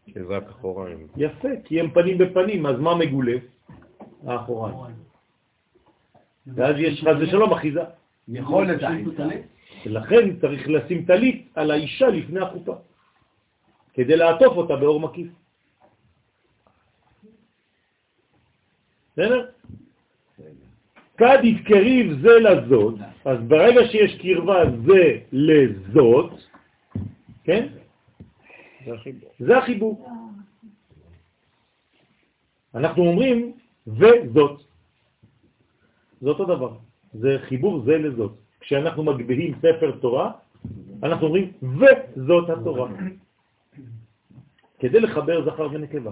[0.06, 1.08] כי זה רק אחוריים.
[1.18, 3.38] יפה, כי הם פנים בפנים, אז מה מגולה?
[4.28, 4.76] האחוריים.
[6.48, 7.82] ואז יש חז ושלום אחיזה.
[8.28, 9.24] יכולת האחיזה.
[9.86, 12.76] ולכן צריך לשים טלית על האישה לפני החופה,
[13.94, 15.28] כדי לעטוף אותה באור מקיף.
[19.14, 19.50] בסדר?
[21.22, 22.96] כד יתקריב זה לזאת,
[23.26, 26.32] אז ברגע שיש קרבה זה לזאת,
[27.44, 27.68] כן?
[29.40, 30.10] זה החיבור.
[32.76, 33.52] אנחנו אומרים
[33.88, 34.62] וזאת.
[36.22, 36.74] זה אותו דבר.
[37.14, 38.32] זה חיבור זה לזאת.
[38.60, 40.32] כשאנחנו מגביהים ספר תורה,
[41.04, 42.90] אנחנו אומרים וזאת התורה.
[44.80, 46.12] כדי לחבר זכר ונקבה.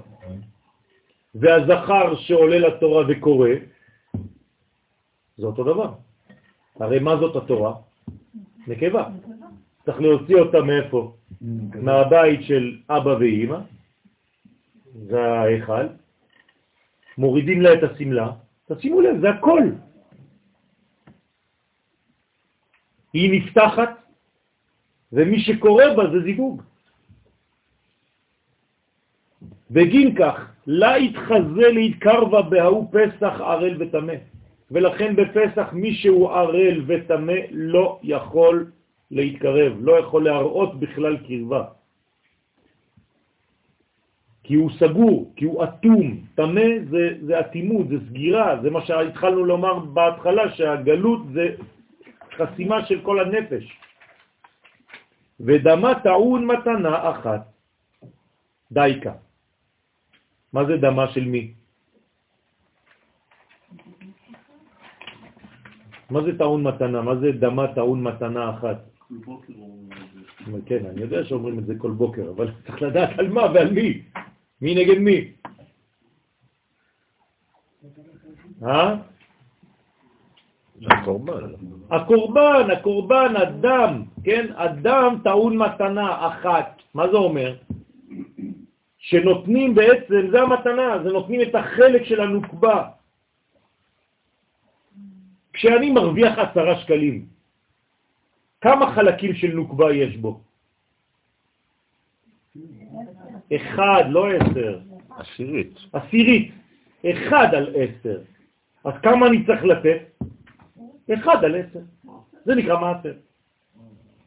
[1.36, 3.50] והזכר שעולה לתורה וקורא,
[5.40, 5.94] זה אותו דבר.
[6.80, 7.74] הרי מה זאת התורה?
[8.68, 9.10] נקבה.
[9.86, 11.14] צריך להוציא אותה מאיפה?
[11.82, 13.60] מהבית של אבא ואימא,
[15.08, 15.88] זה ההיכל,
[17.18, 18.32] מורידים לה את הסמלה,
[18.68, 19.64] תשימו לב, זה הכל.
[23.14, 23.90] היא נפתחת,
[25.14, 26.62] ומי שקורא בה זה זיווג.
[29.72, 34.14] בגין כך, לה יתחזה להתקרבה בהוא פסח ערל ותמה.
[34.72, 38.72] ולכן בפסח מי שהוא ערל ותמה לא יכול
[39.12, 41.64] להתקרב, לא יכול להראות בכלל קרבה.
[44.44, 46.26] כי הוא סגור, כי הוא אטום.
[46.36, 51.46] תמה זה, זה אטימות, זה סגירה, זה מה שהתחלנו לומר בהתחלה, שהגלות זה
[52.38, 53.66] חסימה של כל הנפש.
[55.40, 57.42] ודמה טעון מתנה אחת,
[58.72, 59.14] דייקה.
[60.54, 61.59] מה זה דמה של מי?
[66.10, 67.02] מה זה טעון מתנה?
[67.02, 68.78] מה זה דמה טעון מתנה אחת?
[70.66, 74.02] כן, אני יודע שאומרים את זה כל בוקר, אבל צריך לדעת על מה ועל מי.
[74.62, 75.32] מי נגד מי?
[78.64, 78.96] אה?
[80.88, 81.54] הקורבן.
[81.92, 84.46] הקורבן, הקורבן, הדם, כן?
[84.56, 86.82] הדם טעון מתנה אחת.
[86.94, 87.56] מה זה אומר?
[88.98, 92.99] שנותנים בעצם, זה המתנה, זה נותנים את החלק של הנוקבה.
[95.60, 97.26] כשאני מרוויח עשרה שקלים,
[98.62, 100.40] כמה חלקים של נוקבה יש בו?
[103.56, 104.80] אחד, לא עשר.
[105.10, 105.76] עשירית.
[105.94, 106.52] עשירית.
[107.04, 108.22] אחד על עשר.
[108.84, 110.02] אז כמה אני צריך לתת?
[111.14, 111.80] אחד על עשר.
[112.46, 113.14] זה נקרא מעשר.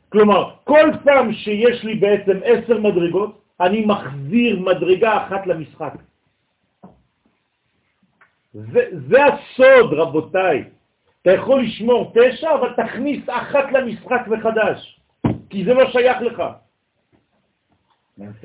[0.08, 5.94] כלומר, כל פעם שיש לי בעצם עשר מדרגות, אני מחזיר מדרגה אחת למשחק.
[8.52, 10.81] זה, זה הסוד, רבותיי.
[11.22, 15.00] אתה יכול לשמור תשע, אבל תכניס אחת למשחק מחדש,
[15.50, 16.42] כי זה לא שייך לך.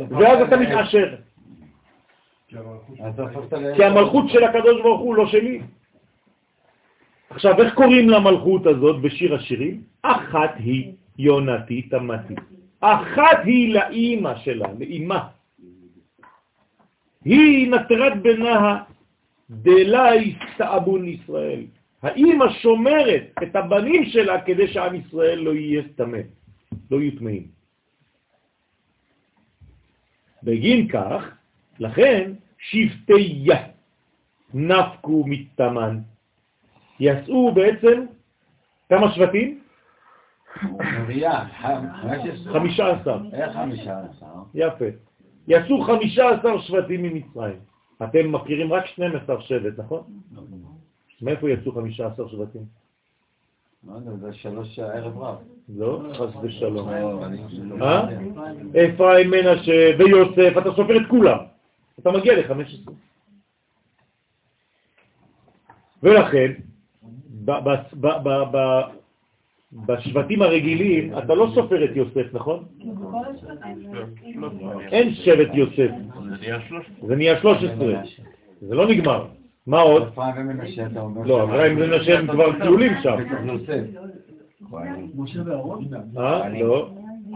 [0.09, 1.15] ואז אתה מתעשר.
[3.75, 5.61] כי המלכות של הקדוש ברוך הוא לא שלי.
[7.29, 9.81] עכשיו, איך קוראים למלכות הזאת בשיר השירים?
[10.01, 12.35] אחת היא יונתי תמתי.
[12.79, 15.19] אחת היא לאימא שלה, לאימא.
[17.25, 18.83] היא נטרת בנה
[19.49, 21.63] דלי סתאבון ישראל.
[22.01, 26.17] האימא שומרת את הבנים שלה כדי שעם ישראל לא יהיה סתמה,
[26.91, 27.47] לא יהיו טמאים.
[30.43, 31.23] בגין כך,
[31.79, 33.67] לכן שבטי יה
[34.53, 35.99] נפקו מתמן.
[36.99, 38.05] יצאו בעצם
[38.89, 39.59] כמה שבטים?
[42.53, 43.19] חמישה עשר.
[43.33, 44.25] איך חמישה עשר?
[44.53, 44.85] יפה.
[45.47, 47.59] יצאו חמישה עשר שבטים ממצרים.
[48.03, 50.03] אתם מכירים רק 12 שבט, נכון?
[51.21, 52.61] מאיפה יצאו חמישה עשר שבטים?
[53.87, 55.35] לא זה שלוש ערב רב.
[55.69, 56.89] לא, חס ושלום.
[57.81, 58.07] אה?
[58.85, 61.37] אפרים, מנשה ויוסף, אתה סופר את כולם.
[61.99, 62.91] אתה מגיע ל-15.
[66.03, 66.51] ולכן,
[69.73, 72.65] בשבטים הרגילים אתה לא סופר את יוסף, נכון?
[74.91, 75.89] אין שבט יוסף.
[77.07, 78.03] זה נהיה 13.
[78.61, 79.25] זה לא נגמר.
[79.67, 80.03] מה עוד?
[80.07, 81.21] אפרים ומנשה, אתה אומר.
[81.21, 83.17] לא, אפרים ומנשה הם כבר כלולים שם.
[85.15, 85.85] משה ואהרון?
[86.17, 86.49] אה?
[86.49, 86.89] לא.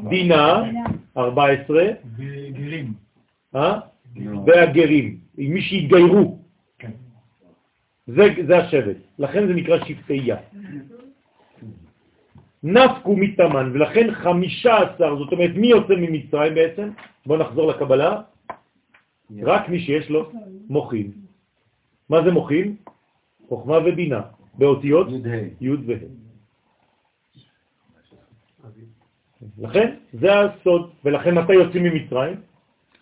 [0.10, 0.64] דינה,
[1.18, 1.84] 14.
[2.18, 2.94] וגרים.
[3.56, 3.80] אה?
[4.46, 6.40] והגרים, מי שהתגיירו.
[6.80, 6.92] כן.
[8.08, 10.30] זה, השבט, לכן זה נקרא שבטי
[12.64, 16.90] נפקו מתאמן, ולכן חמישה עשר, זאת אומרת, מי יוצא ממצרים בעצם?
[17.26, 18.22] בואו נחזור לקבלה.
[19.44, 20.32] רק מי שיש לו
[20.70, 21.21] מוחים.
[22.12, 22.76] מה זה מוחים?
[23.48, 24.22] חוכמה ובינה,
[24.54, 25.08] באותיות
[25.62, 25.96] י' וה'.
[29.58, 32.36] לכן, זה הסוד, ולכן מתי יוצאים ממצרים?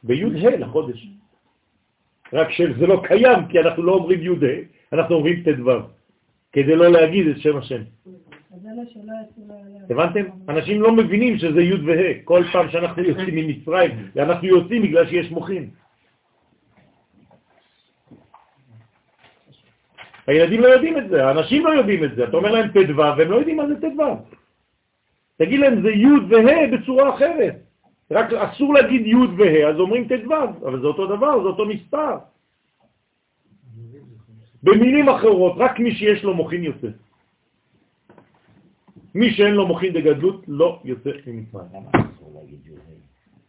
[0.03, 1.07] בי' ה' לחודש.
[2.33, 5.71] רק שזה לא קיים, כי אנחנו לא אומרים י' ה', אנחנו אומרים ט"ו,
[6.51, 7.81] כדי לא להגיד את שם השם.
[9.89, 10.25] הבנתם?
[10.49, 15.31] אנשים לא מבינים שזה י' וה', כל פעם שאנחנו יוצאים ממצרים, אנחנו יוצאים בגלל שיש
[15.31, 15.69] מוחים.
[20.29, 23.31] הילדים לא יודעים את זה, האנשים לא יודעים את זה, אתה אומר להם ט"ו והם
[23.31, 24.03] לא יודעים מה זה ט"ו.
[25.37, 27.55] תגיד להם זה י' וה' בצורה אחרת.
[28.11, 30.33] רק אסור להגיד י' וה', אז אומרים ט"ו,
[30.67, 32.17] אבל זה אותו דבר, זה אותו מספר.
[34.63, 36.87] במילים אחרות, רק מי שיש לו מוכין יוצא.
[39.15, 41.83] מי שאין לו מוכין בגדלות לא יוצא ממצרים.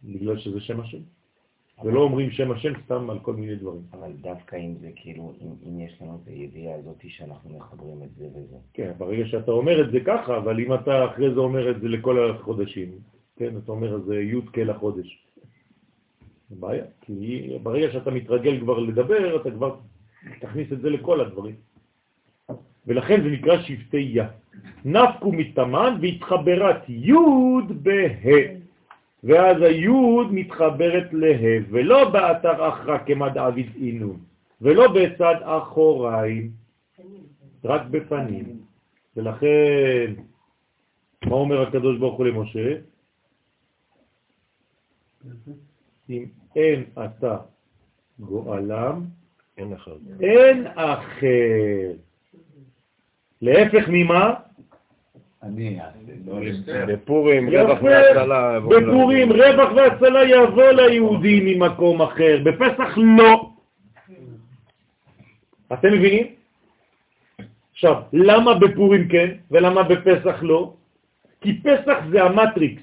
[0.03, 1.20] בגלל שזה שם השם.
[1.83, 3.81] ולא אומרים שם השם סתם על כל מיני דברים.
[3.93, 8.09] אבל דווקא אם זה כאילו, אם, אם יש לנו את הידיעה הזאת שאנחנו מחברים את
[8.17, 8.57] זה וזה.
[8.73, 11.87] כן, ברגע שאתה אומר את זה ככה, אבל אם אתה אחרי זה אומר את זה
[11.87, 12.89] לכל החודשים,
[13.35, 15.25] כן, אתה אומר זה י' כל החודש.
[16.49, 19.75] זה בעיה, כי ברגע שאתה מתרגל כבר לדבר, אתה כבר
[20.39, 21.55] תכניס את זה לכל הדברים.
[22.87, 24.23] ולכן זה נקרא שבטי יא.
[24.85, 27.13] נפקו מתאמן והתחברת י'
[27.69, 28.60] בה'.
[29.23, 31.33] ואז היוד מתחברת לה,
[31.69, 34.19] ולא באתר אחרא כמד עביד אינון,
[34.61, 36.51] ולא בצד אחוריים,
[37.63, 38.61] רק בפנים.
[39.17, 40.13] ולכן,
[41.25, 42.75] מה אומר הקדוש ברוך הוא למשה?
[46.09, 46.25] אם
[46.55, 47.37] אין אתה
[48.19, 49.05] גואלם,
[49.57, 49.97] אין אחר.
[50.21, 51.91] אין אחר.
[53.41, 54.33] להפך ממה?
[55.43, 58.53] אני אעשה, לא בפורים רווח והצלה.
[58.57, 59.31] יבוא בפורים.
[59.31, 63.49] רווח והצלה יבוא ליהודים ממקום אחר, בפסח לא.
[65.73, 66.27] אתם מבינים?
[67.71, 70.73] עכשיו, למה בפורים כן ולמה בפסח לא?
[71.41, 72.81] כי פסח זה המטריקס.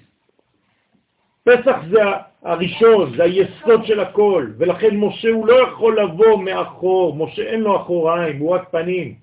[1.45, 1.99] פסח זה
[2.43, 7.77] הראשון, זה היסוד של הכל, ולכן משה הוא לא יכול לבוא מאחור, משה אין לו
[7.77, 9.15] אחוריים, הוא רק פנים.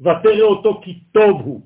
[0.00, 1.60] ותראה אותו כי טוב הוא.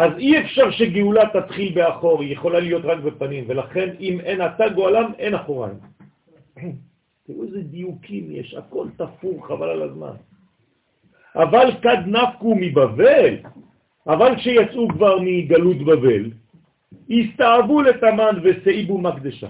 [0.00, 4.68] אז אי אפשר שגאולה תתחיל באחור, היא יכולה להיות רק בפנים, ולכן אם אין אתה
[4.68, 5.76] גואלם, אין אחוריים.
[7.26, 10.16] תראו איזה דיוקים יש, הכל תפור, חבל על הזמן.
[11.36, 13.34] אבל כד נפקו מבבל,
[14.06, 16.30] אבל כשיצאו כבר מגלות בבל,
[17.10, 19.48] הסתאבו לתמן וסעיבו מקדשה.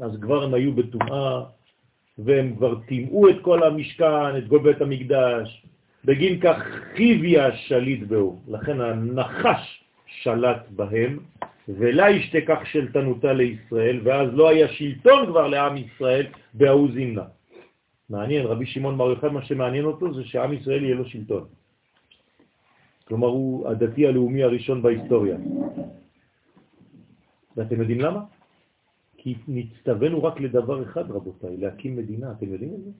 [0.00, 1.42] אז כבר הם היו בטומאה,
[2.18, 5.66] והם כבר טימאו את כל המשכן, את כל בית המקדש.
[6.06, 6.56] בגין כך
[6.94, 8.40] חיביה שליט בהו.
[8.48, 9.62] לכן הנחש
[10.06, 11.18] שלט בהם,
[11.68, 17.26] ולה ישתכח שלטנותה לישראל, ואז לא היה שלטון כבר לעם ישראל בהוא זמנה.
[18.10, 21.44] מעניין, רבי שמעון בר יוחד, מה שמעניין אותו זה שעם ישראל יהיה לו שלטון.
[23.10, 25.36] כלומר, הוא הדתי הלאומי הראשון בהיסטוריה.
[27.56, 28.20] ואתם יודעים למה?
[29.16, 32.32] כי נצטווינו רק לדבר אחד, רבותיי, להקים מדינה.
[32.32, 32.90] אתם יודעים את זה?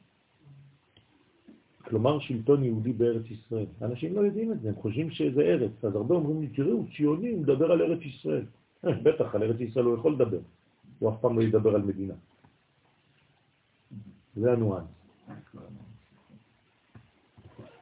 [1.88, 3.66] כלומר שלטון יהודי בארץ ישראל.
[3.82, 5.84] אנשים לא יודעים את זה, הם חושבים שזה ארץ.
[5.84, 8.44] אז הרבה אומרים לי, תראו, ציוני, הוא מדבר על ארץ ישראל.
[8.82, 10.38] בטח, על ארץ ישראל הוא יכול לדבר.
[10.98, 12.14] הוא אף פעם לא ידבר על מדינה.
[14.36, 14.84] זה הנואנס.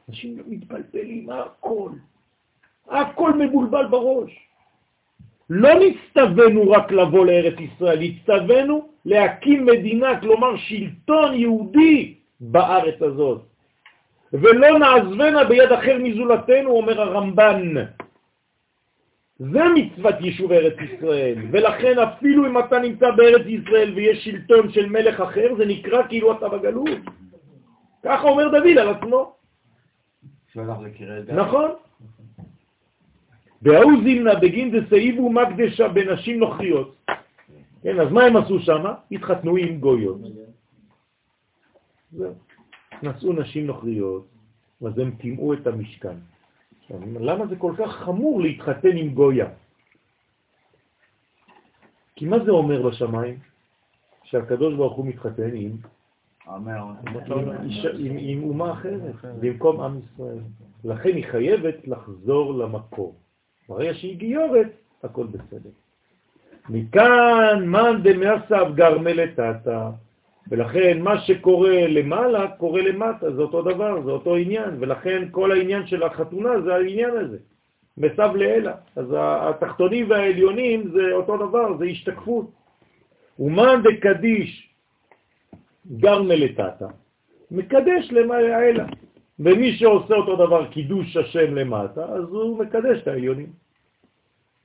[0.09, 1.91] אנשים מתבלבלים, הכל.
[2.87, 4.31] הכל מבולבל בראש.
[5.49, 13.54] לא נצטווינו רק לבוא לארץ ישראל, נצטווינו להקים מדינה, כלומר שלטון יהודי בארץ הזאת.
[14.41, 17.73] ולא נעזבנה ביד אחר מזולתנו, אומר הרמב"ן.
[19.39, 24.89] זה מצוות יישוב ארץ ישראל, ולכן אפילו אם אתה נמצא בארץ ישראל ויש שלטון של
[24.89, 26.89] מלך אחר, זה נקרא כאילו אתה בגלות.
[28.03, 29.35] ככה אומר דוד על עצמו.
[31.35, 31.71] נכון.
[33.61, 36.95] בהוא זימנה בגין דסעיבו מקדשה בנשים נוכריות.
[37.83, 38.83] כן, אז מה הם עשו שם?
[39.11, 40.17] התחתנו עם גויות.
[42.11, 42.44] זהו.
[43.03, 44.27] נשאו נשים נוכריות,
[44.87, 46.15] אז הם טימאו את המשכן.
[47.19, 49.47] למה זה כל כך חמור להתחתן עם גויה?
[52.15, 53.39] כי מה זה אומר בשמיים?
[54.23, 55.77] שהקדוש ברוך הוא מתחתן עם,
[57.97, 60.39] עם, אומה אחרת, במקום עם ישראל.
[60.83, 63.15] לכן היא חייבת לחזור למקור.
[63.69, 64.71] ברגע שהיא גיורת,
[65.03, 65.69] הכל בסדר.
[66.69, 69.89] מכאן מאן דמאסב גרמלתתא,
[70.51, 75.87] ולכן מה שקורה למעלה קורה למטה, זה אותו דבר, זה אותו עניין, ולכן כל העניין
[75.87, 77.37] של החתונה זה העניין הזה,
[77.97, 78.73] מסב לאלה.
[78.95, 82.51] אז התחתונים והעליונים זה אותו דבר, זה השתקפות.
[83.39, 84.69] ומאן דקדיש
[85.97, 86.87] גרמלתתא,
[87.51, 88.85] מקדש למעלה.
[89.39, 93.49] ומי שעושה אותו דבר קידוש השם למטה, אז הוא מקדש את העליונים.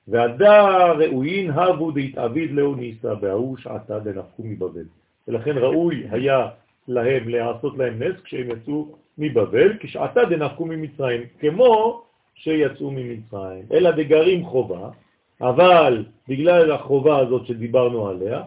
[0.08, 4.84] והדר ראויין הבו דהתעביד לאו ניסה, בהוא שעתה דנפקו מבבל.
[5.30, 6.46] ולכן ראוי היה
[6.88, 8.86] להם לעשות להם נס כשהם יצאו
[9.18, 12.02] מבבל, כשעתה דנפקו ממצרים, כמו
[12.34, 13.64] שיצאו ממצרים.
[13.72, 14.88] אלא דגרים חובה,
[15.40, 18.42] אבל בגלל החובה הזאת שדיברנו עליה,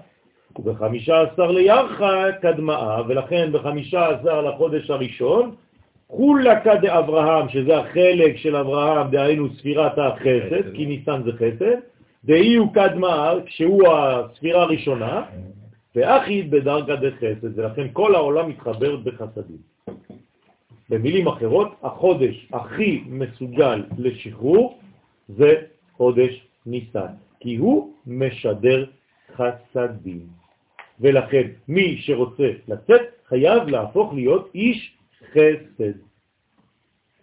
[0.59, 5.55] ובחמישה עשר לירחה קדמאה, ולכן בחמישה עשר לחודש הראשון,
[6.09, 11.79] חולקה דאברהם, שזה החלק של אברהם, דהיינו ספירת החסד, כי ניסן זה חסד,
[12.25, 15.23] דהי הוא קדמה, שהוא הספירה הראשונה,
[15.95, 19.61] ואחיד בדרגה דחסד, ולכן כל העולם מתחבר בחסדים.
[20.89, 24.79] במילים אחרות, החודש הכי מסוגל לשחרור
[25.29, 25.53] זה
[25.93, 28.85] חודש ניסן, כי הוא משדר
[29.35, 30.27] חסדים.
[30.99, 34.97] ולכן מי שרוצה לצאת חייב להפוך להיות איש
[35.31, 35.93] חסד.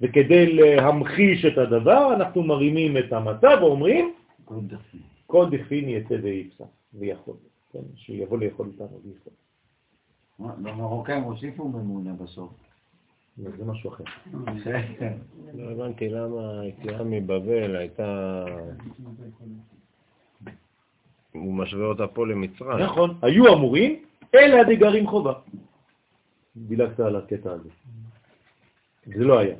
[0.00, 4.12] וכדי להמחיש את הדבר, אנחנו מרימים את המצב ואומרים,
[5.26, 6.64] כל דכפין יצא ויפסח,
[6.94, 7.34] ויכול,
[7.72, 9.32] כן, שיבוא לאכול איתנו ויכול.
[10.38, 12.50] במרוקאים הוסיפו ממונה בסוף.
[13.36, 14.04] זה משהו אחר.
[15.54, 18.44] לא הבנתי למה היציאה מבבל הייתה...
[21.32, 22.78] הוא משווה אותה פה למצרים.
[22.78, 24.02] נכון, היו אמורים,
[24.34, 25.32] אלה דגרים חובה.
[26.56, 27.68] דילגת על הקטע הזה.
[29.06, 29.54] זה לא היה.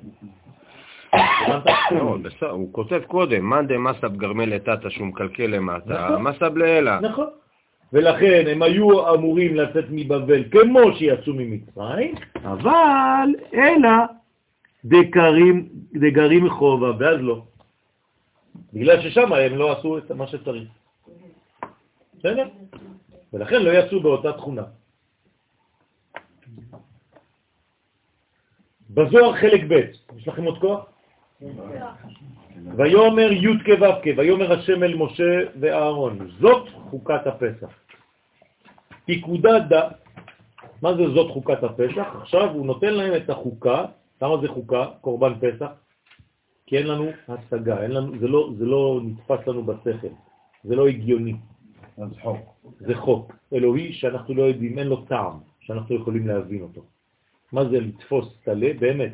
[1.90, 6.22] לא, הוא כותב קודם, מאן דמסב גרמל לטאטה שהוא מקלקל למטה, נכון.
[6.22, 7.00] מסב לאלה.
[7.00, 7.26] נכון.
[7.92, 12.14] ולכן הם היו אמורים לצאת מבבל כמו שיצאו ממצרים,
[12.44, 13.90] אבל אלא
[14.84, 17.42] דקרים, דגרים חובה, ואז לא.
[18.72, 20.68] בגלל ששם הם לא עשו את מה שצריך.
[22.18, 22.48] בסדר?
[23.32, 24.62] ולכן לא יצאו באותה תכונה.
[28.90, 29.72] בזוהר חלק ב',
[30.16, 30.84] יש לכם עוד כוח?
[32.76, 37.70] ויומר י' כו' כ', ויומר השם אל משה ואהרון, זאת חוקת הפסח.
[39.04, 39.88] פיקודה דה,
[40.82, 42.06] מה זה זאת חוקת הפסח?
[42.22, 43.84] עכשיו הוא נותן להם את החוקה,
[44.22, 44.86] למה זה חוקה?
[45.00, 45.70] קורבן פסח?
[46.66, 50.14] כי אין לנו השגה, אין לנו, זה, לא, זה לא נתפס לנו בשכל,
[50.64, 51.34] זה לא הגיוני.
[51.96, 52.38] זה חוק.
[52.78, 56.82] זה חוק אלוהי שאנחנו לא יודעים, אין לו טעם, שאנחנו יכולים להבין אותו.
[57.52, 58.72] מה זה לתפוס טלה?
[58.78, 59.12] באמת.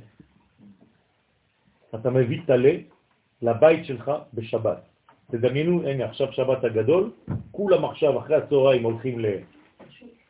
[1.95, 2.73] אתה מביא טלה
[3.43, 4.81] לבית שלך בשבת.
[5.31, 7.11] תדמיינו, הנה עכשיו שבת הגדול,
[7.51, 9.19] כולם עכשיו אחרי הצהריים הולכים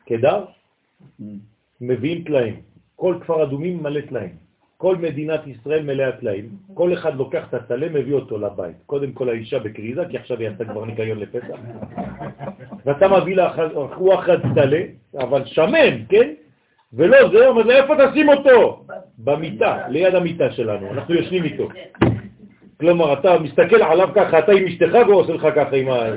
[0.09, 0.45] לקדר,
[1.81, 2.61] מביאים טלאים.
[2.95, 4.35] כל כפר אדומים מלא טלאים.
[4.77, 6.49] כל מדינת ישראל מלאה טלאים.
[6.73, 8.75] כל אחד לוקח את הטלה, מביא אותו לבית.
[8.85, 11.57] קודם כל האישה בקריזה, כי עכשיו היא עשתה כבר ניקיון לפסח.
[12.85, 14.81] ואתה מביא לה רוח אחד טלה,
[15.17, 16.33] אבל שמן, כן?
[16.93, 18.85] ולא זה, אבל איפה תשים אותו?
[19.17, 21.69] במיטה, ליד המיטה שלנו, אנחנו יושנים איתו.
[22.79, 25.99] כלומר, אתה מסתכל עליו ככה, אתה עם אשתך והוא עושה לך ככה עם ה...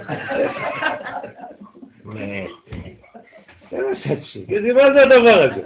[4.75, 5.63] מה זה הדבר הזה?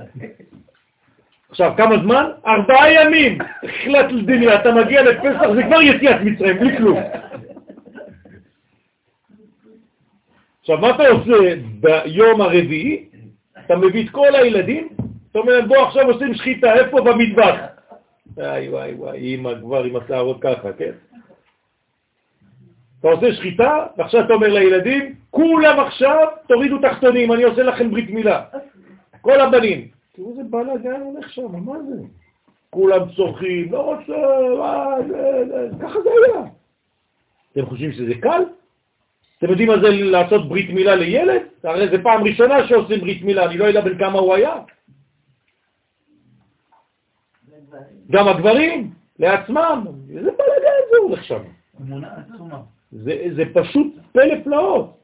[1.51, 2.25] עכשיו, כמה זמן?
[2.47, 3.39] ארבעה ימים.
[3.63, 7.01] החלט לדניה, אתה מגיע לפסח, זה כבר יציאת מצרים, בלי כלום.
[10.61, 11.33] עכשיו, מה אתה עושה
[11.81, 13.05] ביום הרביעי?
[13.67, 14.89] אתה מביא את כל הילדים,
[15.31, 17.01] אתה אומר בוא עכשיו עושים שחיטה, איפה?
[17.01, 17.74] במטבח.
[18.37, 20.91] וואי וואי וואי, אימא כבר עם השערות ככה, כן?
[23.01, 28.11] אתה עושה שחיטה, ועכשיו אתה אומר לילדים, כולם עכשיו תורידו תחתונים, אני עושה לכם ברית
[28.11, 28.45] מילה.
[29.21, 29.89] כל הבנים.
[30.13, 32.03] תראו איזה בלאגן הולך שם, מה זה?
[32.71, 34.13] כולם צורכים, לא רוצה,
[34.59, 36.45] מה זה, זה, ככה זה היה.
[37.53, 38.43] אתם חושבים שזה קל?
[39.39, 41.43] אתם יודעים מה זה לעשות ברית מילה לילד?
[41.65, 44.57] הרי זה פעם ראשונה שעושים ברית מילה, אני לא יודע בין כמה הוא היה.
[48.11, 51.43] גם הגברים, לעצמם, איזה בלגן זה הולך שם.
[52.93, 54.97] זה, זה פשוט פלא פלאות.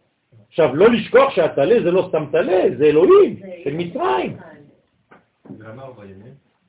[0.49, 4.37] עכשיו, לא לשכוח שהטלה זה לא סתם טלה, זה אלוהים של מצרים.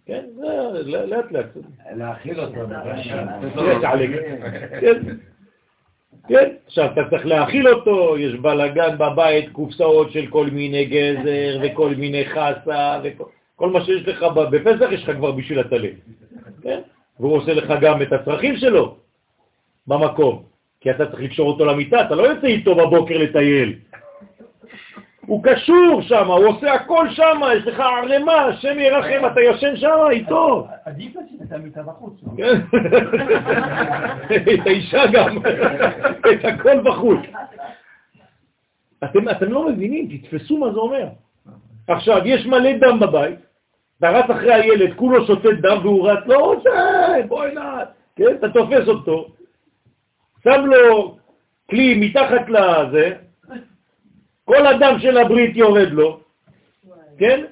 [0.05, 1.45] כן, זה לאט לאט.
[1.95, 2.61] להאכיל אותו.
[4.81, 5.01] כן,
[6.27, 11.93] כן, עכשיו אתה צריך להאכיל אותו, יש בלגן בבית, קופסאות של כל מיני גזר וכל
[11.97, 13.23] מיני חסה וכל
[13.69, 15.87] מה שיש לך בפסח יש לך כבר בשביל הטלה.
[16.61, 16.79] כן?
[17.19, 18.95] והוא עושה לך גם את הצרכים שלו
[19.87, 20.43] במקום,
[20.81, 23.73] כי אתה צריך לקשור אותו למיטה, אתה לא יוצא איתו בבוקר לטייל.
[25.25, 29.97] הוא קשור שם, הוא עושה הכל שם, יש לך ערמה, השם ירחם, אתה יושן שם
[30.11, 30.67] איתו.
[30.85, 32.13] עדיף לשים את המיטה בחוץ.
[32.23, 32.31] לא?
[32.37, 32.61] כן,
[34.53, 35.37] את האישה גם,
[36.33, 37.19] את הכל בחוץ.
[39.03, 41.07] אתם לא מבינים, תתפסו מה זה אומר.
[41.87, 43.39] עכשיו, יש מלא דם בבית,
[44.01, 46.69] אתה רץ אחרי הילד, כולו שותה דם והוא רץ, לא רוצה,
[47.27, 48.35] בואי נעת, כן?
[48.39, 49.27] אתה תופס אותו,
[50.43, 51.17] שם לו
[51.69, 53.11] כלי מתחת לזה,
[54.45, 56.19] כל הדם של הברית יורד לו,
[57.17, 57.43] כן?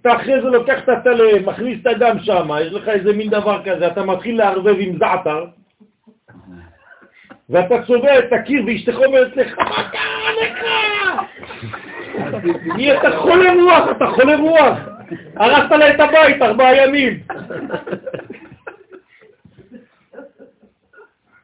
[0.00, 3.62] אתה אחרי זה לוקח את הטלה, מכניס את הדם שם, יש לך איזה מין דבר
[3.64, 5.44] כזה, אתה מתחיל לערבב עם זעתר,
[7.50, 10.64] ואתה צובע את הקיר ואשתך אומרת לך, מה קרה לך?
[12.98, 14.91] אתה חולה רוח, אתה חולה רוח.
[15.36, 17.20] הרסת לה את הבית ארבעה ימים.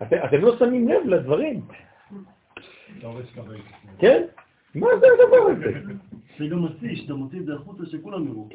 [0.02, 1.60] אתם, אתם לא שמים לב לדברים.
[3.98, 4.22] כן?
[4.74, 5.72] מה זה הדבר הזה?
[6.38, 8.48] זה גם מוציא, שאתה מוציא את זה החוצה שכולם יראו.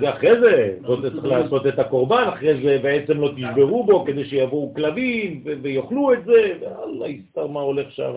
[0.00, 4.24] זה אחרי זה, זה צריך לעשות את הקורבן, אחרי זה בעצם לא תשברו בו כדי
[4.24, 8.12] שיבואו כלבים ויאכלו את זה, ואללה, יסתר מה הולך שם.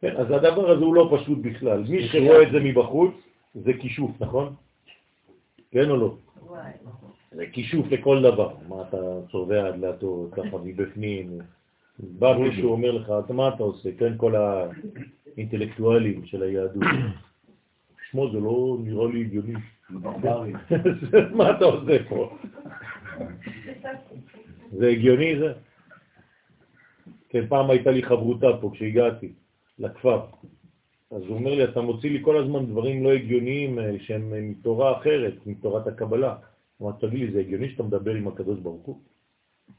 [0.00, 1.84] כן, אז הדבר הזה הוא לא פשוט בכלל.
[1.88, 3.14] מי שרואה את זה מבחוץ,
[3.54, 4.54] זה כישוף, נכון?
[5.70, 6.16] כן או לא?
[7.32, 8.54] זה כישוף לכל דבר.
[8.68, 8.96] מה אתה
[9.30, 11.38] צובע עד לאתו ככה מבפנים?
[11.98, 13.90] בא מישהו אומר לך, מה אתה עושה?
[13.98, 16.82] כן, כל האינטלקטואלים של היהדות.
[18.10, 19.54] שמו זה לא נראה לי הגיוני.
[21.38, 22.38] מה אתה עושה פה?
[24.72, 25.52] זה הגיוני זה?
[27.28, 29.32] כן, פעם הייתה לי חברותה פה כשהגעתי
[29.78, 30.20] לכפר.
[31.10, 34.98] אז הוא אומר לי, אתה מוציא לי כל הזמן דברים לא הגיוניים אה, שהם מתורה
[35.00, 36.36] אחרת, מתורת הקבלה.
[36.78, 39.00] הוא אמר, תגיד לי, זה הגיוני שאתה מדבר עם הקדוש ברוך הוא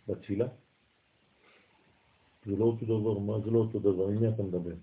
[0.08, 0.48] בתפילה?
[2.46, 4.08] זה לא אותו דבר, מה זה לא אותו דבר?
[4.08, 4.76] עם מי אתה מדבר?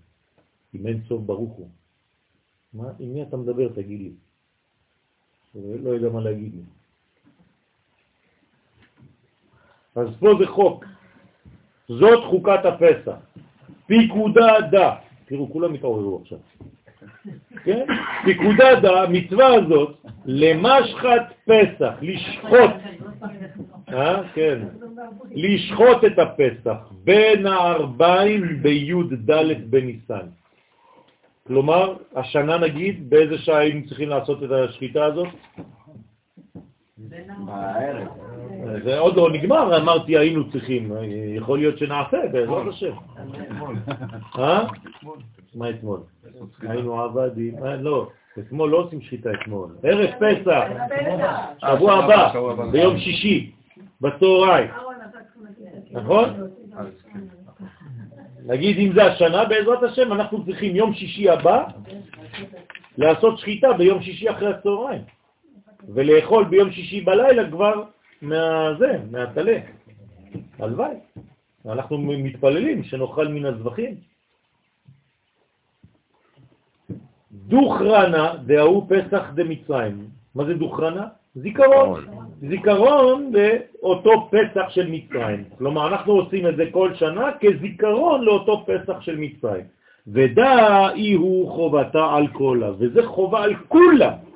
[0.73, 1.69] עם אין סוף ברוך הוא.
[2.73, 4.11] מה, עם מי אתה מדבר, תגיד לי.
[5.83, 6.61] לא יודע מה להגיד לי.
[9.95, 10.85] אז פה זה חוק.
[11.87, 13.17] זאת חוקת הפסח.
[13.85, 15.06] פיקודה דה.
[15.27, 16.37] תראו, כולם התעוררו עכשיו.
[17.63, 17.85] כן?
[18.25, 22.71] פיקודה דה, מצווה הזאת, למשחת פסח, לשחוט,
[23.89, 24.21] אה?
[24.33, 24.59] כן,
[25.31, 29.31] לשחוט את הפסח בין הארבעים בי"ד
[29.69, 30.27] בניסן.
[31.47, 35.27] כלומר, השנה נגיד, באיזה שעה היינו צריכים לעשות את השחיטה הזאת?
[37.45, 38.07] בערב.
[38.83, 40.91] זה עוד לא נגמר, אמרתי היינו צריכים,
[41.35, 42.93] יכול להיות שנעשה בעזרת השם.
[44.39, 44.67] אה?
[45.55, 45.99] מה אתמול?
[46.61, 48.09] היינו עבדים, אה, לא,
[48.39, 50.63] אתמול לא עושים שחיטה אתמול, ערב פסח,
[51.61, 52.33] שבוע הבא,
[52.71, 53.51] ביום שישי.
[54.01, 54.69] בצהריים,
[55.91, 56.29] נכון?
[58.45, 61.63] נגיד אם זה השנה, בעזרת השם, אנחנו צריכים יום שישי הבא
[62.97, 65.01] לעשות שחיטה ביום שישי אחרי הצהריים,
[65.87, 67.83] ולאכול ביום שישי בלילה כבר
[68.21, 69.57] מהזה, מהטלה.
[70.59, 70.95] הלוואי.
[71.65, 73.95] אנחנו מתפללים שנאכל מן הזבחים.
[77.31, 80.07] דוכרנה דהוא פסח דמצרים.
[80.35, 81.07] מה זה דוכרנה?
[81.35, 82.05] זיכרון.
[82.41, 85.43] זיכרון לאותו פסח של מצרים.
[85.57, 89.65] כלומר, אנחנו עושים את זה כל שנה כזיכרון לאותו פסח של מצרים.
[90.07, 94.26] ודאי הוא חובתה על כולה, וזה חובה על כולם.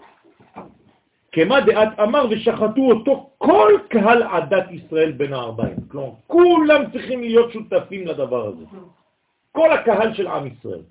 [1.32, 5.78] כמה דעת אמר ושחטו אותו כל קהל עדת ישראל בין הארבעים.
[5.88, 8.66] כלומר, כולם צריכים להיות שותפים לדבר הזה.
[9.52, 10.82] כל הקהל של עם ישראל.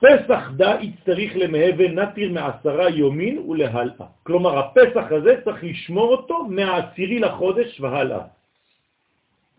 [0.00, 4.06] פסח דה יצטריך למהווה נטיר מעשרה יומין ולהלאה.
[4.22, 8.24] כלומר, הפסח הזה צריך לשמור אותו מהעשירי לחודש והלאה.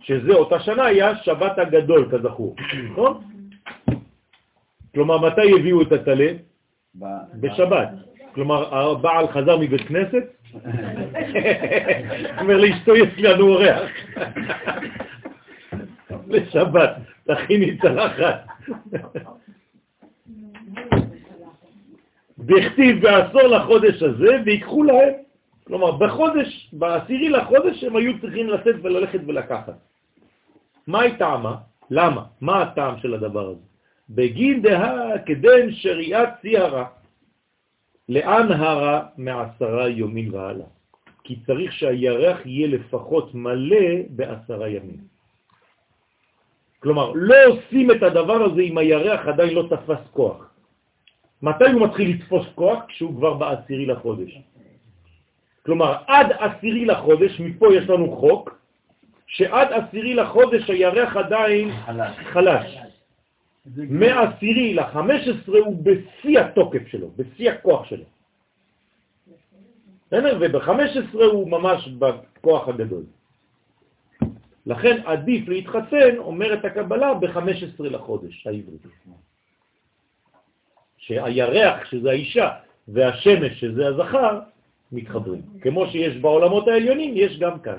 [0.01, 2.55] שזה אותה שנה היה שבת הגדול, כזכור,
[2.91, 3.23] נכון?
[4.93, 6.31] כלומר, מתי הביאו את הטלה?
[7.33, 7.89] בשבת.
[8.35, 10.23] כלומר, הבעל חזר מבית כנסת,
[12.41, 13.89] אומר לאשתו, יש לנו אורח.
[16.27, 16.91] לשבת,
[17.27, 18.47] תכיני צלחת.
[22.37, 25.13] והכתיב בעשור לחודש הזה, ויקחו להם.
[25.67, 29.77] כלומר, בחודש, בעשירי לחודש, הם היו צריכים לצאת וללכת ולקחת.
[30.87, 31.55] מה היא טעמה?
[31.91, 32.23] למה?
[32.41, 33.59] מה הטעם של הדבר הזה?
[34.09, 36.85] בגין דהה כדן שריעת ציהרה.
[38.09, 40.65] לאן הרה מעשרה יומים והלאה?
[41.23, 45.15] כי צריך שהירח יהיה לפחות מלא בעשרה ימים.
[46.79, 50.49] כלומר, לא עושים את הדבר הזה אם הירח עדיין לא תפס כוח.
[51.41, 52.79] מתי הוא מתחיל לתפוס כוח?
[52.87, 54.39] כשהוא כבר בעשירי לחודש.
[55.65, 58.57] כלומר, עד עשירי לחודש, מפה יש לנו חוק,
[59.27, 62.15] שעד עשירי לחודש הירח עדיין חלש.
[62.17, 62.84] חלש.
[63.89, 68.03] מעשירי לחמש עשרה הוא בשיא התוקף שלו, בשיא הכוח שלו.
[70.11, 73.03] ובחמש עשרה הוא ממש בכוח הגדול.
[74.65, 78.81] לכן עדיף להתחתן, אומרת הקבלה, בחמש עשרה לחודש העברית.
[80.97, 82.49] שהירח, שזה האישה,
[82.87, 84.39] והשמש, שזה הזכר,
[84.91, 85.41] מתחברים.
[85.61, 87.77] כמו שיש בעולמות העליונים, יש גם כאן.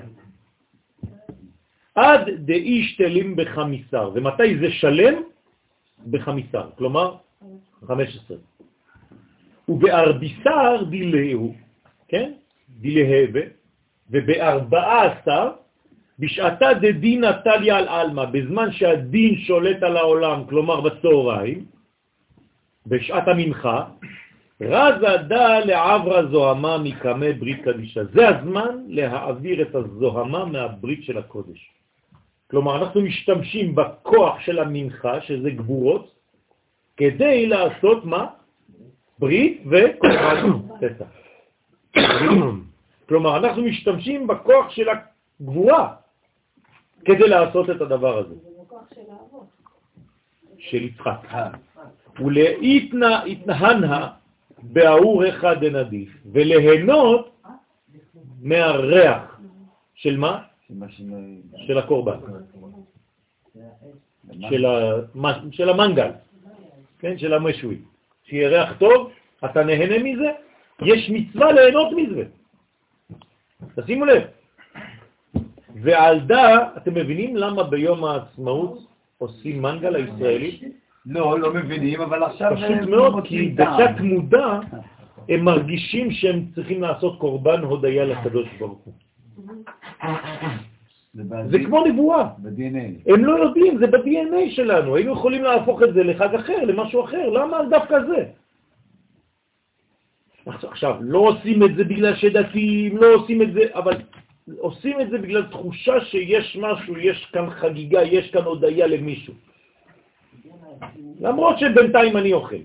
[1.95, 4.11] עד דאיש תלים בחמיסר.
[4.13, 5.13] ומתי זה שלם?
[6.11, 7.15] בחמיסר, כלומר
[7.87, 8.37] 15.
[9.69, 11.55] ובארביסר דילהו,
[12.07, 12.31] כן?
[12.79, 13.39] דילהבה,
[14.09, 15.51] ובארבעה עשר,
[16.19, 21.65] בשעתה דדין נטליה על אלמה, בזמן שהדין שולט על העולם, כלומר בצהריים,
[22.87, 23.85] בשעת המנחה,
[24.61, 28.05] רזה דה לעברה זוהמה מקמי ברית קדישה.
[28.05, 31.76] זה הזמן להעביר את הזוהמה מהברית של הקודש.
[32.51, 36.15] כלומר, אנחנו משתמשים בכוח של המנחה, שזה גבורות,
[36.97, 38.27] כדי לעשות מה?
[39.19, 41.11] ברית וקורבן פסח.
[43.09, 45.95] כלומר, אנחנו משתמשים בכוח של הגבורה
[47.05, 48.35] כדי לעשות את הדבר הזה.
[50.57, 51.57] של יצחק.
[52.19, 54.09] ולהתנהנה
[54.63, 57.29] באור אחד דנדיף, ולהנות
[58.41, 59.39] מהריח
[59.95, 60.41] של מה?
[61.67, 62.17] של הקורבן,
[65.51, 66.11] של המנגל,
[66.99, 67.77] כן, של המשוי.
[68.23, 69.11] שיהיה ריח טוב,
[69.45, 70.31] אתה נהנה מזה,
[70.81, 72.23] יש מצווה ליהנות מזה.
[73.75, 74.23] תשימו לב.
[75.81, 78.87] ועל דה, אתם מבינים למה ביום העצמאות
[79.17, 80.59] עושים מנגל הישראלי?
[81.05, 82.51] לא, לא מבינים, אבל עכשיו...
[82.55, 84.59] פשוט מאוד, כי בתת מודע
[85.29, 88.93] הם מרגישים שהם צריכים לעשות קורבן הודיה לקדוש ברוך הוא.
[91.51, 92.23] זה כמו נבואה.
[92.37, 93.13] ב-DNA.
[93.13, 94.95] הם לא יודעים, זה ב-DNA שלנו.
[94.95, 97.29] היינו יכולים להפוך את זה לחג אחר, למשהו אחר.
[97.29, 98.25] למה דווקא זה?
[100.45, 103.93] עכשיו, לא עושים את זה בגלל שדתיים, לא עושים את זה, אבל
[104.57, 109.33] עושים את זה בגלל תחושה שיש משהו, יש כאן חגיגה, יש כאן הודיה למישהו.
[111.19, 112.63] למרות שבינתיים אני אוכל.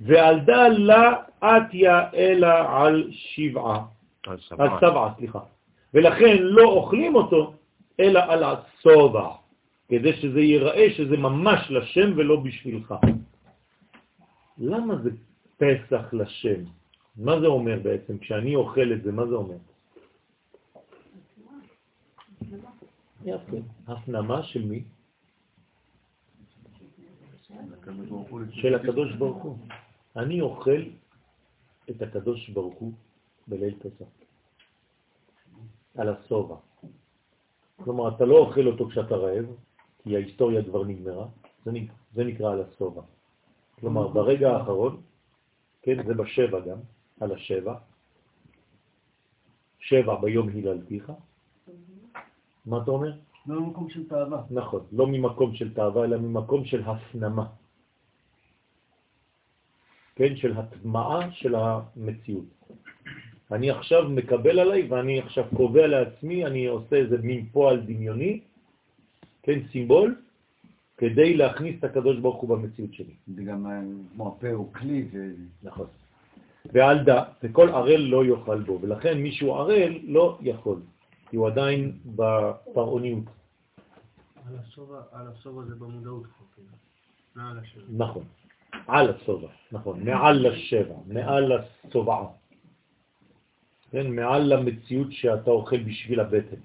[0.00, 1.14] ועל דה לה
[1.44, 3.97] אתיה אלא על שבעה.
[4.28, 4.38] על
[4.80, 5.40] שבעה, סליחה.
[5.94, 7.54] ולכן לא אוכלים אותו,
[8.00, 9.28] אלא על הצובע,
[9.88, 12.94] כדי שזה ייראה שזה ממש לשם ולא בשבילך.
[14.58, 15.10] למה זה
[15.56, 16.60] פסח לשם?
[17.16, 18.18] מה זה אומר בעצם?
[18.18, 19.56] כשאני אוכל את זה, מה זה אומר?
[23.24, 23.56] יפה.
[23.86, 24.82] הפנמה של מי?
[28.52, 29.58] של הקדוש ברוך הוא.
[30.16, 30.82] אני אוכל
[31.90, 32.92] את הקדוש ברוך הוא
[33.48, 34.06] בליל פסח.
[35.98, 36.56] על הסובה.
[37.84, 39.44] כלומר, אתה לא אוכל אותו כשאתה רעב,
[40.02, 41.26] כי ההיסטוריה כבר נגמרה,
[41.64, 43.02] זה, נקרא, זה נקרא על הסובה.
[43.80, 45.00] כלומר, ברגע האחרון,
[45.82, 46.78] כן, זה בשבע גם,
[47.20, 47.74] על השבע,
[49.78, 51.12] שבע ביום היללתיך,
[52.66, 53.12] מה אתה אומר?
[53.46, 54.42] לא ממקום של תאווה.
[54.50, 57.46] נכון, לא ממקום של תאווה, אלא ממקום של הפנמה.
[60.14, 62.44] כן, של הטמעה של המציאות.
[63.52, 68.40] אני עכשיו מקבל עליי ואני עכשיו קובע לעצמי, אני עושה איזה מין פועל דמיוני,
[69.42, 70.16] כן, סימבול,
[70.96, 73.14] כדי להכניס את הקדוש ברוך הוא במציאות שלי.
[73.34, 73.80] זה גם אה,
[74.14, 75.08] כמו הפה הוא כלי.
[75.12, 75.18] ו...
[75.62, 75.86] נכון.
[76.72, 80.80] ועל דה, וכל ערל לא יאכל בו, ולכן מישהו ערל לא יכול,
[81.30, 83.24] כי הוא עדיין בפרעוניות.
[85.12, 86.24] על הסובה זה במודעות
[87.58, 87.82] השבע.
[87.88, 88.24] נכון,
[88.86, 92.26] על הסובה, נכון, מעל לשבע, מעל הסובעה.
[93.90, 96.60] כן, מעל למציאות שאתה אוכל בשביל הבטן,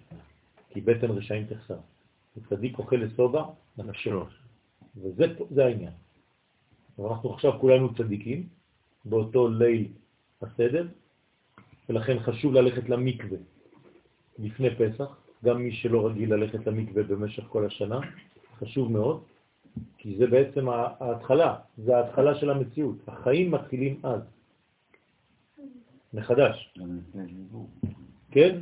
[0.69, 1.77] כי בטן רשעים תחסר.
[2.37, 3.45] וצדיק אוכל לסובה,
[3.77, 4.23] נפשו.
[4.97, 5.91] וזה זה העניין.
[6.99, 8.47] ואנחנו עכשיו כולנו צדיקים,
[9.05, 9.87] באותו ליל
[10.41, 10.87] הסדר,
[11.89, 13.37] ולכן חשוב ללכת למקווה
[14.39, 17.99] לפני פסח, גם מי שלא רגיל ללכת למקווה במשך כל השנה,
[18.59, 19.23] חשוב מאוד,
[19.97, 22.95] כי זה בעצם ההתחלה, זה ההתחלה של המציאות.
[23.07, 24.21] החיים מתחילים אז,
[26.13, 26.73] מחדש.
[28.31, 28.59] כן?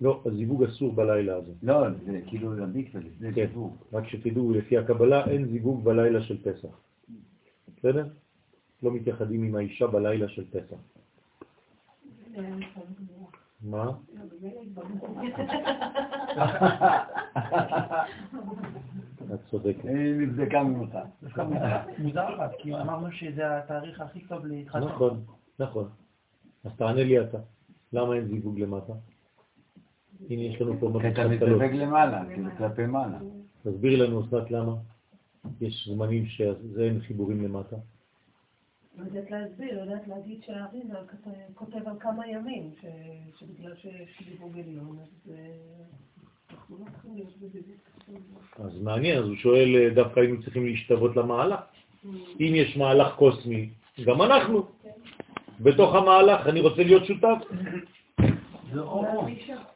[0.00, 1.52] לא, הזיווג אסור בלילה הזה.
[1.62, 3.76] לא, זה כאילו למקווה, זה כן, זיווג.
[3.92, 6.68] רק שתדעו, לפי הקבלה אין זיווג בלילה של פסח.
[7.78, 8.06] בסדר?
[8.82, 10.76] לא מתייחדים עם האישה בלילה של פסח.
[13.62, 13.90] מה?
[19.34, 19.84] את צודקת.
[19.84, 20.98] היא נבדקה ממך.
[21.98, 24.84] מוזר לך, כי אמרנו שזה התאריך הכי טוב להתחתן.
[24.84, 25.24] נכון,
[25.58, 25.88] נכון.
[26.64, 27.38] אז תענה לי אתה,
[27.92, 28.92] למה אין זיווג למטה?
[30.30, 31.62] הנה יש לנו פה כי אתה מדריך קלות.
[31.62, 33.18] מתדבק למעלה, כאילו כלפי מעלה.
[33.62, 34.74] תסבירי לנו, אסנת, למה?
[35.60, 37.76] יש זמנים שזה אין חיבורים למטה.
[38.98, 40.94] לא יודעת להסביר, לא יודעת להגיד שהאריזה
[41.54, 42.84] כותב על כמה ימים, ש-
[43.40, 45.36] שבגלל שיש דיווג עליון, אז אה,
[46.50, 48.18] אנחנו לא צריכים להיות בדיווג.
[48.58, 51.60] אז מעניין, אז הוא שואל, אה, דווקא היינו צריכים להשתוות למהלך.
[52.40, 53.70] אם יש מהלך קוסמי,
[54.06, 54.66] גם אנחנו.
[55.60, 57.38] בתוך המהלך, אני רוצה להיות שותף.
[58.72, 59.26] זה או-או.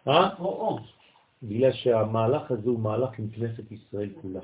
[0.08, 0.28] אה?
[0.38, 0.78] או-או.
[1.42, 4.40] בגלל שהמהלך הזה הוא מהלך עם כנסת ישראל כולה.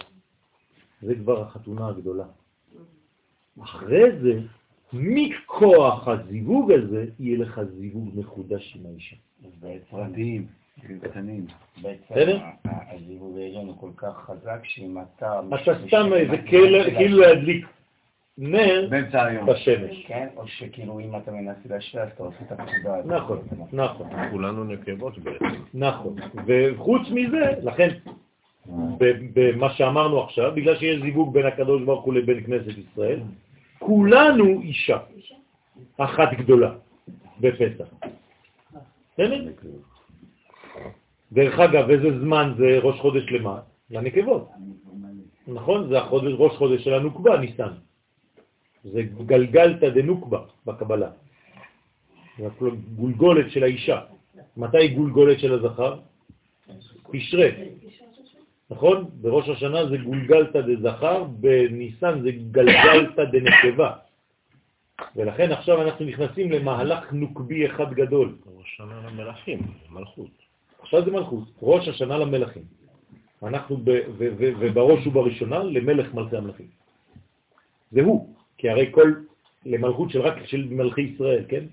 [1.03, 2.25] זה כבר החתונה הגדולה.
[3.63, 4.41] אחרי זה,
[4.93, 9.17] מכוח הזיווג הזה, יהיה לך זיווג מחודש עם האישה.
[9.91, 10.47] פרטיים,
[11.03, 11.47] קטנים.
[11.83, 12.39] בעצם בסדר?
[12.65, 15.41] הזיווג העליון הוא כל כך חזק שאם אתה...
[15.63, 17.67] אתה סתם, זה כאילו- כאילו להדליק
[18.43, 18.89] נר.
[19.47, 20.05] בשמש.
[20.07, 23.13] כן, או שכאילו אם אתה מנסה להשפיע אז אתה עושה את הפקודה הזאת.
[23.13, 23.39] נכון,
[23.73, 24.09] נכון.
[24.31, 25.45] כולנו נקבות בעצם.
[25.75, 26.17] נכון.
[26.47, 27.89] וחוץ מזה, לכן,
[28.99, 33.21] ב- במה שאמרנו עכשיו, בגלל שיש זיווג בין הקדוש ברוך הוא לבין כנסת ישראל,
[33.79, 34.99] כולנו אישה
[35.97, 36.71] אחת גדולה
[37.41, 37.85] בפסח.
[41.33, 43.61] דרך אגב, איזה זמן זה ראש חודש למה?
[43.91, 44.49] לנקבות.
[45.49, 45.89] נכון?
[45.89, 45.99] זה
[46.39, 47.73] ראש חודש של הנוקבה, ניסן.
[48.85, 51.11] זה גלגלתא דנוקבה בקבלה.
[52.39, 52.49] זה
[52.97, 54.01] גולגולת של האישה.
[54.57, 55.99] מתי גולגולת של הזכר?
[57.13, 57.49] תשרה.
[58.71, 59.11] נכון?
[59.21, 63.93] בראש השנה זה גולגלתא דזכר, בניסן זה גלגלתא דנקבה.
[65.17, 68.37] ולכן עכשיו אנחנו נכנסים למהלך נוקבי אחד גדול.
[68.47, 69.59] ראש שנה למלאכים,
[69.91, 70.31] מלכות.
[70.83, 72.63] עכשיו זה מלכות, ראש השנה למלכים.
[73.43, 76.67] אנחנו ב, ו, ו, ובראש ובראשונה למלך מלכי המלכים.
[77.93, 79.13] זה הוא, כי הרי כל,
[79.67, 81.65] למלכות של רק של מלכי ישראל, כן?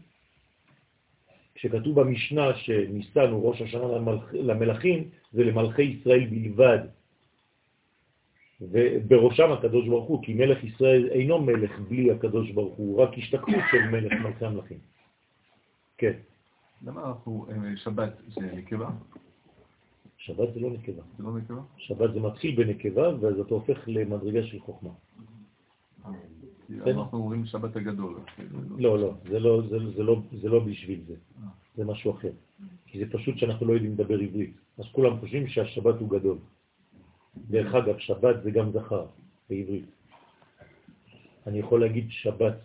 [1.56, 6.80] כשכתוב במשנה שניסן הוא ראש השנה למלכ, למלכים, זה למלכי ישראל בלבד.
[8.62, 13.64] ובראשם הקדוש ברוך הוא, כי מלך ישראל אינו מלך בלי הקדוש ברוך הוא, רק השתקפות
[13.72, 14.80] של מלך מלכי המלכים.
[15.98, 16.14] כן,
[16.86, 18.90] למה אנחנו, אה, שבת זה נקבה?
[20.18, 21.04] שבת זה לא נקבה.
[21.18, 21.62] זה לא נקבה?
[21.78, 24.92] שבת זה מתחיל בנקבה, ואז אתה הופך למדרגה של חוכמה.
[26.70, 26.98] כן.
[26.98, 28.20] אנחנו אומרים שבת הגדול.
[28.78, 31.16] לא, לא, לא, לא, זה לא בשביל זה.
[31.76, 32.32] זה משהו אחר.
[32.88, 34.54] כי זה פשוט שאנחנו לא יודעים לדבר עברית.
[34.78, 36.38] אז כולם חושבים שהשבת הוא גדול.
[37.50, 39.06] דרך אגב, שבת זה גם זכר
[39.50, 39.86] בעברית.
[41.48, 42.58] אני יכול להגיד שבת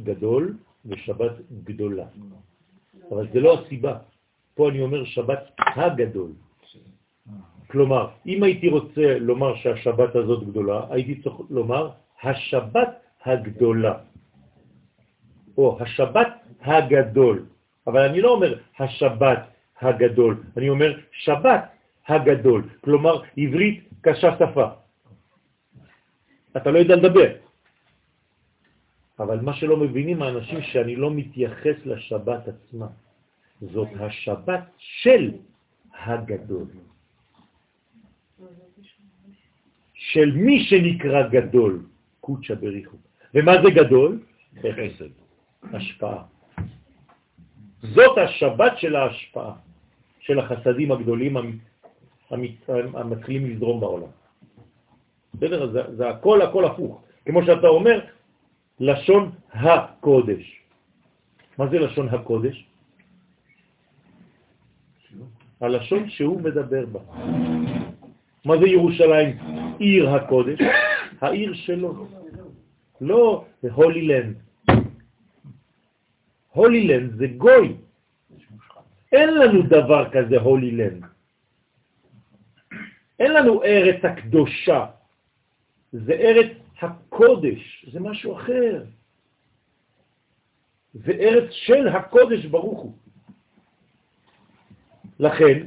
[0.00, 0.56] גדול
[0.86, 1.32] ושבת
[1.64, 2.06] גדולה.
[3.10, 3.98] אבל זה לא הסיבה.
[4.54, 6.32] פה אני אומר שבת הגדול.
[7.70, 11.90] כלומר, אם הייתי רוצה לומר שהשבת הזאת גדולה, הייתי צריך לומר
[12.22, 13.94] השבת הגדולה,
[15.58, 16.28] או השבת
[16.60, 17.46] הגדול.
[17.86, 19.40] אבל אני לא אומר השבת
[19.80, 21.62] הגדול, אני אומר שבת
[22.08, 24.66] הגדול, כלומר עברית קשה שפה.
[26.56, 27.30] אתה לא יודע לדבר.
[29.18, 32.86] אבל מה שלא מבינים האנשים שאני לא מתייחס לשבת עצמה.
[33.60, 35.42] זאת השבת של
[35.94, 36.66] הגדול.
[39.94, 41.86] של מי שנקרא גדול,
[42.20, 42.96] קוצ'ה בריחו.
[43.34, 44.18] ומה זה גדול?
[44.58, 45.12] חסד,
[45.72, 46.22] השפעה.
[47.82, 49.52] זאת השבת של ההשפעה,
[50.20, 51.36] של החסדים הגדולים
[52.94, 54.12] המתחילים לזרום בעולם.
[55.34, 55.70] בסדר?
[55.72, 57.02] זה, זה הכל הכל הפוך.
[57.26, 58.00] כמו שאתה אומר,
[58.80, 60.60] לשון הקודש.
[61.58, 62.64] מה זה לשון הקודש?
[65.60, 67.00] הלשון שהוא מדבר בה.
[68.44, 69.36] מה זה ירושלים?
[69.78, 70.58] עיר הקודש?
[71.20, 72.06] העיר שלו.
[73.00, 74.36] לא הולילנד.
[76.52, 77.76] הולילנד זה גוי.
[79.12, 81.04] אין לנו דבר כזה הולילנד.
[83.18, 84.86] אין לנו ארץ הקדושה.
[85.92, 88.84] זה ארץ הקודש, זה משהו אחר.
[90.94, 92.92] זה ארץ של הקודש ברוך הוא.
[95.20, 95.66] לכן,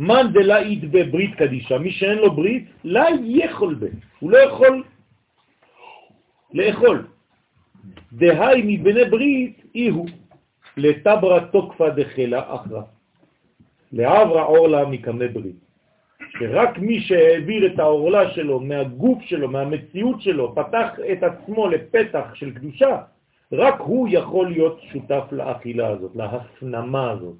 [0.00, 3.04] מאן דלה אית בברית קדישה, מי שאין לו ברית, לא
[3.44, 3.84] יכול ב,
[4.18, 4.84] הוא לא יכול
[6.52, 7.06] לאכול.
[8.12, 10.06] דהי מבני ברית איהו,
[10.76, 12.82] לטברה תוקפה דחלה אחרה,
[13.92, 15.70] לעברה עורלה מקמי ברית.
[16.38, 22.54] שרק מי שהעביר את העורלה שלו מהגוף שלו, מהמציאות שלו, פתח את עצמו לפתח של
[22.54, 23.02] קדושה,
[23.52, 27.36] רק הוא יכול להיות שותף לאכילה הזאת, להפנמה הזאת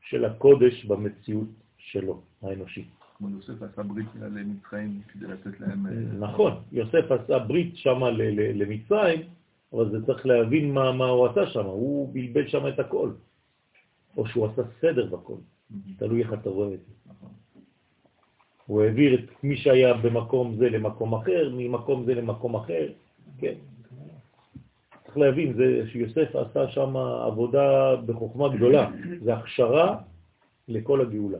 [0.00, 1.48] של הקודש במציאות
[1.78, 3.03] שלו, האנושית.
[3.24, 5.86] כמו יוסף עשה ברית למצרים כדי לתת להם...
[5.86, 5.92] אה,
[6.28, 8.04] נכון, יוסף עשה ברית שם
[8.54, 9.20] למצרים,
[9.72, 13.10] אבל זה צריך להבין מה, מה הוא עשה שם, הוא בלבל שם את הכל.
[14.16, 15.34] או שהוא עשה סדר בכל,
[15.98, 16.92] תלוי איך אתה רואה את זה.
[17.06, 17.28] נכון.
[18.66, 22.88] הוא העביר את מי שהיה במקום זה למקום אחר, ממקום זה למקום אחר,
[23.38, 23.54] כן.
[25.04, 26.96] צריך להבין, זה שיוסף עשה שם
[27.26, 28.90] עבודה בחוכמה גדולה,
[29.24, 29.98] זה הכשרה
[30.68, 31.38] לכל הגאולה.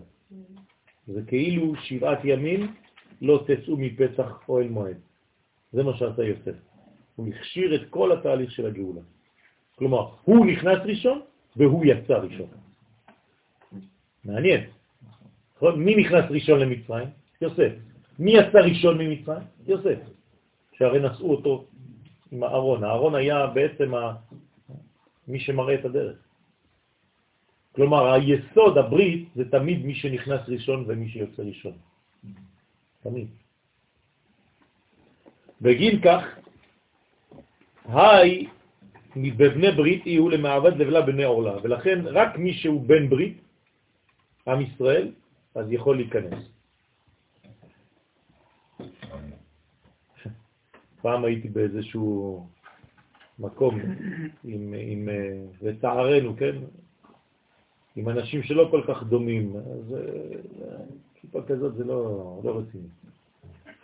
[1.06, 2.74] זה כאילו שבעת ימים
[3.22, 4.96] לא תצאו מפסח אוהל מועד.
[5.72, 6.54] זה מה שעשה יוסף.
[7.16, 9.00] הוא הכשיר את כל התהליך של הגאולה.
[9.76, 11.20] כלומר, הוא נכנס ראשון
[11.56, 12.48] והוא יצא ראשון.
[14.24, 14.64] מעניין.
[15.56, 15.84] נכון?
[15.84, 17.08] מי נכנס ראשון למצרים?
[17.40, 17.72] יוסף.
[18.18, 19.42] מי יצא ראשון ממצרים?
[19.66, 19.98] יוסף.
[20.72, 21.64] שהרי נשאו אותו
[22.32, 22.84] עם הארון.
[22.84, 24.14] הארון היה בעצם ה...
[25.28, 26.23] מי שמראה את הדרך.
[27.74, 31.72] כלומר, היסוד, הברית, זה תמיד מי שנכנס ראשון ומי שיוצא ראשון.
[33.02, 33.28] תמיד.
[35.60, 36.22] בגין כך,
[37.88, 38.46] היי
[39.16, 43.36] מבני ברית יהיו למעבד לבלה בני עורלה, ולכן רק מי שהוא בן ברית,
[44.46, 45.12] עם ישראל,
[45.54, 46.40] אז יכול להיכנס.
[51.02, 52.46] פעם הייתי באיזשהו
[53.38, 53.80] מקום
[54.44, 55.08] עם, עם,
[55.62, 56.56] לצערנו, כן,
[57.96, 59.96] עם אנשים שלא כל כך דומים, אז
[61.14, 62.88] כיפה כזאת זה לא, לא רציני.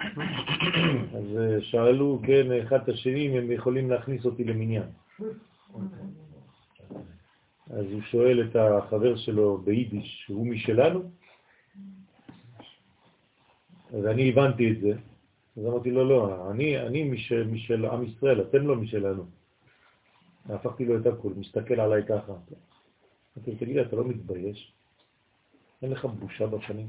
[1.16, 4.82] אז שאלו, כן, אחד את השני אם הם יכולים להכניס אותי למניין.
[7.70, 11.02] אז הוא שואל את החבר שלו ביידיש, הוא משלנו?
[13.94, 14.92] אז אני הבנתי את זה,
[15.56, 19.24] אז אמרתי לו, לא, אני, אני משל, משל עם ישראל, אתם לא משלנו.
[20.48, 22.32] הפכתי לו את הכל, מסתכל עליי ככה.
[23.36, 24.72] לו, תגיד, אתה לא מתבייש?
[25.82, 26.88] אין לך בושה בפנים?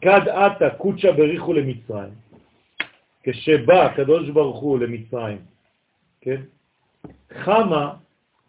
[0.00, 2.14] כד עתה קודשה בריחו למצרים.
[3.22, 5.38] כשבא הקדוש ברוך הוא למצרים,
[6.20, 6.42] כן?
[7.32, 7.94] חמה,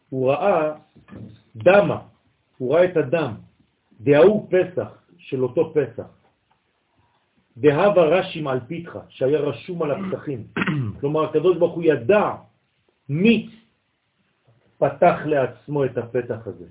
[0.09, 0.73] הוא ראה
[1.55, 2.01] דמה,
[2.57, 3.33] הוא ראה את הדם,
[4.01, 6.07] דהאו פסח, של אותו פסח.
[7.57, 10.47] דהבה רשים על פיתך, שהיה רשום על הפתחים.
[10.99, 12.31] כלומר, הקדוש ברוך הוא ידע
[13.09, 13.49] מי
[14.83, 16.65] פתח לעצמו את הפתח הזה.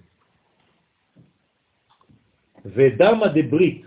[2.65, 3.83] ודם הדברית,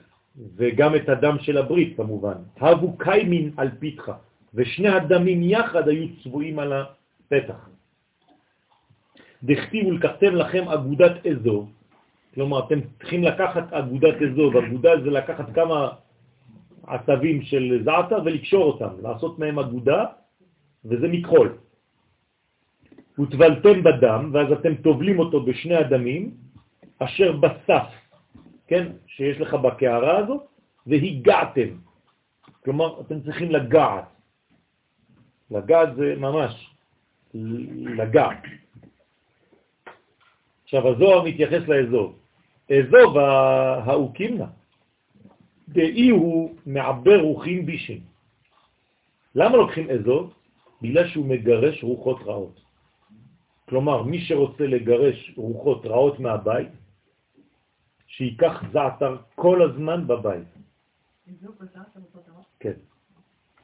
[0.56, 4.12] וגם את הדם של הברית כמובן, הבו קיימין על פיתך,
[4.54, 7.70] ושני הדמים יחד היו צבועים על הפתח.
[9.44, 11.70] דכתיבו לקחתם לכם אגודת אזור,
[12.34, 15.90] כלומר, אתם צריכים לקחת אגודת אזוב, אגודה זה לקחת כמה
[16.88, 20.06] עצבים של זעתר ולקשור אותם, לעשות מהם אגודה,
[20.86, 21.65] וזה מכחול.
[23.20, 26.32] ותבלתם בדם, ואז אתם תובלים אותו בשני הדמים,
[27.00, 27.88] אשר בסף,
[28.68, 30.42] כן, שיש לך בקערה הזאת,
[30.88, 31.70] והגעתם.
[32.64, 34.06] כלומר, אתם צריכים לגעת.
[35.52, 36.70] לגעת זה ממש
[37.98, 38.44] לגעת.
[40.64, 42.20] עכשיו, הזוהר מתייחס לאזוב.
[42.72, 44.48] אזוב ההוא קימנה.
[45.70, 48.00] דאי הוא מעבר רוחים בישים.
[49.36, 50.34] למה לוקחים אזוב?
[50.82, 52.65] בגלל שהוא מגרש רוחות רעות.
[53.70, 56.70] כלומר, מי שרוצה לגרש רוחות רעות מהבית,
[58.08, 60.48] שיקח זעתר כל הזמן בבית.
[62.60, 62.78] כן.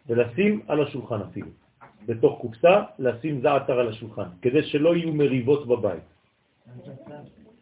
[0.07, 1.47] ולשים על השולחן אפילו.
[2.05, 6.03] בתוך קופסה, לשים זעתר על השולחן, כדי שלא יהיו מריבות בבית.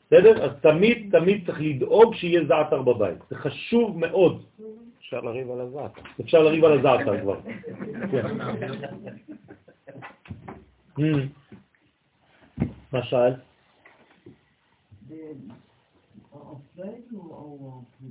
[0.08, 0.44] בסדר?
[0.44, 3.18] אז תמיד תמיד צריך לדאוג שיהיה זעתר בבית.
[3.30, 4.44] זה חשוב מאוד.
[5.00, 6.02] אפשר לריב על הזעתר.
[6.22, 7.40] אפשר לריב על הזעתר כבר.
[13.04, 13.36] שאלת?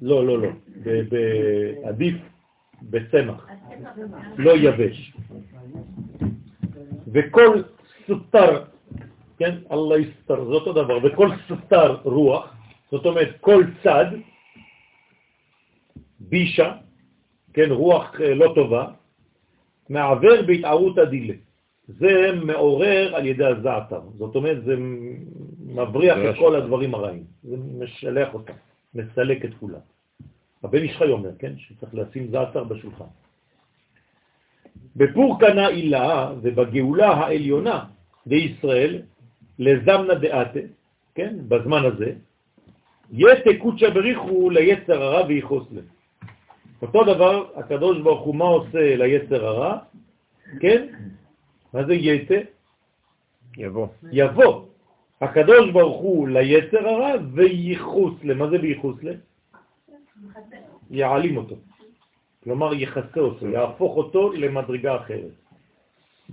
[0.03, 0.49] לא, לא, לא.
[1.85, 2.15] עדיף
[2.83, 3.49] בצמח,
[4.39, 5.13] לא יבש.
[7.13, 7.63] וכל
[8.07, 8.65] סותר,
[9.39, 12.55] כן, אללה יסתר, זה אותו דבר, וכל סותר רוח,
[12.91, 14.07] זאת אומרת כל צד,
[16.21, 16.77] בישה,
[17.53, 18.91] כן, רוח אה, לא טובה,
[19.89, 21.35] מעבר בהתערות הדילה.
[21.89, 24.75] זה מעורר על ידי הזעתר, זאת אומרת זה
[25.67, 28.53] מבריח את כל הדברים הרעים, זה משלח אותם,
[28.95, 29.81] מסלק את כולם.
[30.65, 33.05] הבן איש חי אומר, כן, שצריך לשים זעתר בשולחן.
[34.97, 35.67] בפור קנה
[36.43, 37.85] ובגאולה העליונה
[38.27, 39.03] לישראל,
[39.59, 40.61] לזמנה דעתה,
[41.15, 42.13] כן, בזמן הזה,
[43.13, 45.83] יתה קודשא בריחו ליצר הרע ויחוס לה.
[46.83, 49.79] אותו דבר, הקדוש ברוך הוא מה עושה ליצר הרע?
[50.61, 50.87] כן?
[51.73, 52.35] מה זה יתה?
[53.57, 53.87] יבוא.
[54.13, 54.67] יבוא.
[55.21, 58.35] הקדוש ברוך הוא ליצר הרע וייחוס לה.
[58.35, 59.13] מה זה וייחוס לה?
[60.91, 61.57] יעלים אותו.
[62.45, 65.35] כלומר יחסה אותו, יהפוך אותו למדרגה אחרת.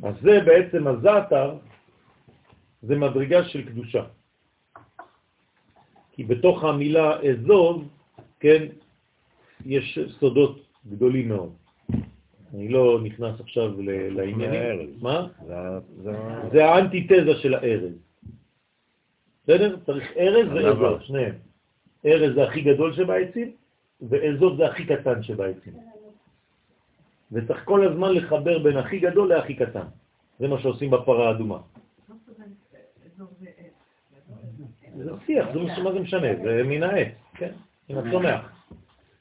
[0.04, 1.58] אז זה בעצם הזעתר,
[2.82, 4.04] זה מדרגה של קדושה.
[6.12, 7.88] כי בתוך המילה אזוב,
[8.40, 8.66] כן,
[9.66, 11.65] יש סודות גדולים מאוד.
[12.54, 14.94] אני לא נכנס עכשיו לעניינים.
[15.02, 15.28] מה?
[16.04, 16.12] זה-
[16.52, 17.92] זה האנטיתזה של הארז.
[19.44, 19.78] בסדר?
[19.86, 20.48] צריך ארז.
[20.54, 21.34] ואזוב, שניהם.
[22.06, 23.52] ארז זה הכי גדול שבעצים,
[24.10, 25.74] ואזוב זה הכי קטן שבעצים.
[27.32, 29.86] וצריך כל הזמן לחבר בין הכי גדול להכי קטן.
[30.40, 31.58] זה מה שעושים בפרה האדומה.
[34.98, 37.52] זה שיח, זה מה זה משנה, זה מן העץ, כן?
[37.90, 38.55] מן הצומח.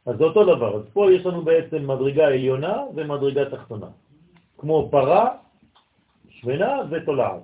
[0.06, 0.76] אז זה אותו דבר.
[0.76, 3.86] אז פה יש לנו בעצם מדרגה עליונה ומדרגה תחתונה.
[4.58, 5.36] כמו פרה,
[6.28, 7.42] שמנה ותולעת.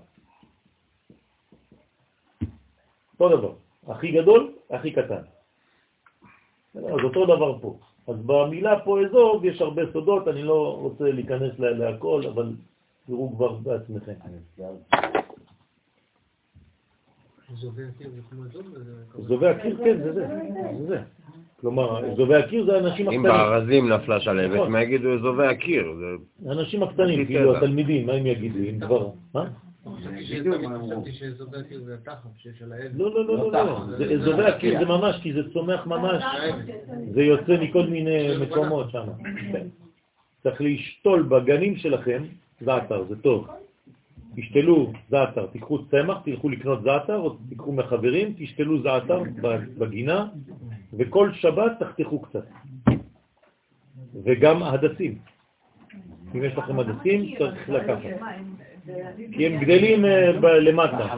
[3.20, 3.52] אותו דבר.
[3.88, 5.22] הכי גדול, הכי קטן.
[6.74, 7.78] אז אותו דבר פה.
[8.08, 12.52] אז במילה פה אזוב יש הרבה סודות, אני לא רוצה להיכנס לה- להכל, אבל
[13.06, 14.12] תראו כבר בעצמכם.
[19.18, 20.12] זובי הקיר כן, זה
[20.86, 21.02] זה.
[21.60, 23.22] כלומר, זובי הקיר זה האנשים אם הקטנים.
[23.22, 24.72] בארזים נפלה שלהבת, נכון.
[24.72, 25.94] מה יגידו אזובי הקיר?
[25.98, 27.56] זה- האנשים הקטנים, כאילו.
[27.56, 28.58] התלמידים, מה הם יגידו?
[28.58, 29.08] אם כבר...
[29.34, 29.44] מה?
[32.98, 33.80] לא, לא, לא, לא, לא.
[33.98, 36.24] זה- אזובי הקיר זה ממש, כי זה צומח ממש.
[37.14, 39.04] זה יוצא מכל מיני מקומות שם.
[39.52, 39.66] כן.
[40.42, 42.22] צריך להשתול בגנים שלכם
[42.60, 43.48] זעתר, זה טוב.
[44.36, 49.22] תשתלו זעתר, תיקחו צמח, תלכו לקנות זעתר, או תיקחו מחברים, תשתלו זעתר
[49.78, 50.26] בגינה,
[50.92, 52.44] וכל שבת תחתכו קצת.
[54.24, 55.18] וגם הדסים.
[56.34, 58.00] אם יש לכם הדסים, צריך לקחת.
[59.32, 61.14] כי הם גדלים אה, למטה,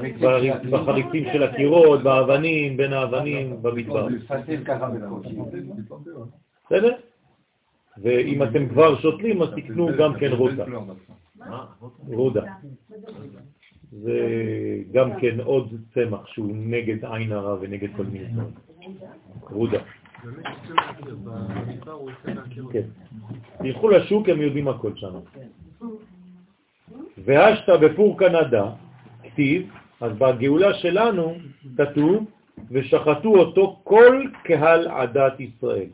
[0.71, 4.09] בחריצים של הקירות, באבנים, בין האבנים, במדבר.
[6.67, 6.95] בסדר?
[8.03, 10.65] ואם אתם כבר שותלים, אז תקנו גם כן רודה.
[12.07, 12.45] רודה.
[13.91, 14.19] זה
[14.93, 18.72] גם כן עוד צמח שהוא נגד עין הרע ונגד כל מיני דברים.
[19.51, 19.79] רודה.
[22.25, 22.67] מהקיר.
[22.73, 22.87] כן.
[23.59, 25.15] תלכו לשוק, הם יודעים הכל שם.
[27.19, 28.71] והשת בפור קנדה,
[29.23, 31.35] כתיב, אז בגאולה שלנו
[31.77, 32.25] כתוב,
[32.71, 35.89] ושחטו אותו כל קהל עדת ישראל.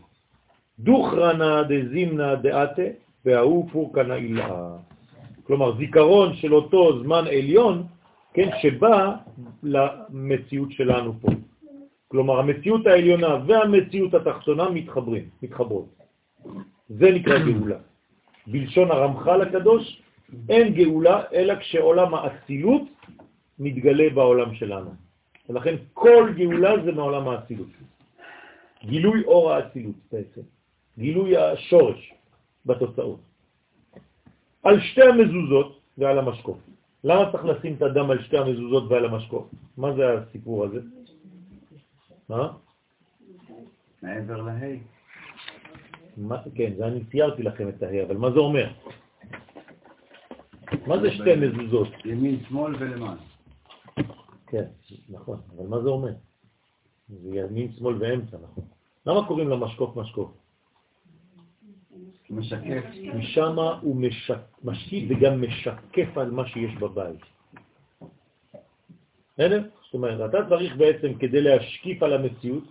[0.79, 2.83] דוכרנה דזימנה דעתה,
[3.25, 4.77] וההוא פור קנאילה.
[5.45, 7.83] כלומר, זיכרון של אותו זמן עליון,
[8.35, 9.15] כן, שבא
[9.63, 11.29] למציאות שלנו פה.
[12.09, 15.89] כלומר, המציאות העליונה והמציאות התחתונה מתחברים, מתחברות.
[16.89, 17.79] זה נקרא גאולה.
[18.47, 20.03] בלשון הרמח"ל הקדוש,
[20.49, 22.83] אין גאולה אלא כשעולם האצילות
[23.59, 24.91] מתגלה בעולם שלנו.
[25.49, 27.69] ולכן כל גאולה זה מעולם האצילות.
[28.85, 30.41] גילוי אור האצילות בעצם.
[30.99, 32.13] גילוי השורש
[32.67, 33.21] בתוצאות.
[34.63, 36.59] על שתי המזוזות ועל המשקוף.
[37.05, 39.47] למה צריך לשים את הדם על שתי המזוזות ועל המשקוף?
[39.77, 40.81] מה זה הסיפור הזה?
[42.29, 42.53] מה?
[44.03, 44.81] מעבר להי.
[46.55, 48.73] כן, זה אני ציירתי לכם את ההא, אבל מה זה אומר?
[50.87, 51.89] מה זה שתי מזוזות?
[52.05, 53.21] ימין, שמאל ולמעלה.
[54.47, 54.65] כן,
[55.09, 56.13] נכון, אבל מה זה אומר?
[57.09, 58.65] זה ימין, שמאל ואמצע, נכון.
[59.07, 60.31] למה קוראים למשקוף משקוף?
[62.31, 62.85] משקף.
[62.93, 64.39] כי שמה הוא משק...
[64.65, 67.38] משקיף וגם משקף על מה שיש בבית.
[69.39, 69.63] בסדר?
[69.85, 72.65] זאת אומרת, אתה צריך בעצם כדי להשקיף על המציאות,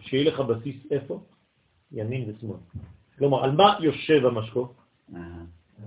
[0.00, 1.20] שיהיה לך בסיס איפה?
[1.92, 2.56] ימין ושמאל.
[3.18, 4.70] כלומר, על מה יושב המשקוף?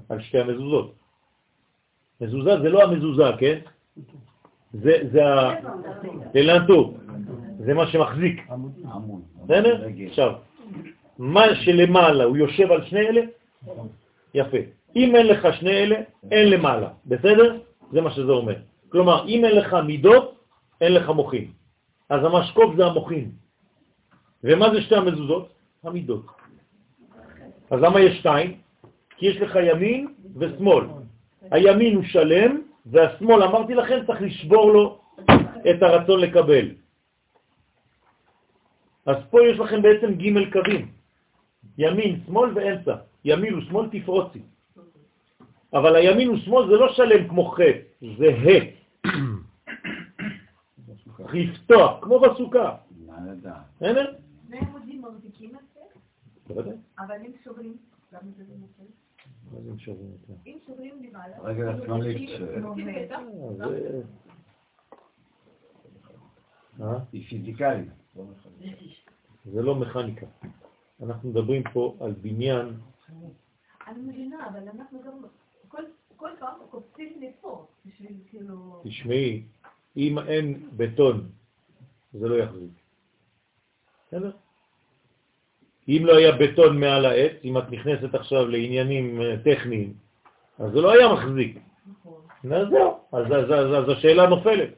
[0.09, 0.93] על שתי המזוזות.
[2.21, 3.59] מזוזה זה לא המזוזה, כן?
[4.73, 5.55] זה, זה ה...
[6.33, 6.93] ללנטו,
[7.59, 8.47] זה מה שמחזיק.
[9.43, 9.87] בסדר?
[10.07, 10.33] עכשיו,
[11.17, 13.21] מה שלמעלה הוא יושב על שני אלה?
[14.33, 14.57] יפה.
[14.95, 15.95] אם אין לך שני אלה,
[16.31, 16.89] אין למעלה.
[17.05, 17.57] בסדר?
[17.91, 18.55] זה מה שזה אומר.
[18.95, 20.39] כלומר, אם אין לך מידות,
[20.81, 21.51] אין לך מוחין.
[22.09, 23.31] אז המשקוף זה המוחין.
[24.43, 25.51] ומה זה שתי המזוזות?
[25.83, 26.25] המידות.
[27.71, 28.49] אז למה יש שתיים?
[29.17, 30.07] כי יש לך ימין
[30.39, 30.85] ושמאל.
[31.51, 34.99] הימין הוא שלם, והשמאל, אמרתי לכם, צריך לשבור לו
[35.69, 36.65] את הרצון לקבל.
[39.05, 40.87] אז פה יש לכם בעצם ג' קווים,
[41.77, 42.95] ימין, שמאל ואמצע.
[43.25, 44.41] ימין ושמאל תפרוצי.
[45.73, 47.59] אבל הימין ושמאל זה לא שלם כמו ח',
[48.17, 48.84] זה ה'.
[51.33, 52.77] לפתוח, כמו בסוכה.
[53.07, 53.61] מה לדעת?
[53.75, 54.13] בסדר?
[54.47, 55.61] שני עמודים מחזיקים את
[56.65, 56.71] זה.
[56.99, 57.77] אבל אם שוברים,
[58.11, 58.85] למה זה לא?
[59.51, 60.33] מה זה שוברים את זה?
[60.45, 62.89] אם שוברים למעלה, רגל השמאלית כאילו ש- נופל.
[62.89, 63.17] אה,
[63.57, 64.01] זה-
[66.83, 66.99] אה?
[67.13, 67.89] היא פיזיקלית.
[69.45, 70.25] זה לא מכניקה.
[71.03, 72.73] אנחנו מדברים פה על בניין,
[73.87, 75.21] אני מבינה, אבל אנחנו גם
[76.15, 78.81] כל- פעם קופצים לפה, בשביל כאילו...
[78.83, 79.43] תשמעי,
[79.97, 81.29] אם אין בטון,
[82.13, 82.71] זה לא יחזיק.
[84.07, 84.31] בסדר?
[85.89, 89.93] אם לא היה בטון מעל העץ, אם את נכנסת עכשיו לעניינים אה, טכניים,
[90.59, 91.57] אז זה לא היה מחזיק.
[92.51, 94.69] אז זהו, אז, אז, אז, אז השאלה נופלת.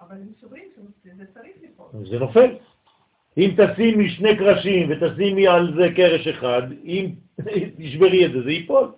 [0.00, 0.68] אבל אם שוברים,
[1.16, 1.86] זה צריך ליפול.
[2.10, 2.50] זה נופל.
[3.38, 7.10] אם תשימי שני קרשים ותשימי על זה קרש אחד, אם
[7.78, 8.92] תשברי את זה, זה ייפול.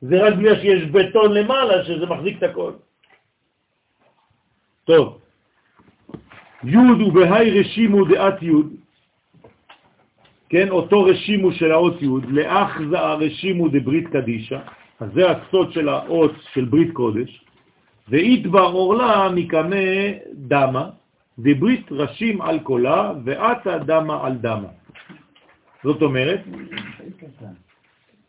[0.00, 2.72] זה רק בגלל שיש בטון למעלה שזה מחזיק את הכל.
[4.84, 5.18] טוב,
[6.64, 8.50] י' ובהי רשימו דעת י',
[10.48, 14.60] כן, אותו רשימו של האות י', לאח זה הרשימו דברית קדישה,
[15.00, 17.44] אז זה הסוד של האות של ברית קודש,
[18.08, 19.86] ואיתבר אורלה מקמה
[20.34, 20.90] דמה,
[21.38, 24.68] דברית רשים על קולה, ועתה דמה על דמה.
[25.84, 26.40] זאת אומרת,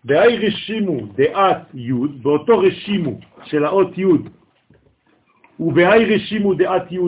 [0.05, 1.91] דהי רשימו דעת י',
[2.21, 4.05] באותו רשימו של האות י',
[5.59, 6.99] ובהי רשימו דעת י',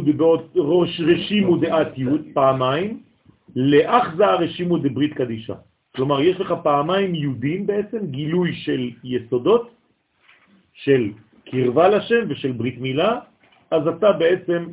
[0.56, 3.00] בראש רשימו דעת י', פעמיים,
[3.56, 5.54] לאח זה הרשימו דברית קדישה.
[5.96, 9.70] כלומר, יש לך פעמיים יהודים בעצם, גילוי של יסודות,
[10.74, 11.12] של
[11.46, 13.20] קרבה לשם ושל ברית מילה,
[13.72, 14.66] אז אתה בעצם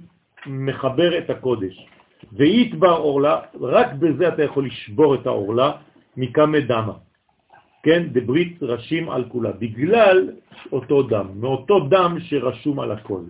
[0.47, 1.87] מחבר את הקודש.
[2.33, 5.73] ויתבר אורלה, רק בזה אתה יכול לשבור את האורלה
[6.17, 6.93] מכמה דמה.
[7.83, 10.31] כן, דברית רשים על כולה, בגלל
[10.73, 13.23] אותו דם, מאותו דם שרשום על הכל.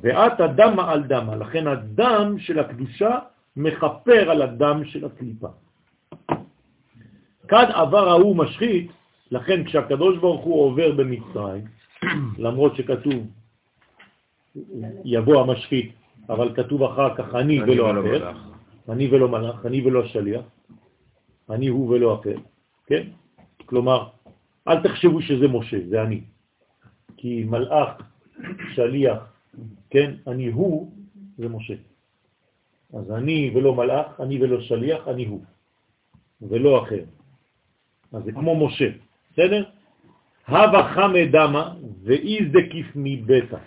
[0.00, 3.18] ואת הדמה על דמה, לכן הדם של הקדושה
[3.56, 5.48] מחפר על הדם של הקליפה.
[7.48, 8.90] כאן עבר ההוא משחית,
[9.30, 11.64] לכן כשהקדוש ברוך הוא עובר במצרים,
[12.38, 13.26] למרות שכתוב
[15.04, 15.92] יבוא המשחית,
[16.28, 18.32] אבל כתוב אחר כך אני ולא אחר.
[18.88, 20.44] אני ולא מלאך, אני ולא שליח,
[21.50, 22.36] אני הוא ולא אחר,
[22.86, 23.02] כן?
[23.66, 24.08] כלומר,
[24.68, 26.20] אל תחשבו שזה משה, זה אני.
[27.16, 27.90] כי מלאך,
[28.74, 29.18] שליח,
[29.90, 30.14] כן?
[30.26, 30.92] אני הוא,
[31.38, 31.74] זה משה.
[32.92, 35.42] אז אני ולא מלאך, אני ולא שליח, אני הוא,
[36.42, 37.04] ולא אחר.
[38.12, 38.88] אז זה כמו משה,
[39.32, 39.64] בסדר?
[40.48, 43.58] הווה חמא דמה ואיזדקיף מביתה.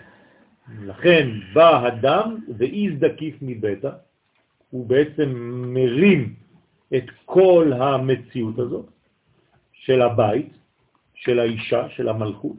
[0.82, 3.90] לכן בא הדם ואיזדקיף מביתה,
[4.70, 5.28] הוא בעצם
[5.74, 6.34] מרים
[6.96, 8.95] את כל המציאות הזאת
[9.86, 10.50] של הבית,
[11.14, 12.56] של האישה, של המלכות.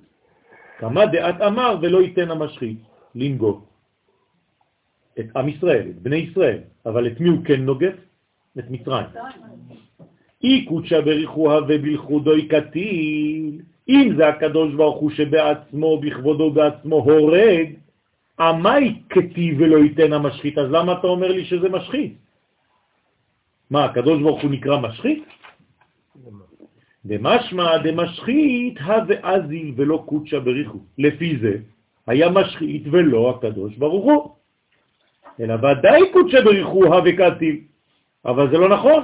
[0.78, 2.78] כמה דעת אמר ולא ייתן המשחית
[3.16, 3.60] לנגוף
[5.20, 7.96] את עם ישראל, את בני ישראל, אבל את מי הוא כן נוגף?
[8.60, 9.06] את מצרים.
[10.44, 17.68] אי קודשא בריחוה ובלכודוי קטיל, אם זה הקדוש ברוך הוא שבעצמו, בכבודו בעצמו, הורג,
[18.40, 22.14] עמי כתיב ולא ייתן המשחית, אז למה אתה אומר לי שזה משחית?
[23.70, 25.24] מה, הקדוש ברוך הוא נקרא משחית?
[27.08, 30.80] דמשמע דמשחית הווה אזיל ולא קודשא בריחו.
[30.98, 31.54] לפי זה
[32.08, 34.32] היה משחית ולא הקדוש ברוך הוא.
[35.40, 37.56] אלא ודאי קודשא בריחוה וקטיב.
[38.26, 39.04] אבל זה לא נכון.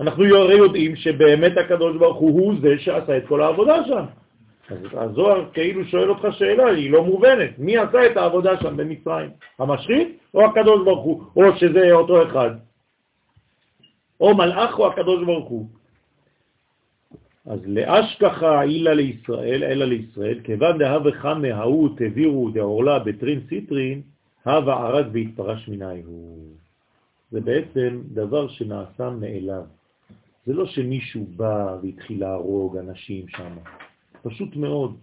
[0.00, 4.04] אנחנו הרי יודעים שבאמת הקדוש ברוך הוא הוא זה שעשה את כל העבודה שם.
[4.70, 7.58] אז הזוהר כאילו שואל אותך שאלה, היא לא מובנת.
[7.58, 9.30] מי עשה את העבודה שם במצרים?
[9.58, 11.22] המשחית או הקדוש ברוך הוא?
[11.36, 12.50] או שזה אותו אחד?
[14.20, 15.79] או מלאך או הקדוש ברוך הוא?
[17.50, 20.78] אז לאשכחה אילה לישראל, אלא לישראל, כיוון
[21.12, 24.02] חמא ההוא תבירו דעורלה בטרין סיטרין,
[24.44, 26.38] הווה ערד והתפרש מנהיהו.
[27.30, 29.62] זה בעצם דבר שנעשה מאליו.
[30.46, 33.56] זה לא שמישהו בא והתחיל להרוג אנשים שם.
[34.22, 34.96] פשוט מאוד,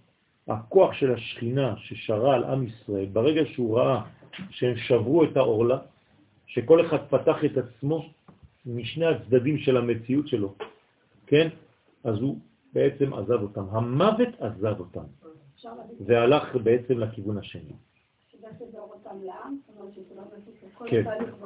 [0.48, 4.02] הכוח של השכינה ששרה על עם ישראל, ברגע שהוא ראה
[4.50, 5.78] שהם שברו את העורלה,
[6.48, 8.10] שכל אחד פתח את עצמו
[8.66, 10.54] משני הצדדים של המציאות שלו,
[11.28, 11.48] כן?
[12.08, 12.38] אז הוא
[12.74, 13.64] בעצם עזב אותם.
[13.72, 15.08] המוות עזב אותם,
[16.06, 17.74] והלך בעצם לכיוון השני.
[20.86, 21.04] כן,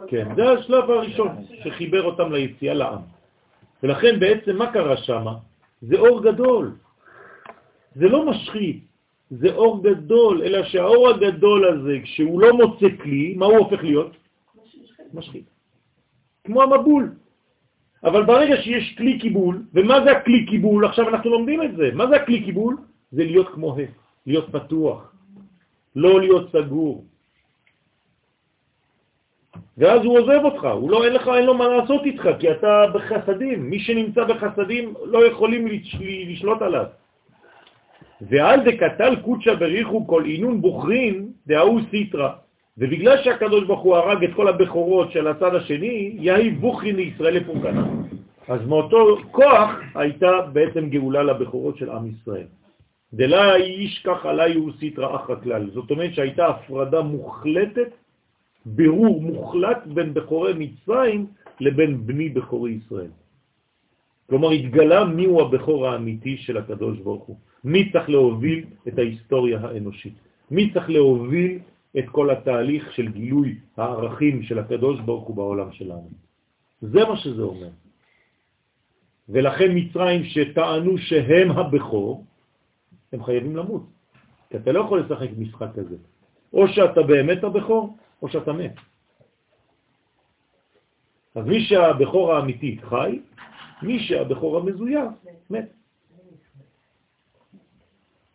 [0.07, 1.27] כן, זה השלב הראשון
[1.63, 3.01] שחיבר אותם ליציאה לעם.
[3.83, 5.25] ולכן בעצם מה קרה שם?
[5.81, 6.75] זה אור גדול.
[7.95, 8.83] זה לא משחית,
[9.29, 14.11] זה אור גדול, אלא שהאור הגדול הזה, כשהוא לא מוצא כלי, מה הוא הופך להיות?
[15.13, 15.45] משחית.
[16.43, 17.20] כמו המבול.
[18.03, 20.85] אבל ברגע שיש כלי קיבול, ומה זה הכלי קיבול?
[20.85, 21.89] עכשיו אנחנו לומדים את זה.
[21.93, 22.77] מה זה הכלי קיבול?
[23.11, 23.85] זה להיות כמו ה',
[24.25, 25.13] להיות פתוח,
[25.95, 27.05] לא להיות סגור.
[29.77, 32.85] ואז הוא עוזב אותך, הוא לא, אין לך, אין לו מה לעשות איתך, כי אתה
[32.93, 33.69] בחסדים.
[33.69, 35.67] מי שנמצא בחסדים לא יכולים
[36.01, 36.85] לשלוט עליו.
[38.21, 42.33] ועל דקתל קודשא בריחו כל עינון בוחרין דהאו סיטרה.
[42.77, 47.87] ובגלל שהקדוש ברוך הוא הרג את כל הבכורות של הצד השני, יהי בוכרין לישראל לפורקנה.
[48.47, 52.47] אז מאותו כוח הייתה בעצם גאולה לבכורות של עם ישראל.
[53.13, 55.69] דלה ישכח עלי הוא סיטרה אחר כלל.
[55.73, 57.91] זאת אומרת שהייתה הפרדה מוחלטת,
[58.65, 61.25] בירור מוחלט בין בכורי מצרים
[61.59, 63.11] לבין בני בכורי ישראל.
[64.29, 67.37] כלומר, התגלה מיהו הבכור האמיתי של הקדוש ברוך הוא.
[67.63, 70.13] מי צריך להוביל את ההיסטוריה האנושית?
[70.51, 71.59] מי צריך להוביל
[71.99, 76.09] את כל התהליך של גילוי הערכים של הקדוש ברוך הוא בעולם שלנו?
[76.81, 77.69] זה מה שזה אומר.
[79.29, 82.25] ולכן מצרים שטענו שהם הבכור,
[83.13, 83.83] הם חייבים למות.
[84.49, 85.95] כי אתה לא יכול לשחק משחק כזה.
[86.53, 88.75] או שאתה באמת הבכור, או שאתה מת.
[91.35, 93.19] אז מי שהבכור האמיתי חי,
[93.81, 95.05] מי שהבכור המזויה
[95.49, 95.80] מת.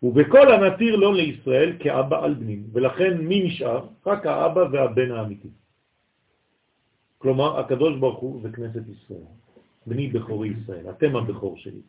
[0.06, 3.86] ובכל הנתיר לא לישראל כאבא על בנים, ולכן מי נשאר?
[4.06, 5.48] רק האבא והבן האמיתי.
[7.18, 9.26] כלומר, הקדוש ברוך הוא זה כנסת ישראל,
[9.86, 11.82] בני בכורי ישראל, אתם הבכור שלי,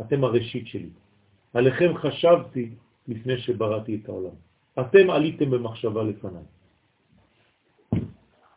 [0.00, 0.90] אתם הראשית שלי.
[1.54, 2.70] עליכם חשבתי
[3.08, 4.36] לפני שבראתי את העולם.
[4.80, 6.46] אתם עליתם במחשבה לפניי.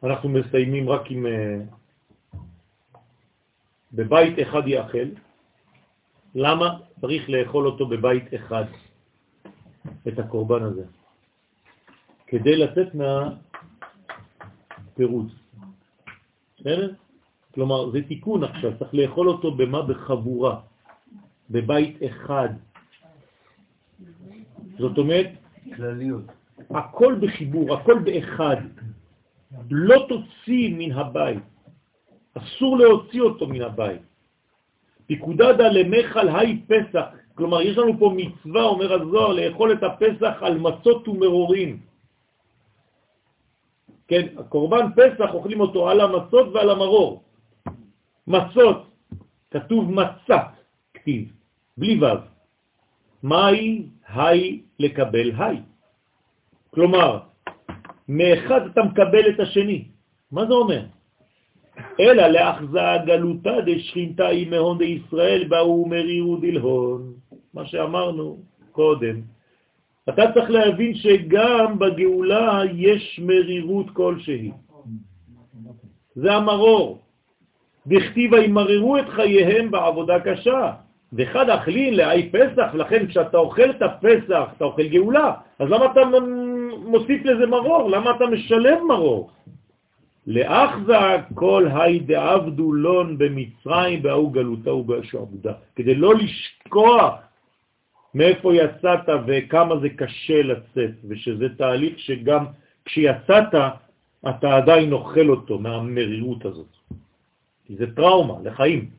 [0.03, 1.25] אנחנו מסיימים רק עם...
[1.25, 1.57] אה,
[3.93, 5.09] בבית אחד יאכל.
[6.35, 8.65] למה צריך לאכול אותו בבית אחד?
[10.07, 10.83] את הקורבן הזה,
[12.27, 12.95] כדי לצאת
[14.87, 15.31] מהפירוץ.
[16.59, 16.93] בסדר?
[17.53, 19.81] כלומר, זה תיקון עכשיו, צריך לאכול אותו במה?
[19.81, 20.59] בחבורה,
[21.49, 22.49] בבית אחד.
[24.77, 25.29] זאת אומרת,
[25.75, 26.23] כלליות.
[26.69, 28.57] הכל בחיבור, הכל באחד.
[29.69, 31.43] לא תוציא מן הבית,
[32.33, 34.01] אסור להוציא אותו מן הבית.
[35.07, 37.05] פיקודדה למחל היי פסח,
[37.41, 41.79] כלומר, יש לנו פה מצווה, אומר הזוהר, לאכול את הפסח על מצות ומרורים.
[44.07, 47.23] כן, הקורבן פסח אוכלים אותו על המצות ועל המרור.
[48.27, 48.79] מצות,
[49.51, 50.53] כתוב מצת,
[50.93, 51.33] כתיב,
[51.77, 52.21] בלי ו'.
[53.23, 55.57] מהי היי לקבל היי.
[56.69, 57.19] כלומר,
[58.07, 59.89] מאחד אתה מקבל את השני.
[60.31, 60.85] מה זה אומר?
[61.99, 67.30] אלא לאחזה גלותה דשכינתה עם מהון דישראל באו מרירו דלהון.
[67.53, 68.37] מה שאמרנו
[68.71, 69.21] קודם.
[70.09, 74.51] אתה צריך להבין שגם בגאולה יש מרירות כלשהי.
[76.15, 76.99] זה המרור.
[77.85, 80.71] בכתיבה ימררו את חייהם בעבודה קשה.
[81.13, 86.01] וחד אכלין לאי פסח, לכן כשאתה אוכל את הפסח, אתה אוכל גאולה, אז למה אתה
[86.85, 87.89] מוסיף לזה מרור?
[87.89, 89.31] למה אתה משלב מרור?
[90.27, 90.97] לאחזה
[91.33, 97.13] כל היי דעבדו לון במצרים בהוא גלותה ובשעבודה, כדי לא לשכוח
[98.15, 102.45] מאיפה יצאת וכמה זה קשה לצאת, ושזה תהליך שגם
[102.85, 103.53] כשיצאת
[104.29, 106.71] אתה עדיין אוכל אותו מהמרירות הזאת.
[107.65, 108.89] כי זה טראומה לחיים.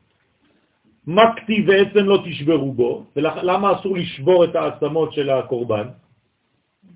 [1.07, 5.87] מה כתיב בעצם לא תשברו בו, ולמה אסור לשבור את העצמות של הקורבן?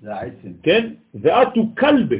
[0.00, 0.52] זה העצם.
[0.62, 0.94] כן?
[1.14, 2.16] ואתו כלבה.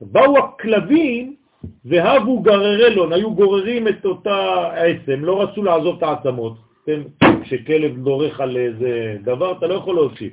[0.00, 1.36] באו הכלבים
[1.84, 6.65] והבו גררלון, היו גוררים את אותה עצם, לא רצו לעזוב את העצמות.
[6.86, 7.00] כן,
[7.42, 10.32] כשכלב דורך על איזה דבר, אתה לא יכול להוסיף.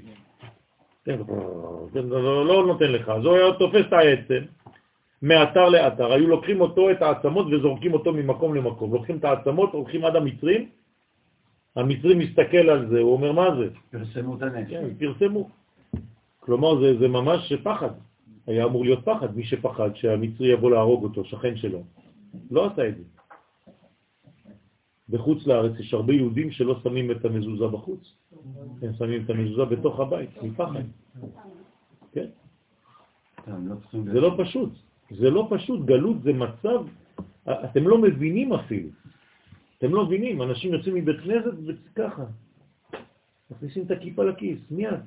[1.05, 1.19] כן,
[1.93, 3.09] לא, לא נותן לך.
[3.09, 4.43] אז הוא היה תופס את העצם
[5.21, 6.13] מאתר לאתר.
[6.13, 8.93] היו לוקחים אותו, את העצמות, וזורקים אותו ממקום למקום.
[8.93, 10.69] לוקחים את העצמות, הולכים עד המצרים,
[11.75, 13.67] המצרים מסתכל על זה, הוא אומר, מה זה?
[13.91, 14.69] פרסמו את הנשק.
[14.69, 15.49] כן, פרסמו.
[16.39, 17.89] כלומר, זה, זה ממש פחד.
[18.47, 21.83] היה אמור להיות פחד, מי שפחד שהמצרי יבוא להרוג אותו, שכן שלו.
[22.51, 23.03] לא עשה את זה.
[25.09, 28.13] בחוץ לארץ יש הרבה יהודים שלא שמים את המזוזה בחוץ.
[28.81, 30.83] הם שמים את המזוזה בתוך הבית, מפחד.
[32.11, 32.27] כן?
[33.45, 34.69] זה לא פשוט.
[35.11, 35.85] זה לא פשוט.
[35.85, 36.79] גלות זה מצב,
[37.49, 38.89] אתם לא מבינים אפילו.
[39.77, 42.25] אתם לא מבינים, אנשים יוצאים מבית כנסת וככה.
[43.51, 45.03] מכניסים את הכיפה לכיס, מיד.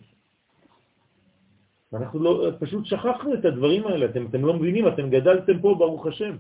[1.92, 6.06] אנחנו לא, פשוט שכחנו את הדברים האלה, אתם, אתם לא מבינים, אתם גדלתם פה, ברוך
[6.06, 6.36] השם.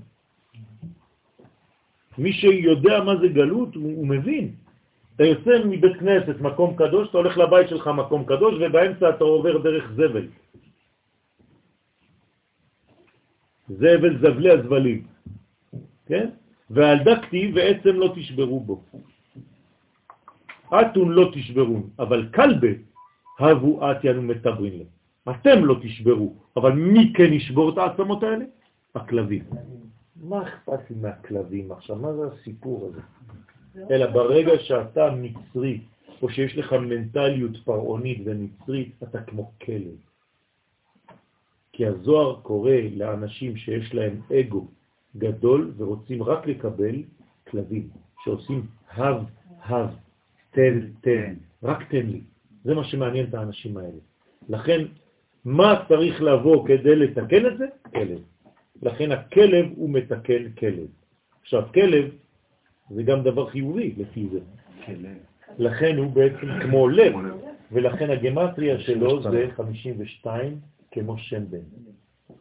[2.18, 4.52] מי שיודע מה זה גלות, הוא, מבין.
[5.16, 9.58] אתה יוצא מבית כנסת, מקום קדוש, אתה הולך לבית שלך, מקום קדוש, ובאמצע אתה עובר
[9.58, 10.26] דרך זבל.
[13.68, 15.00] זבל זבלי הזבלים,
[16.06, 16.26] כן?
[16.70, 18.76] ועל דקתי ועצם לא תשברו בו.
[20.70, 22.72] אתון לא תשברון, אבל כלבה
[23.40, 24.90] הבו אתיאנו מטברין להם.
[25.30, 28.44] אתם לא תשברו, אבל מי כן ישבור את העצמות האלה?
[28.94, 29.44] הכלבים.
[30.20, 31.96] מה אכפת לי מהכלבים עכשיו?
[31.96, 33.00] מה זה הסיפור הזה?
[33.90, 35.80] אלא ברגע שאתה מצרי,
[36.22, 39.96] או שיש לך מנטליות פרעונית ומצרית, אתה כמו כלב.
[41.72, 44.66] כי הזוהר קורא לאנשים שיש להם אגו
[45.16, 47.02] גדול ורוצים רק לקבל
[47.50, 47.88] כלבים,
[48.24, 49.24] שעושים הב,
[49.62, 49.90] הב,
[50.50, 52.20] תן, תן, רק תן לי.
[52.64, 54.00] זה מה שמעניין את האנשים האלה.
[54.48, 54.80] לכן
[55.44, 57.66] מה צריך לבוא כדי לתקן את זה?
[57.90, 58.20] כלב.
[58.82, 60.86] לכן הכלב הוא מתקן כלב.
[61.40, 62.10] עכשיו, כלב
[62.90, 64.40] זה גם דבר חיובי לפי זה.
[65.58, 67.14] לכן הוא בעצם כמו לב,
[67.72, 71.58] ולכן הגמטריה שלו זה 52 כמו שם בן,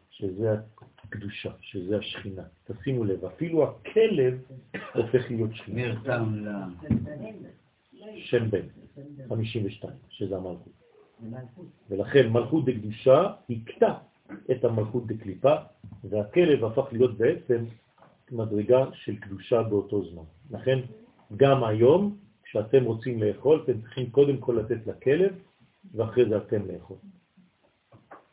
[0.09, 0.55] שזה
[1.03, 2.43] הקדושה, שזה השכינה.
[2.65, 4.41] תשימו לב, אפילו הכלב
[4.93, 6.01] הופך להיות שכינה.
[8.15, 8.67] שם בן,
[9.30, 10.73] 52, שזה המלכות.
[11.89, 13.93] ולכן מלכות דקדושה הקטע
[14.51, 15.55] את המלכות דקליפה,
[16.03, 17.65] והכלב הפך להיות בעצם
[18.31, 20.23] מדרגה של קדושה באותו זמן.
[20.51, 20.79] לכן
[21.37, 25.33] גם היום, כשאתם רוצים לאכול, אתם צריכים קודם כל לתת לכלב,
[25.93, 26.97] ואחרי זה אתם לאכול.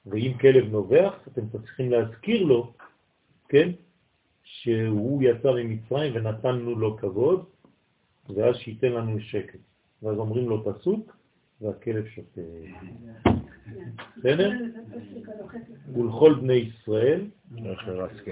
[0.06, 2.72] ואם כלב נובח, אתם צריכים להזכיר לו,
[3.48, 3.70] כן,
[4.42, 7.44] שהוא יצא ממצרים ונתנו לו כבוד,
[8.36, 9.58] ואז שייתן לנו שקט.
[10.02, 11.16] ואז אומרים לו פסוק,
[11.60, 12.40] והכלב שותה.
[14.16, 14.50] בסדר?
[15.94, 17.20] ולכל בני ישראל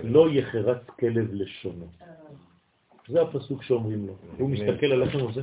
[0.04, 1.86] לא יחרץ כלב לשונו.
[3.08, 4.12] זה הפסוק שאומרים לו.
[4.38, 5.42] הוא מסתכל עליכם וזה.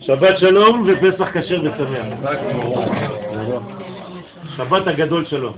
[0.00, 2.18] שבת שלום ופסח כשר ושמח.
[4.56, 5.56] שבת הגדול שלום.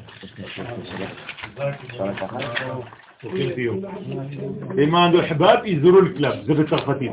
[4.77, 7.13] למען אוחבב יזרו לכלב, זה בצרפתית.